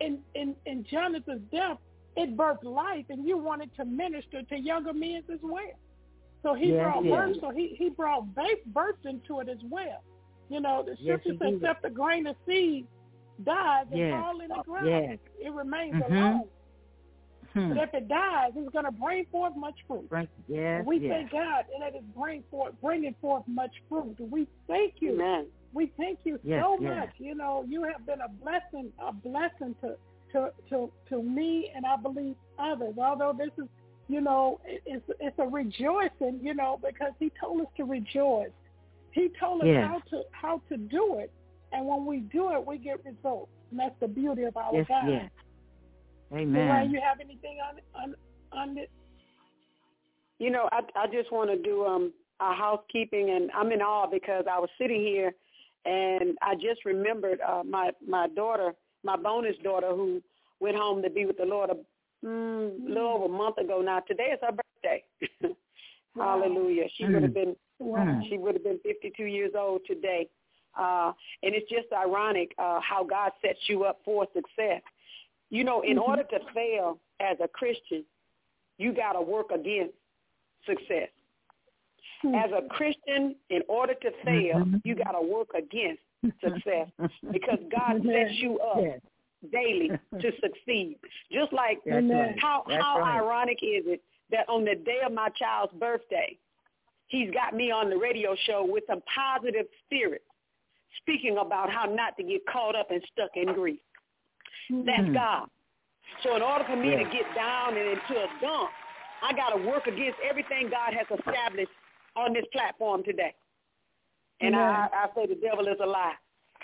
[0.00, 1.78] in in in Jonathan's death.
[2.16, 5.62] It birthed life, and you wanted to minister to younger men as well.
[6.42, 7.28] So he Yes, brought yes.
[7.28, 7.36] birth.
[7.40, 10.02] So he he brought birth, birth into it as well.
[10.48, 12.86] You know, the Yes, scripture he says, except the grain of seed
[13.44, 14.10] dies and Yes.
[14.10, 15.18] fall in the ground, Yes.
[15.38, 16.06] it remains Mhm.
[16.06, 16.48] alone.
[17.56, 17.70] Hmm.
[17.70, 20.06] But if it dies, it's going to bring forth much fruit.
[20.10, 20.28] Right.
[20.46, 20.80] Yes.
[20.80, 21.10] And we yes.
[21.10, 24.14] thank God and that is bring forth, bringing forth much fruit.
[24.20, 25.14] We thank you.
[25.14, 25.46] Amen.
[25.72, 26.96] We thank you Yes, so yes.
[26.96, 27.10] much.
[27.16, 29.96] You know, you have been a blessing, a blessing to
[30.32, 32.94] to to to me, and I believe others.
[32.98, 33.68] Although this is,
[34.08, 38.50] you know, it- it's it's a rejoicing, you know, because He told us to rejoice.
[39.12, 39.86] He told us Yes.
[39.88, 41.32] how to how to do it,
[41.72, 43.50] and when we do it, we get results.
[43.70, 44.86] And that's the beauty of our Yes.
[44.88, 45.30] God.
[46.32, 46.46] Yes.
[46.48, 48.14] Lorraine, you have anything on on
[48.52, 48.88] on this?
[50.38, 54.06] You know, I I just want to do um our housekeeping, and I'm in awe
[54.10, 55.34] because I was sitting here,
[55.84, 58.74] and I just remembered uh, my my daughter,
[59.04, 60.22] my bonus daughter, who
[60.60, 63.80] went home to be with the Lord a mm, little over a month ago.
[63.80, 65.04] Now today is her birthday.
[66.16, 66.40] Wow.
[66.40, 66.84] Hallelujah.
[66.96, 67.12] She Mm.
[67.12, 68.22] would have been Wow.
[68.28, 70.28] she would have been 52 years old today.
[70.74, 71.12] Uh,
[71.42, 74.82] and it's just ironic uh, how God sets you up for success.
[75.50, 76.08] You know, in Mhm.
[76.08, 78.04] order to fail as a Christian,
[78.78, 79.94] you got to work against
[80.64, 81.08] success.
[82.22, 82.34] Hmm.
[82.34, 84.80] As a Christian, in order to fail, Mhm.
[84.84, 86.02] you got to work against
[86.40, 86.88] success
[87.30, 89.00] because God sets you up Yes.
[89.50, 89.90] daily
[90.20, 90.98] to succeed.
[91.30, 92.18] Just like That's Amen.
[92.32, 92.38] right.
[92.40, 93.16] how how right.
[93.20, 96.36] ironic is it that on the day of my child's birthday,
[97.06, 100.22] he's got me on the radio show with some positive spirit,
[100.96, 103.80] speaking about how not to get caught up and stuck in grief.
[104.70, 105.14] That's Mhm.
[105.14, 105.50] God.
[106.22, 107.04] So in order for me Yeah.
[107.04, 108.70] to get down and into a dump,
[109.22, 111.72] I got to work against everything God has established
[112.14, 113.34] on this platform today.
[114.40, 116.14] And I, I say the devil is a lie.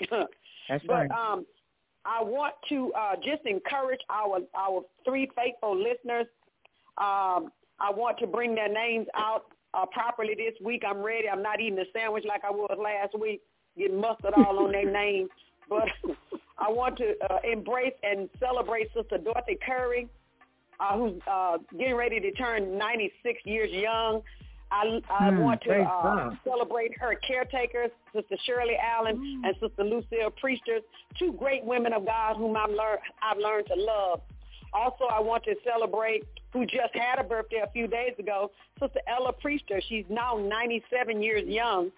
[0.68, 1.10] That's but right.
[1.10, 1.46] um,
[2.04, 6.26] I want to uh, just encourage our our three faithful listeners
[6.98, 10.82] Um, I want to bring their names out uh, properly this week.
[10.86, 11.28] I'm ready.
[11.28, 13.40] I'm not eating a sandwich like I was last week,
[13.76, 15.28] getting mustard all on their name.
[15.68, 15.88] But
[16.58, 20.08] I want to uh, embrace and celebrate Sister Dorothy Curry,
[20.80, 24.22] uh, who's uh, getting ready to turn 96 years young.
[24.70, 30.30] I, I Hmm, want to uh, celebrate her caretakers, Sister Shirley Allen and Sister Lucille
[30.40, 30.82] Priesters,
[31.18, 34.20] two great women of God whom I've learned, I've learned to love.
[34.72, 36.24] Also, I want to celebrate
[36.54, 39.82] who just had a birthday a few days ago, Sister Ella Priester.
[39.88, 41.90] She's now 97 years young.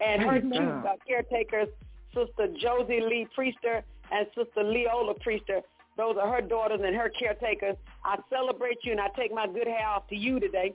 [0.00, 1.68] And her Praise two uh, caretakers,
[2.14, 5.62] Sister Josie Lee Priester and Sister Leola Priester,
[5.96, 7.76] those are her daughters and her caretakers.
[8.04, 10.74] I celebrate you and I take my good hair off to you today.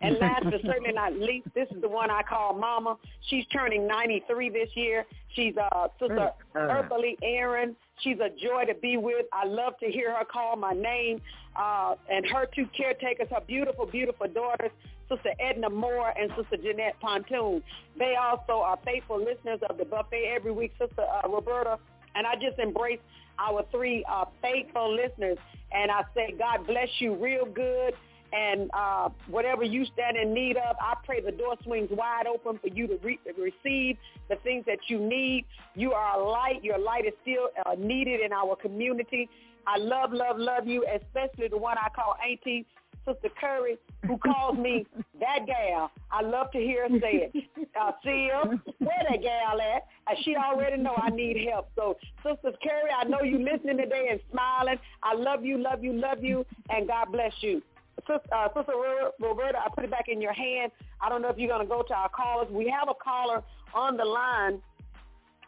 [0.00, 2.96] And last but certainly not least, this is the one I call Mama.
[3.28, 5.04] She's turning 93 this year.
[5.34, 7.14] She's uh, Sister God.
[7.22, 7.76] Aaron.
[8.00, 9.26] She's a joy to be with.
[9.32, 11.20] I love to hear her call my name.
[11.56, 14.70] Uh, and her two caretakers, her beautiful, beautiful daughters,
[15.08, 17.62] Sister Edna Moore and Sister Jeanette Pontoon.
[17.98, 21.78] They also are faithful listeners of the buffet every week, Sister uh, Roberta.
[22.14, 23.00] And I just embrace
[23.38, 25.38] our three uh, faithful listeners.
[25.72, 27.94] And I say, God bless you real good.
[28.32, 32.58] And uh, whatever you stand in need of, I pray the door swings wide open
[32.58, 33.96] for you to re- receive
[34.28, 35.44] the things that you need.
[35.74, 36.62] You are a light.
[36.62, 39.28] Your light is still uh, needed in our community.
[39.66, 42.66] I love, love, love you, especially the one I call Auntie
[43.06, 44.86] Sister Curry, who calls me
[45.20, 45.90] that gal.
[46.10, 47.68] I love to hear her say it.
[47.78, 49.86] Uh, Sil, where that gal at?
[50.06, 51.68] Uh, she already know I need help.
[51.76, 54.78] So, Sister Curry, I know you listening today and smiling.
[55.02, 57.62] I love you, love you, love you, and God bless you.
[58.00, 58.72] Sister, uh, Sister
[59.20, 60.72] Roberta, I put it back in your hand.
[61.00, 62.48] I don't know if you're going to go to our callers.
[62.50, 63.42] We have a caller
[63.74, 64.60] on the line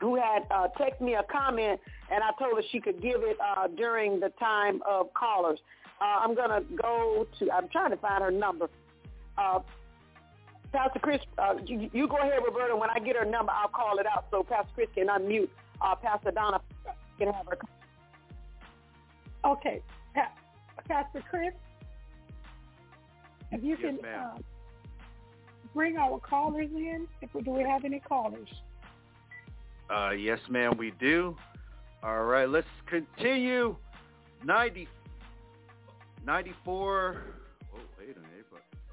[0.00, 1.80] who had uh, texted me a comment,
[2.10, 5.58] and I told her she could give it uh, during the time of callers.
[6.00, 8.68] Uh, I'm going to go to, I'm trying to find her number.
[9.36, 9.60] Uh,
[10.72, 12.76] Pastor Chris, uh, you, you go ahead, Roberta.
[12.76, 15.48] When I get her number, I'll call it out so Pastor Chris can unmute.
[15.80, 16.60] Uh, Pastor Donna
[17.18, 17.58] can have her.
[19.44, 19.82] Okay,
[20.14, 20.32] Pa-
[20.88, 21.54] Pastor Chris,
[23.52, 24.36] if you Yes, can uh,
[25.74, 27.06] bring our callers in.
[27.22, 28.48] If we, do we have any callers?
[29.88, 31.36] Uh, yes, ma'am, we do.
[32.02, 33.76] All right, let's continue.
[34.44, 34.86] 90,
[36.28, 37.22] 94.
[37.74, 38.44] Oh, wait a minute.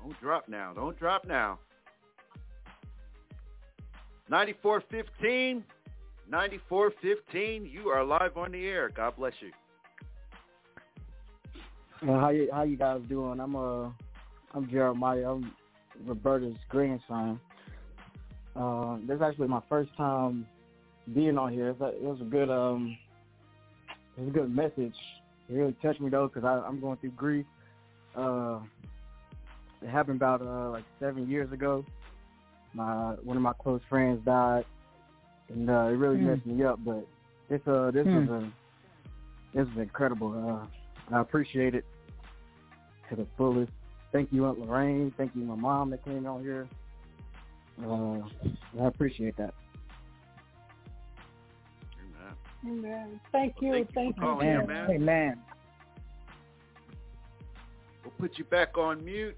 [0.02, 0.72] Don't drop now.
[0.74, 1.60] Don't drop now.
[4.30, 5.62] 9415.
[6.30, 7.66] 9415.
[7.66, 8.90] You are live on the air.
[8.90, 9.52] God bless you.
[12.07, 13.41] Well, how you how you guys doing?
[13.41, 13.90] I'm uh
[14.53, 15.32] I'm Jeremiah.
[15.32, 15.52] I'm
[16.06, 17.38] Roberta's grandson.
[18.56, 20.48] Uh, this is actually my first time
[21.14, 21.72] being on here.
[21.72, 22.98] It was a good um
[24.16, 24.95] it was a good message.
[25.49, 27.45] It really touched me though because I'm going through grief.
[28.15, 28.59] Uh,
[29.81, 31.85] it happened about uh like seven years ago.
[32.73, 34.65] My one of my close friends died,
[35.49, 36.27] and uh, it really Hmm.
[36.27, 36.80] messed me up.
[36.84, 37.07] But
[37.49, 38.27] this uh this Hmm.
[38.27, 38.51] was a
[39.57, 40.34] this was incredible.
[41.11, 41.85] Uh, I appreciate it
[43.09, 43.72] to the fullest.
[44.11, 45.13] Thank you, Aunt Lorraine.
[45.17, 46.67] Thank you, my mom that came on here.
[47.84, 48.19] Uh,
[48.81, 49.53] I appreciate that.
[52.65, 53.19] Amen.
[53.31, 53.71] Thank you.
[53.73, 54.27] thank you Thank for you.
[54.33, 54.91] calling in, man.
[54.91, 55.41] Amen.
[58.03, 59.37] We'll put you back on mute.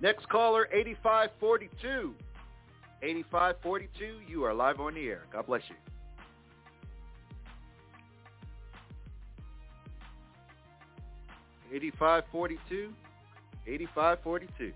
[0.00, 2.14] Next caller, 8542.
[3.02, 5.22] 8542, you are live on the air.
[5.32, 5.76] God bless you.
[11.72, 12.92] Eighty-five forty-two,
[13.66, 14.72] eighty-five forty-two.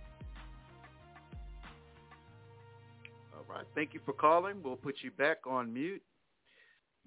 [3.37, 4.57] All right, thank you for calling.
[4.65, 6.03] We'll put you back on mute.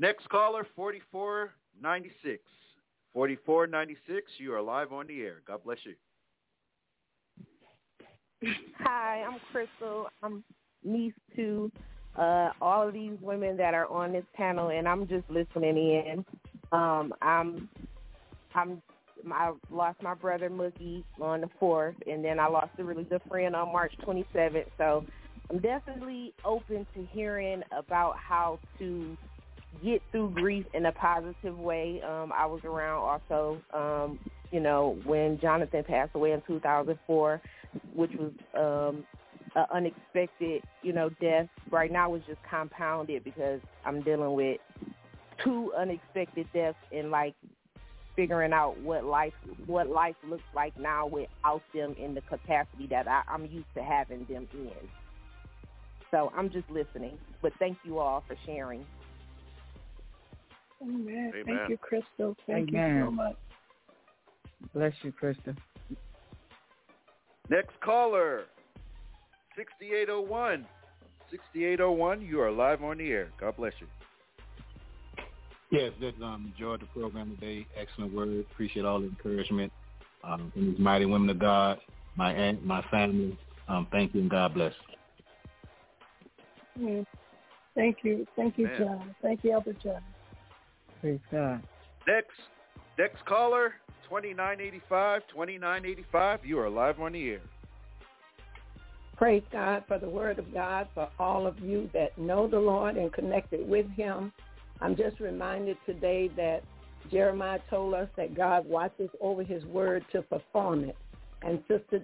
[0.01, 2.41] Next caller, forty-four ninety-six.
[3.13, 4.31] Forty-four ninety-six.
[4.39, 5.43] You are live on the air.
[5.47, 5.93] God bless you.
[8.79, 10.07] Hi, I'm Crystal.
[10.23, 10.43] I'm
[10.83, 11.71] niece to
[12.17, 16.25] uh, all of these women that are on this panel, and I'm just listening in.
[16.71, 17.69] Um, I'm,
[18.55, 18.81] I'm,
[19.31, 23.21] I lost my brother Mookie on the fourth, and then I lost a really good
[23.29, 24.65] friend on March 27th.
[24.79, 25.05] So
[25.51, 29.15] I'm definitely open to hearing about how to
[29.83, 32.01] get through grief in a positive way.
[32.07, 34.19] Um, I was around also, um,
[34.51, 37.41] you know, when Jonathan passed away in 2004,
[37.93, 39.05] which was um,
[39.55, 41.47] an unexpected, you know, death.
[41.69, 44.59] Right now it's just compounded because I'm dealing with
[45.43, 47.33] two unexpected deaths and like
[48.15, 49.33] figuring out what life
[49.67, 53.83] what life looks like now without them in the capacity that I, I'm used to
[53.83, 54.71] having them in.
[56.11, 57.17] So I'm just listening.
[57.41, 58.85] But thank you all for sharing.
[60.81, 61.31] Amen.
[61.33, 61.43] Amen.
[61.45, 62.35] Thank you, Crystal.
[62.47, 63.35] Thank you so much.
[64.73, 65.55] Bless you, Krista.
[67.49, 68.45] Next caller,
[69.55, 70.65] 6801.
[71.29, 73.29] 6801, you are live on the air.
[73.39, 73.87] God bless you.
[75.71, 77.65] Yes, just um, enjoyed the program today.
[77.77, 78.45] Excellent word.
[78.51, 79.71] Appreciate all the encouragement
[80.23, 81.79] um, from these mighty women of God,
[82.15, 83.37] my aunt, my family.
[83.69, 84.73] Um, thank you and God bless.
[86.79, 87.05] Mm.
[87.75, 88.27] Thank you.
[88.35, 88.79] Thank you, Man.
[88.79, 89.15] John.
[89.21, 90.01] Thank you, Elder John.
[91.01, 91.63] Praise God.
[92.07, 92.29] Next,
[92.97, 93.73] next caller,
[94.07, 95.21] 2985.
[95.29, 97.41] 2985, you are live on the air.
[99.17, 102.97] Praise God for the word of God for all of you that know the Lord
[102.97, 104.31] and connected with him.
[104.79, 106.63] I'm just reminded today that
[107.11, 110.95] Jeremiah told us that God watches over his word to perform it.
[111.43, 111.99] And Sister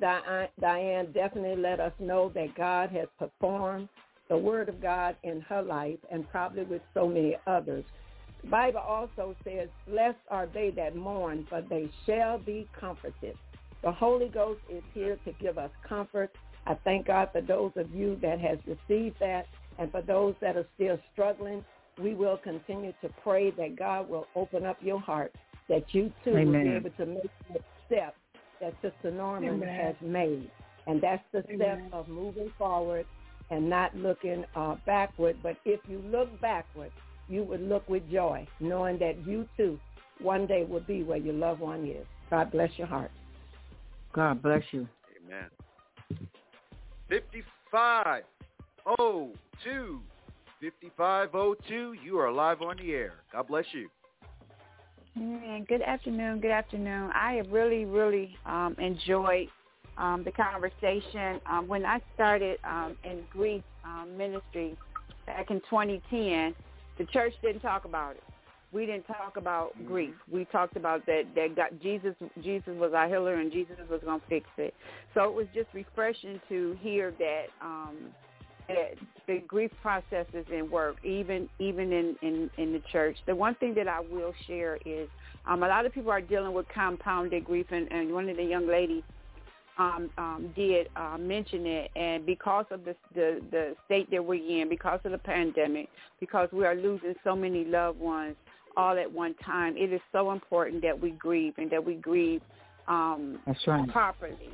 [0.59, 3.89] Diane definitely let us know that God has performed
[4.29, 7.85] the word of God in her life and probably with so many others.
[8.43, 13.35] The Bible also says, blessed are they that mourn, for they shall be comforted.
[13.84, 16.35] The Holy Ghost is here to give us comfort.
[16.65, 19.45] I thank God for those of you that has received that
[19.77, 21.64] and for those that are still struggling,
[22.01, 25.34] we will continue to pray that God will open up your heart,
[25.69, 28.15] that you too will be able to make the step
[28.61, 29.68] that Sister Norman Amen.
[29.68, 30.49] has made.
[30.88, 33.05] And that's the step of moving forward
[33.49, 35.38] and not looking uh, backward.
[35.43, 36.91] But if you look backward,
[37.29, 39.79] you would look with joy, knowing that you too
[40.19, 42.05] one day will be where your loved one is.
[42.29, 43.11] God bless your heart.
[44.13, 44.87] God bless you.
[45.25, 45.49] Amen.
[47.09, 50.01] 5502.
[50.59, 53.13] 5502, you are live on the air.
[53.31, 53.87] God bless you.
[55.17, 56.39] Mm, good afternoon.
[56.39, 57.11] Good afternoon.
[57.13, 59.49] I have really, really um, enjoyed
[59.97, 61.41] um, the conversation.
[61.49, 64.77] Um, when I started um, in grief um, ministry
[65.25, 66.55] back in 2010,
[66.97, 68.23] the church didn't talk about it.
[68.73, 70.13] We didn't talk about grief.
[70.29, 74.19] We talked about that that God, Jesus Jesus was our healer and Jesus was going
[74.19, 74.73] to fix it.
[75.13, 77.95] So it was just refreshing to hear that um,
[78.67, 78.95] that
[79.25, 83.15] the grief processes in work, even even in, in in the church.
[83.25, 85.07] The one thing that I will share is
[85.45, 88.43] um, a lot of people are dealing with compounded grief, and, and one of the
[88.43, 89.03] young ladies
[89.79, 94.61] um, um, did uh, mention it, and because of the, the the state that we're
[94.61, 95.87] in, because of the pandemic,
[96.19, 98.35] because we are losing so many loved ones
[98.75, 102.41] all at one time, it is so important that we grieve and that we grieve
[102.87, 103.89] um, That's right.
[103.89, 104.51] properly.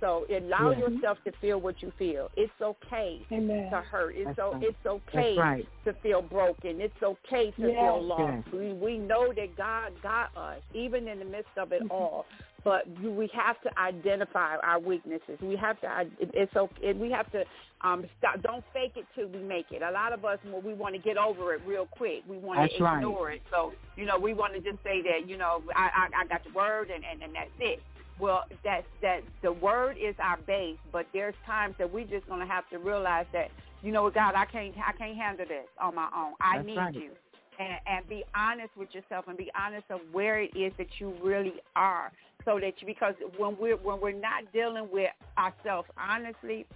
[0.00, 0.88] So allow Yeah.
[0.88, 2.30] yourself to feel what you feel.
[2.36, 3.70] It's okay Amen.
[3.70, 4.14] to hurt.
[4.14, 4.62] It's That's so right.
[4.62, 5.68] it's okay right.
[5.84, 6.80] to feel broken.
[6.80, 7.80] It's okay to Yes.
[7.80, 8.46] feel lost.
[8.46, 8.54] Yes.
[8.54, 12.26] We we know that God got us, even in the midst of it all.
[12.66, 15.38] But we have to identify our weaknesses.
[15.40, 16.10] We have to.
[16.18, 16.94] It's okay.
[16.94, 17.44] We have to
[17.82, 18.42] um, stop.
[18.42, 19.82] Don't fake it till we make it.
[19.82, 22.76] A lot of us, we want to get over it real quick, we want That's
[22.78, 22.96] to right.
[22.96, 23.42] ignore it.
[23.52, 26.42] So you know, we want to just say that you know, I I, I got
[26.42, 27.78] the word and, and and that's it.
[28.18, 32.48] Well, that's that the word is our base, but there's times that we just gonna
[32.48, 36.08] have to realize that you know, God, I can't I can't handle this on my
[36.16, 36.32] own.
[36.40, 36.94] I That's need right.
[36.94, 37.10] you.
[37.58, 41.14] And, and be honest with yourself and be honest of where it is that you
[41.22, 42.12] really are,
[42.44, 46.66] so that you because when we're when we're not dealing with ourselves honestly,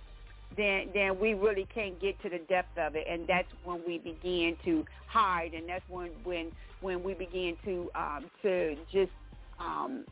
[0.56, 3.98] then then we really can't get to the depth of it, and that's when we
[3.98, 6.50] begin to hide, and that's when when
[6.80, 9.12] when we begin to um, to just
[9.58, 10.04] um,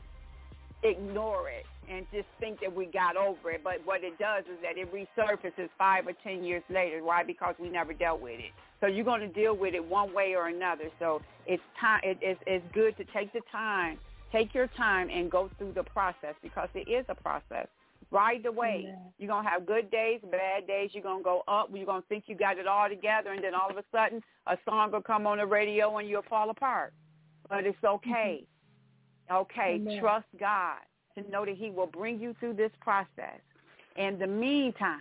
[0.82, 3.62] ignore it and just think that we got over it.
[3.64, 7.02] But what it does is that it resurfaces five or ten years later.
[7.02, 7.22] Why?
[7.24, 8.52] Because we never dealt with it.
[8.80, 10.84] So you're going to deal with it one way or another.
[10.98, 12.00] So it's time.
[12.04, 13.98] It, it's, it's good to take the time,
[14.30, 17.66] take your time, and go through the process because it is a process.
[18.10, 19.12] Right away, Amen.
[19.18, 20.90] you're gonna have good days, bad days.
[20.94, 21.68] You're gonna go up.
[21.74, 24.56] You're gonna think you got it all together, and then all of a sudden, a
[24.64, 26.94] song will come on the radio and you'll fall apart.
[27.50, 28.44] But it's okay.
[28.44, 28.57] Mm-hmm.
[29.30, 30.00] Okay, Amen.
[30.00, 30.78] trust God
[31.16, 33.40] to know that He will bring you through this process.
[33.96, 35.00] In the meantime,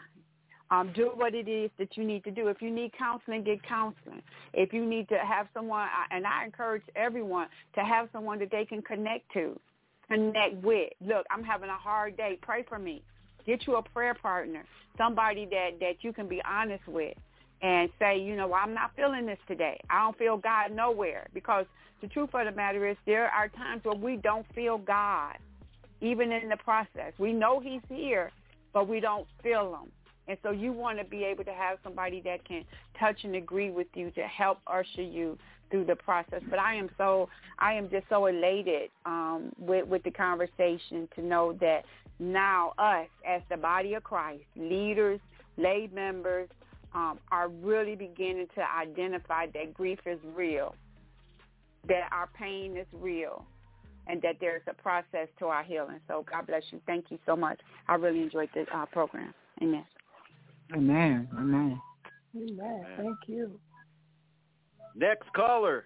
[0.70, 2.48] um, do what it is that you need to do.
[2.48, 4.22] If you need counseling, get counseling.
[4.54, 8.66] If you need to have someone, and I encourage everyone to have someone that they
[8.66, 9.58] can connect to,
[10.10, 10.92] connect with.
[11.00, 12.38] Look, I'm having a hard day.
[12.42, 13.02] Pray for me.
[13.46, 14.66] Get you a prayer partner,
[14.98, 17.16] somebody that that you can be honest with,
[17.62, 19.80] and say, you know, I'm not feeling this today.
[19.90, 21.66] I don't feel God nowhere because
[22.02, 25.36] the truth of the matter is there are times where we don't feel God,
[26.02, 27.14] even in the process.
[27.18, 28.32] We know He's here,
[28.74, 29.92] but we don't feel Him.
[30.28, 32.66] And so you want to be able to have somebody that can
[33.00, 35.38] touch and agree with you to help usher you
[35.72, 36.42] through the process.
[36.50, 37.30] But I am so
[37.60, 41.84] I am just so elated um, with with the conversation to know that
[42.20, 45.20] now us as the body of Christ, leaders,
[45.58, 46.50] lay members,
[46.94, 50.76] um, are really beginning to identify that grief is real,
[51.88, 53.46] that our pain is real.
[54.10, 56.00] and that there's a process to our healing.
[56.08, 56.80] So God bless you.
[56.88, 57.60] Thank you so much.
[57.90, 59.34] I really enjoyed the uh, program.
[59.62, 59.86] Amen.
[60.74, 61.28] Amen.
[61.38, 61.82] Amen.
[62.36, 62.86] Amen.
[62.96, 63.60] Thank you.
[64.96, 65.86] Next caller,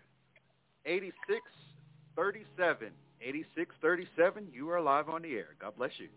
[0.86, 2.90] 8637.
[3.24, 5.50] 8637, you are live on the air.
[5.60, 6.10] God bless you.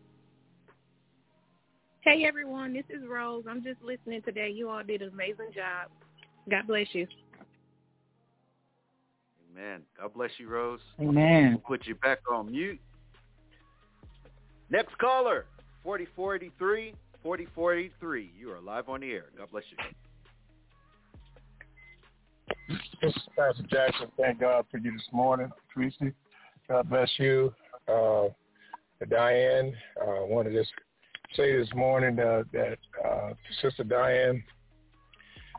[2.01, 3.45] Hey everyone, this is Rose.
[3.49, 4.51] I'm just listening today.
[4.51, 5.91] You all did an amazing job.
[6.51, 7.07] God bless you.
[9.55, 9.83] Amen.
[10.01, 10.81] God bless you, Rose.
[11.01, 11.51] Amen.
[11.51, 12.81] We'll put you back on mute.
[14.71, 15.47] Next caller,
[15.85, 16.95] 4483.
[17.23, 18.33] 4483.
[18.39, 19.27] You are live on the air.
[19.39, 19.77] God bless you.
[23.01, 24.09] This is Pastor Jackson.
[24.19, 26.13] Thank God for you this morning, Tracy.
[26.69, 27.55] God bless you.
[27.87, 28.29] Uh,
[29.09, 30.73] Diane, I uh, wanted to just
[31.37, 34.43] say this morning uh, that uh, Sister Diane,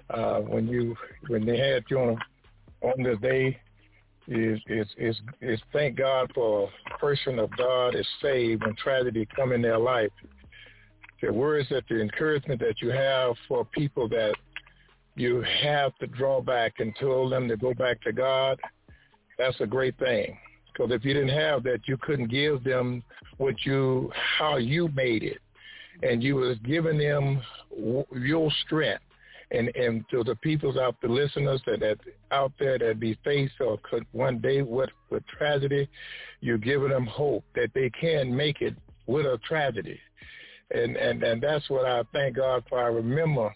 [0.09, 0.95] uh, when you
[1.27, 2.17] when they had you on
[2.81, 3.59] on this day,
[4.27, 9.27] is is is is thank God for a person of God is saved when tragedy
[9.35, 10.11] come in their life.
[11.21, 14.35] The words that the encouragement that you have for people that
[15.15, 18.59] you have to draw back and tell them to go back to God,
[19.37, 20.37] that's a great thing.
[20.71, 23.01] Because if you didn't have that, you couldn't give them
[23.37, 25.39] what you, how you made it.
[26.03, 27.41] And you was giving them
[28.13, 29.01] your strength.
[29.51, 31.97] And, and to the peoples out, the listeners that, that
[32.31, 35.87] out there that be faced or could one day with, with tragedy,
[36.41, 39.99] you're giving them hope that they can make it with a tragedy.
[40.73, 42.79] And, and, and that's what I thank God for.
[42.79, 43.53] I remember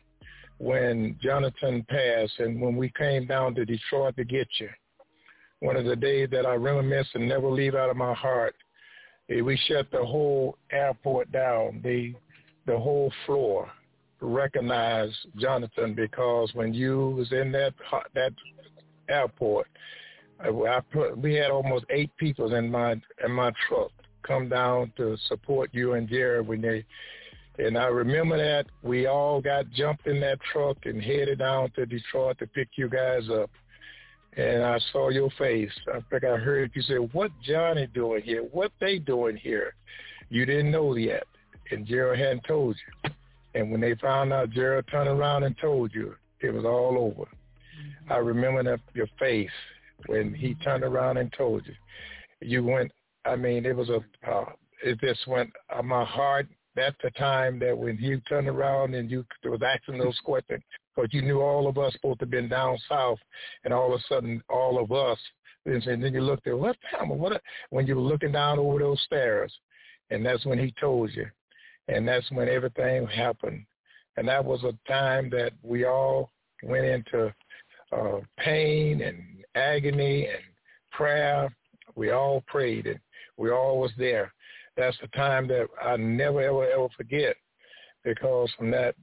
[0.59, 4.69] when Jonathan passed and when we came down to Detroit to get you.
[5.61, 8.55] One of the days that I reminisce and never leave out of my heart,
[9.29, 12.13] eh, we shut the whole airport down, the
[12.65, 13.69] the whole floor
[14.21, 17.73] recognized Jonathan because when you was in that
[18.15, 18.33] that
[19.09, 19.67] airport,
[20.39, 22.93] I, I put we had almost eight people in my
[23.23, 23.91] in my truck
[24.23, 26.85] come down to support you and Jerry when they
[27.59, 31.85] and I remember that we all got jumped in that truck and headed down to
[31.85, 33.49] Detroit to pick you guys up.
[34.37, 35.71] And I saw your face.
[35.93, 38.43] I think I heard you say, what Johnny doing here?
[38.43, 39.73] What they doing here?
[40.29, 41.25] You didn't know yet.
[41.71, 43.11] And Gerald hadn't told you.
[43.55, 47.29] And when they found out Gerald turned around and told you, it was all over.
[48.09, 49.49] I remember that, your face
[50.07, 51.73] when he turned around and told you.
[52.41, 52.91] You went,
[53.25, 53.99] I mean, it was a,
[54.29, 54.45] uh,
[54.83, 59.09] it just went, uh, my heart that's the time that when you turned around and
[59.09, 60.63] you was asking those questions,
[60.95, 63.19] because you knew all of us to have been down south,
[63.63, 65.17] and all of a sudden all of us,
[65.65, 69.01] and then you looked at what time, what when you were looking down over those
[69.01, 69.53] stairs,
[70.09, 71.25] and that's when he told you,
[71.89, 73.65] and that's when everything happened,
[74.17, 76.31] and that was a time that we all
[76.63, 77.33] went into
[77.91, 79.23] uh, pain and
[79.55, 80.43] agony and
[80.91, 81.53] prayer.
[81.95, 82.99] We all prayed and
[83.37, 84.31] we all was there
[84.79, 87.35] that's the time that I never ever ever forget
[88.03, 88.95] because from that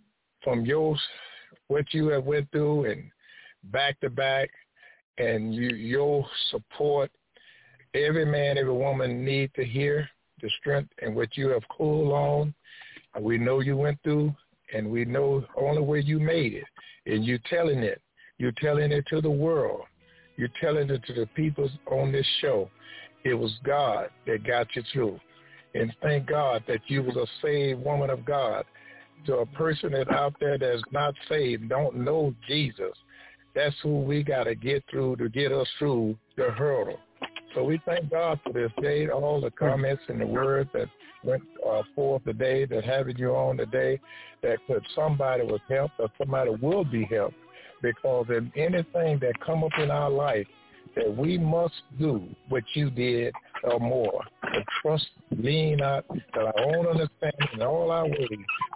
[0.42, 0.96] from your
[1.68, 3.10] what you have went through and
[3.64, 4.48] back to back
[5.18, 7.10] and you, your support
[7.94, 10.08] every man every woman need to hear
[10.40, 12.54] the strength and what you have cooled on
[13.20, 14.34] we know you went through
[14.74, 16.64] and we know only where you made it.
[17.06, 18.01] And you're telling it.
[18.38, 19.82] You're telling it to the world.
[20.36, 22.68] You're telling it to the people on this show.
[23.24, 25.18] It was god that got you through.
[25.74, 28.64] And thank God that you was a saved woman of God.
[29.26, 32.93] To a person that out there that's not saved, don't know Jesus,
[33.55, 36.98] that's who we got to get through to get us through the hurdle.
[37.55, 40.88] So we thank God for this day, all the comments and the words that
[41.27, 44.01] went uh, forth today, that having you on today,
[44.43, 47.36] that could somebody was helped or somebody will be helped.
[47.82, 50.47] Because in anything that come up in our life,
[50.94, 53.35] that we must do what you did
[53.65, 54.23] or more.
[54.44, 58.28] To trust, lean out, that our own understanding and all our ways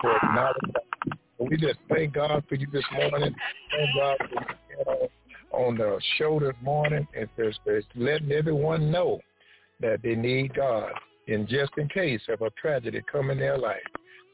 [0.03, 1.19] to acknowledge that.
[1.39, 3.35] We just thank God for you this morning.
[3.71, 5.09] Thank God for you
[5.53, 9.21] on the show this morning and just, just letting everyone know
[9.81, 10.93] that they need God
[11.31, 13.83] and just in case of a tragedy come in their life.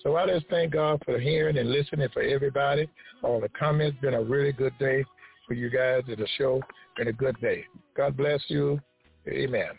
[0.02, 2.89] So I just thank God for hearing and listening for everybody.
[3.23, 5.05] All the comments been a really good day
[5.47, 6.60] for you guys at the show
[6.98, 7.64] and a good day.
[7.97, 8.81] God bless you.
[9.28, 9.70] Amen.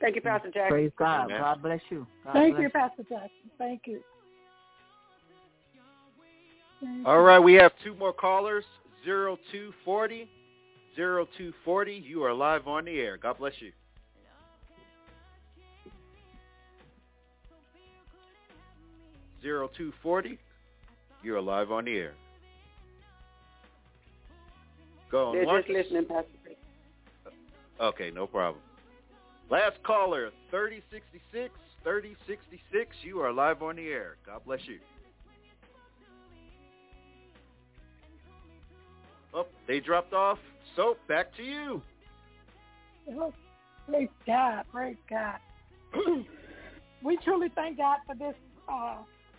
[0.00, 0.68] Thank you, Pastor Jackson.
[0.68, 1.24] Praise God.
[1.24, 1.40] Amen.
[1.40, 2.06] God bless you.
[2.24, 3.50] God Thank bless you, Pastor Jackson.
[3.58, 4.00] Thank you.
[7.06, 8.64] All right, we have two more callers.
[9.04, 10.28] 0240.
[10.96, 11.92] 0240.
[11.94, 13.16] You are live on the air.
[13.16, 13.72] God bless you.
[19.44, 20.38] Zero two forty.
[21.22, 22.14] You are live on the air.
[25.10, 25.34] Go on.
[25.34, 25.66] They're once.
[25.66, 26.30] just listening, Pastor.
[27.78, 28.62] Okay, no problem.
[29.50, 31.52] Last caller, 3066,
[31.82, 32.96] 3066.
[33.02, 34.16] You are live on the air.
[34.24, 34.78] God bless you.
[39.34, 40.38] Oh, they dropped off.
[40.74, 41.82] So back to you.
[43.10, 43.34] Oh,
[43.86, 45.36] praise God, praise God.
[47.02, 48.34] we truly thank God for this
[48.72, 48.96] uh,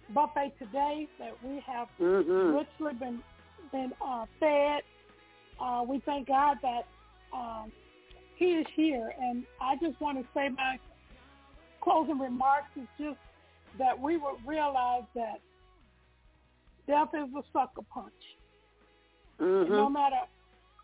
[0.09, 2.53] buffet today that we have Mhm.
[2.53, 3.23] richly been
[3.71, 4.83] been uh, fed.
[5.59, 6.87] Uh, we thank God that
[7.33, 7.71] um,
[8.35, 10.79] He is here, and I just want to say my
[11.81, 13.19] closing remarks is just
[13.77, 15.39] that we would realize that
[16.87, 18.13] death is a sucker punch.
[19.39, 20.19] And no matter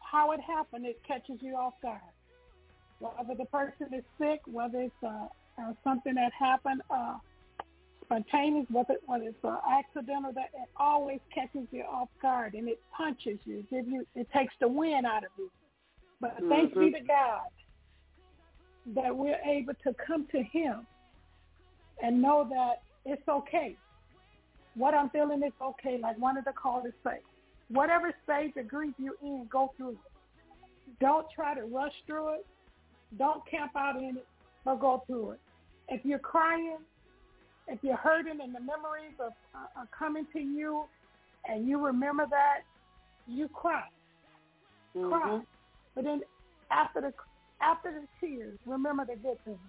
[0.01, 2.01] how it happened, it catches you off guard.
[2.99, 5.27] Whether the person is sick, whether it's uh,
[5.83, 7.15] something that happened uh,
[8.11, 12.67] spontaneous, whether, whether it's an accident or that, it always catches you off guard and
[12.67, 15.49] it punches you, give you, it takes the wind out of you.
[16.19, 16.49] But mm-hmm.
[16.49, 17.41] thanks be to God
[18.95, 20.85] that we're able to come to Him
[22.03, 23.77] and know that it's okay.
[24.75, 27.19] What I'm feeling is okay, like one of the callers say.
[27.69, 29.97] Whatever stage of grief you're in, go through it.
[30.99, 32.45] Don't try to rush through it.
[33.17, 34.27] Don't camp out in it,
[34.65, 35.39] but go through it.
[35.87, 36.77] If you're crying,
[37.67, 39.31] if you're hurting and the memories are,
[39.75, 40.83] are, coming to you
[41.45, 42.61] and you remember that,
[43.27, 43.83] you cry.
[44.93, 45.29] Cry.
[45.29, 45.45] Mhm.
[45.95, 46.21] But then
[46.69, 47.13] after the
[47.61, 49.59] after the tears, remember the good things.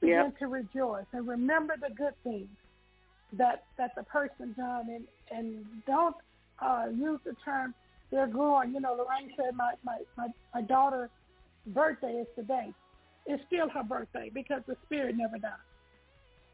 [0.00, 0.38] Begin Yep.
[0.38, 2.48] to rejoice and remember the good things
[3.32, 6.16] that that the person done and and don't
[6.60, 7.74] uh, use the term
[8.10, 8.74] they're growing.
[8.74, 11.10] You know, Lorraine said my my my, my daughter's
[11.68, 12.72] birthday is today.
[13.26, 15.69] It's still her birthday because the spirit never dies.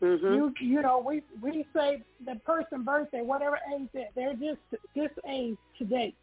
[0.02, 0.22] Mhm.
[0.22, 4.60] You you know we we say the person birthday whatever age they're they're just
[4.94, 6.14] this age today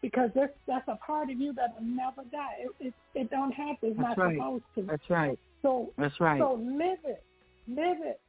[0.00, 2.56] because that's that's a part of you that will never die.
[2.58, 3.90] It it, it don't happen.
[3.90, 4.36] It's That's not right.
[4.36, 4.82] supposed to.
[4.82, 5.38] That's right.
[5.62, 6.40] So That's right.
[6.40, 7.22] so live it,
[7.68, 8.20] live it,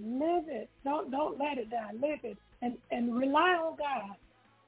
[0.00, 0.68] live it.
[0.84, 1.90] Don't don't let it die.
[1.94, 4.16] Live it and and rely on God.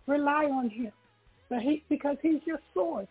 [0.07, 0.93] Rely on Him,
[1.49, 3.09] but He because He's your source,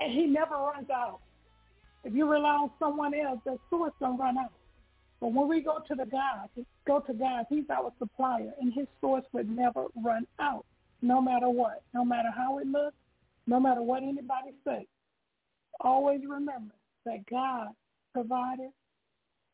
[0.00, 1.20] and He never runs out.
[2.04, 4.52] If you rely on someone else, the source don't run out.
[5.20, 6.48] But when we go to the God,
[6.86, 7.46] go to God.
[7.48, 10.64] He's our supplier, and His source would never run out,
[11.02, 12.96] no matter what, no matter how it looks,
[13.46, 14.84] no matter what anybody says.
[15.80, 16.74] Always remember
[17.04, 17.68] that God
[18.12, 18.70] provided.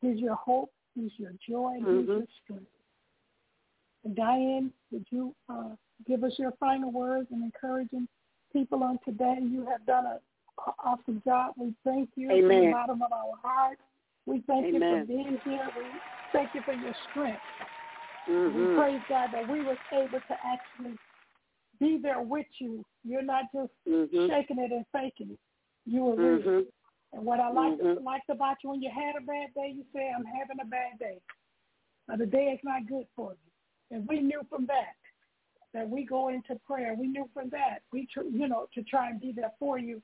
[0.01, 0.71] He's your hope.
[0.93, 1.73] He's your joy.
[1.77, 2.71] and He's your strength.
[4.03, 5.69] And Diane, would you uh,
[6.07, 8.07] give us your final words and encouraging
[8.53, 9.37] people on today?
[9.41, 10.19] You have done a
[10.67, 11.53] a awesome job.
[11.57, 13.77] We thank you from the bottom of our heart.
[14.25, 15.69] We thank you for being here.
[15.75, 17.43] We thank you for your strength.
[18.27, 18.75] We Mhm.
[18.75, 20.97] praise God that we was able to actually
[21.79, 22.83] be there with you.
[23.03, 24.27] You're not just Mhm.
[24.27, 25.39] shaking it and faking it.
[25.85, 26.39] You were real.
[26.39, 26.71] Mhm.
[27.13, 28.03] And what I liked, Mhm.
[28.03, 30.97] liked about you when you had a bad day, you say, I'm having a bad
[30.99, 31.21] day.
[32.07, 33.51] Now, the day is not good for you.
[33.91, 34.95] And we knew from that
[35.73, 36.93] that we go into prayer.
[36.95, 40.01] We knew from that, we tr- you know, to try and be there for you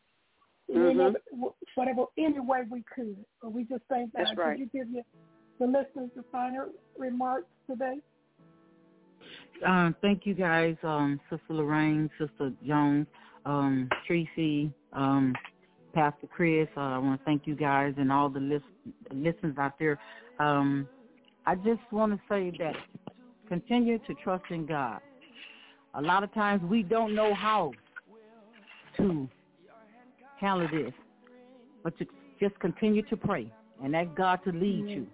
[0.71, 0.97] in Mhm.
[0.97, 1.19] whatever,
[1.75, 3.23] whatever any way we could.
[3.41, 4.25] But we just thank God.
[4.25, 4.57] That's right.
[4.57, 5.03] Could you give your,
[5.59, 7.99] the listeners the final remarks today?
[9.65, 13.05] Um, thank you guys, um, Sister Lorraine, Sister Jones,
[13.45, 15.35] um, Tracy, um,
[15.93, 16.67] Pastor Chris.
[16.75, 18.65] Uh, I want to thank you guys and all the list-
[19.11, 19.99] listeners out there.
[20.39, 20.87] Um,
[21.45, 22.75] I just want to say that
[23.47, 25.01] continue to trust in God.
[25.95, 27.71] A lot of times we don't know how
[28.97, 29.29] to
[30.41, 30.93] handle this,
[31.83, 32.05] but to
[32.39, 33.51] just continue to pray
[33.81, 35.07] and ask God to lead you.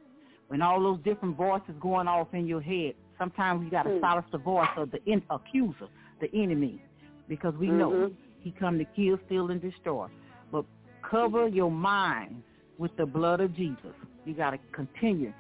[0.47, 4.01] When all those different voices going off in your head, sometimes you got to Mm.
[4.01, 5.89] silence the voice of the in- accuser,
[6.19, 6.81] the enemy,
[7.27, 8.15] because we know Mhm.
[8.39, 10.07] he come to kill, steal, and destroy.
[10.51, 10.65] But
[11.01, 12.43] cover your mind
[12.77, 13.95] with the blood of Jesus.
[14.25, 15.33] You got to continue.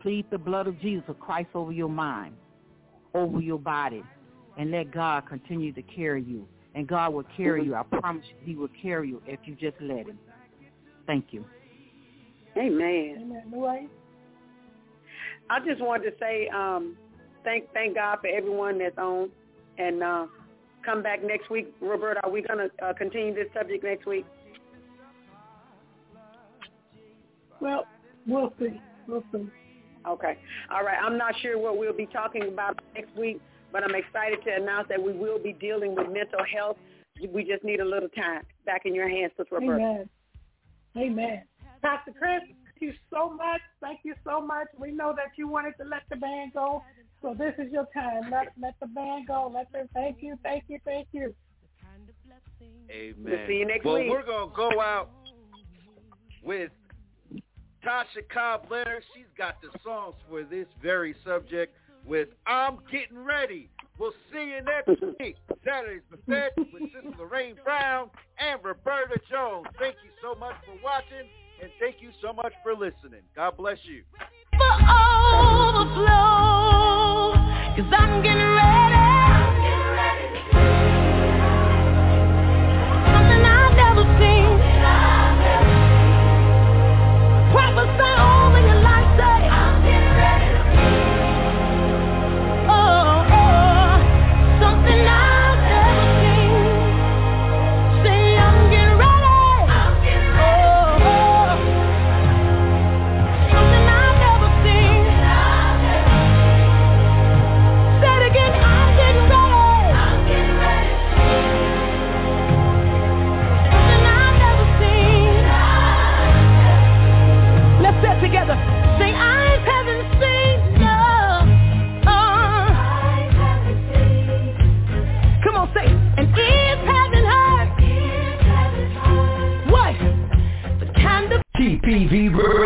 [0.00, 2.36] Plead the blood of Jesus of Christ over your mind,
[3.14, 4.04] over your body,
[4.56, 6.46] and let God continue to carry you.
[6.74, 7.74] And God will carry you.
[7.74, 10.18] I promise you, he will carry you if you just let him.
[11.06, 11.44] Thank you.
[12.56, 13.16] Amen.
[13.20, 13.42] Amen.
[13.52, 13.90] Lorraine?
[15.50, 16.96] I just wanted to say um,
[17.44, 19.30] thank thank God for everyone that's on,
[19.78, 20.26] and uh,
[20.84, 21.74] come back next week.
[21.80, 24.24] Roberta, are we going to uh, continue this subject next week?
[27.60, 27.86] Well,
[28.26, 28.80] we'll see.
[29.06, 29.46] We'll see.
[30.08, 30.38] Okay.
[30.70, 30.98] All right.
[31.00, 33.40] I'm not sure what we'll be talking about next week,
[33.72, 36.76] but I'm excited to announce that we will be dealing with mental health.
[37.32, 38.42] We just need a little time.
[38.66, 39.82] Back in your hands, Sister Roberta.
[39.82, 40.08] Amen.
[40.96, 41.42] Amen.
[41.82, 43.60] Pastor Chris, thank you so much.
[43.80, 44.68] Thank you so much.
[44.78, 46.82] We know that you wanted to let the band go,
[47.22, 48.30] so this is your time.
[48.30, 49.50] Let let the band go.
[49.52, 49.88] Let them.
[49.94, 50.38] Thank you.
[50.42, 50.78] Thank you.
[50.84, 51.34] Thank you.
[52.90, 53.14] Amen.
[53.24, 54.10] We'll see you next well, week.
[54.10, 55.08] we're going to go out.
[56.42, 56.70] with
[57.84, 59.02] Tasha Cobbs Leonard.
[59.14, 61.74] She's got the songs for this very subject
[62.06, 63.68] with I'm Getting Ready.
[63.98, 65.36] We'll see you next week.
[65.64, 69.66] Saturday's the Buffet with Sister Lorraine Brown and Roberta Jones.
[69.78, 71.28] Thank you so much for watching
[71.62, 73.22] and thank you so much for listening.
[73.36, 74.02] God bless you.
[74.58, 74.72] For
[75.52, 76.12] overflow,
[77.76, 78.81] cause I'm getting ready.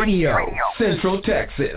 [0.06, 1.74] Radio, Central Texas.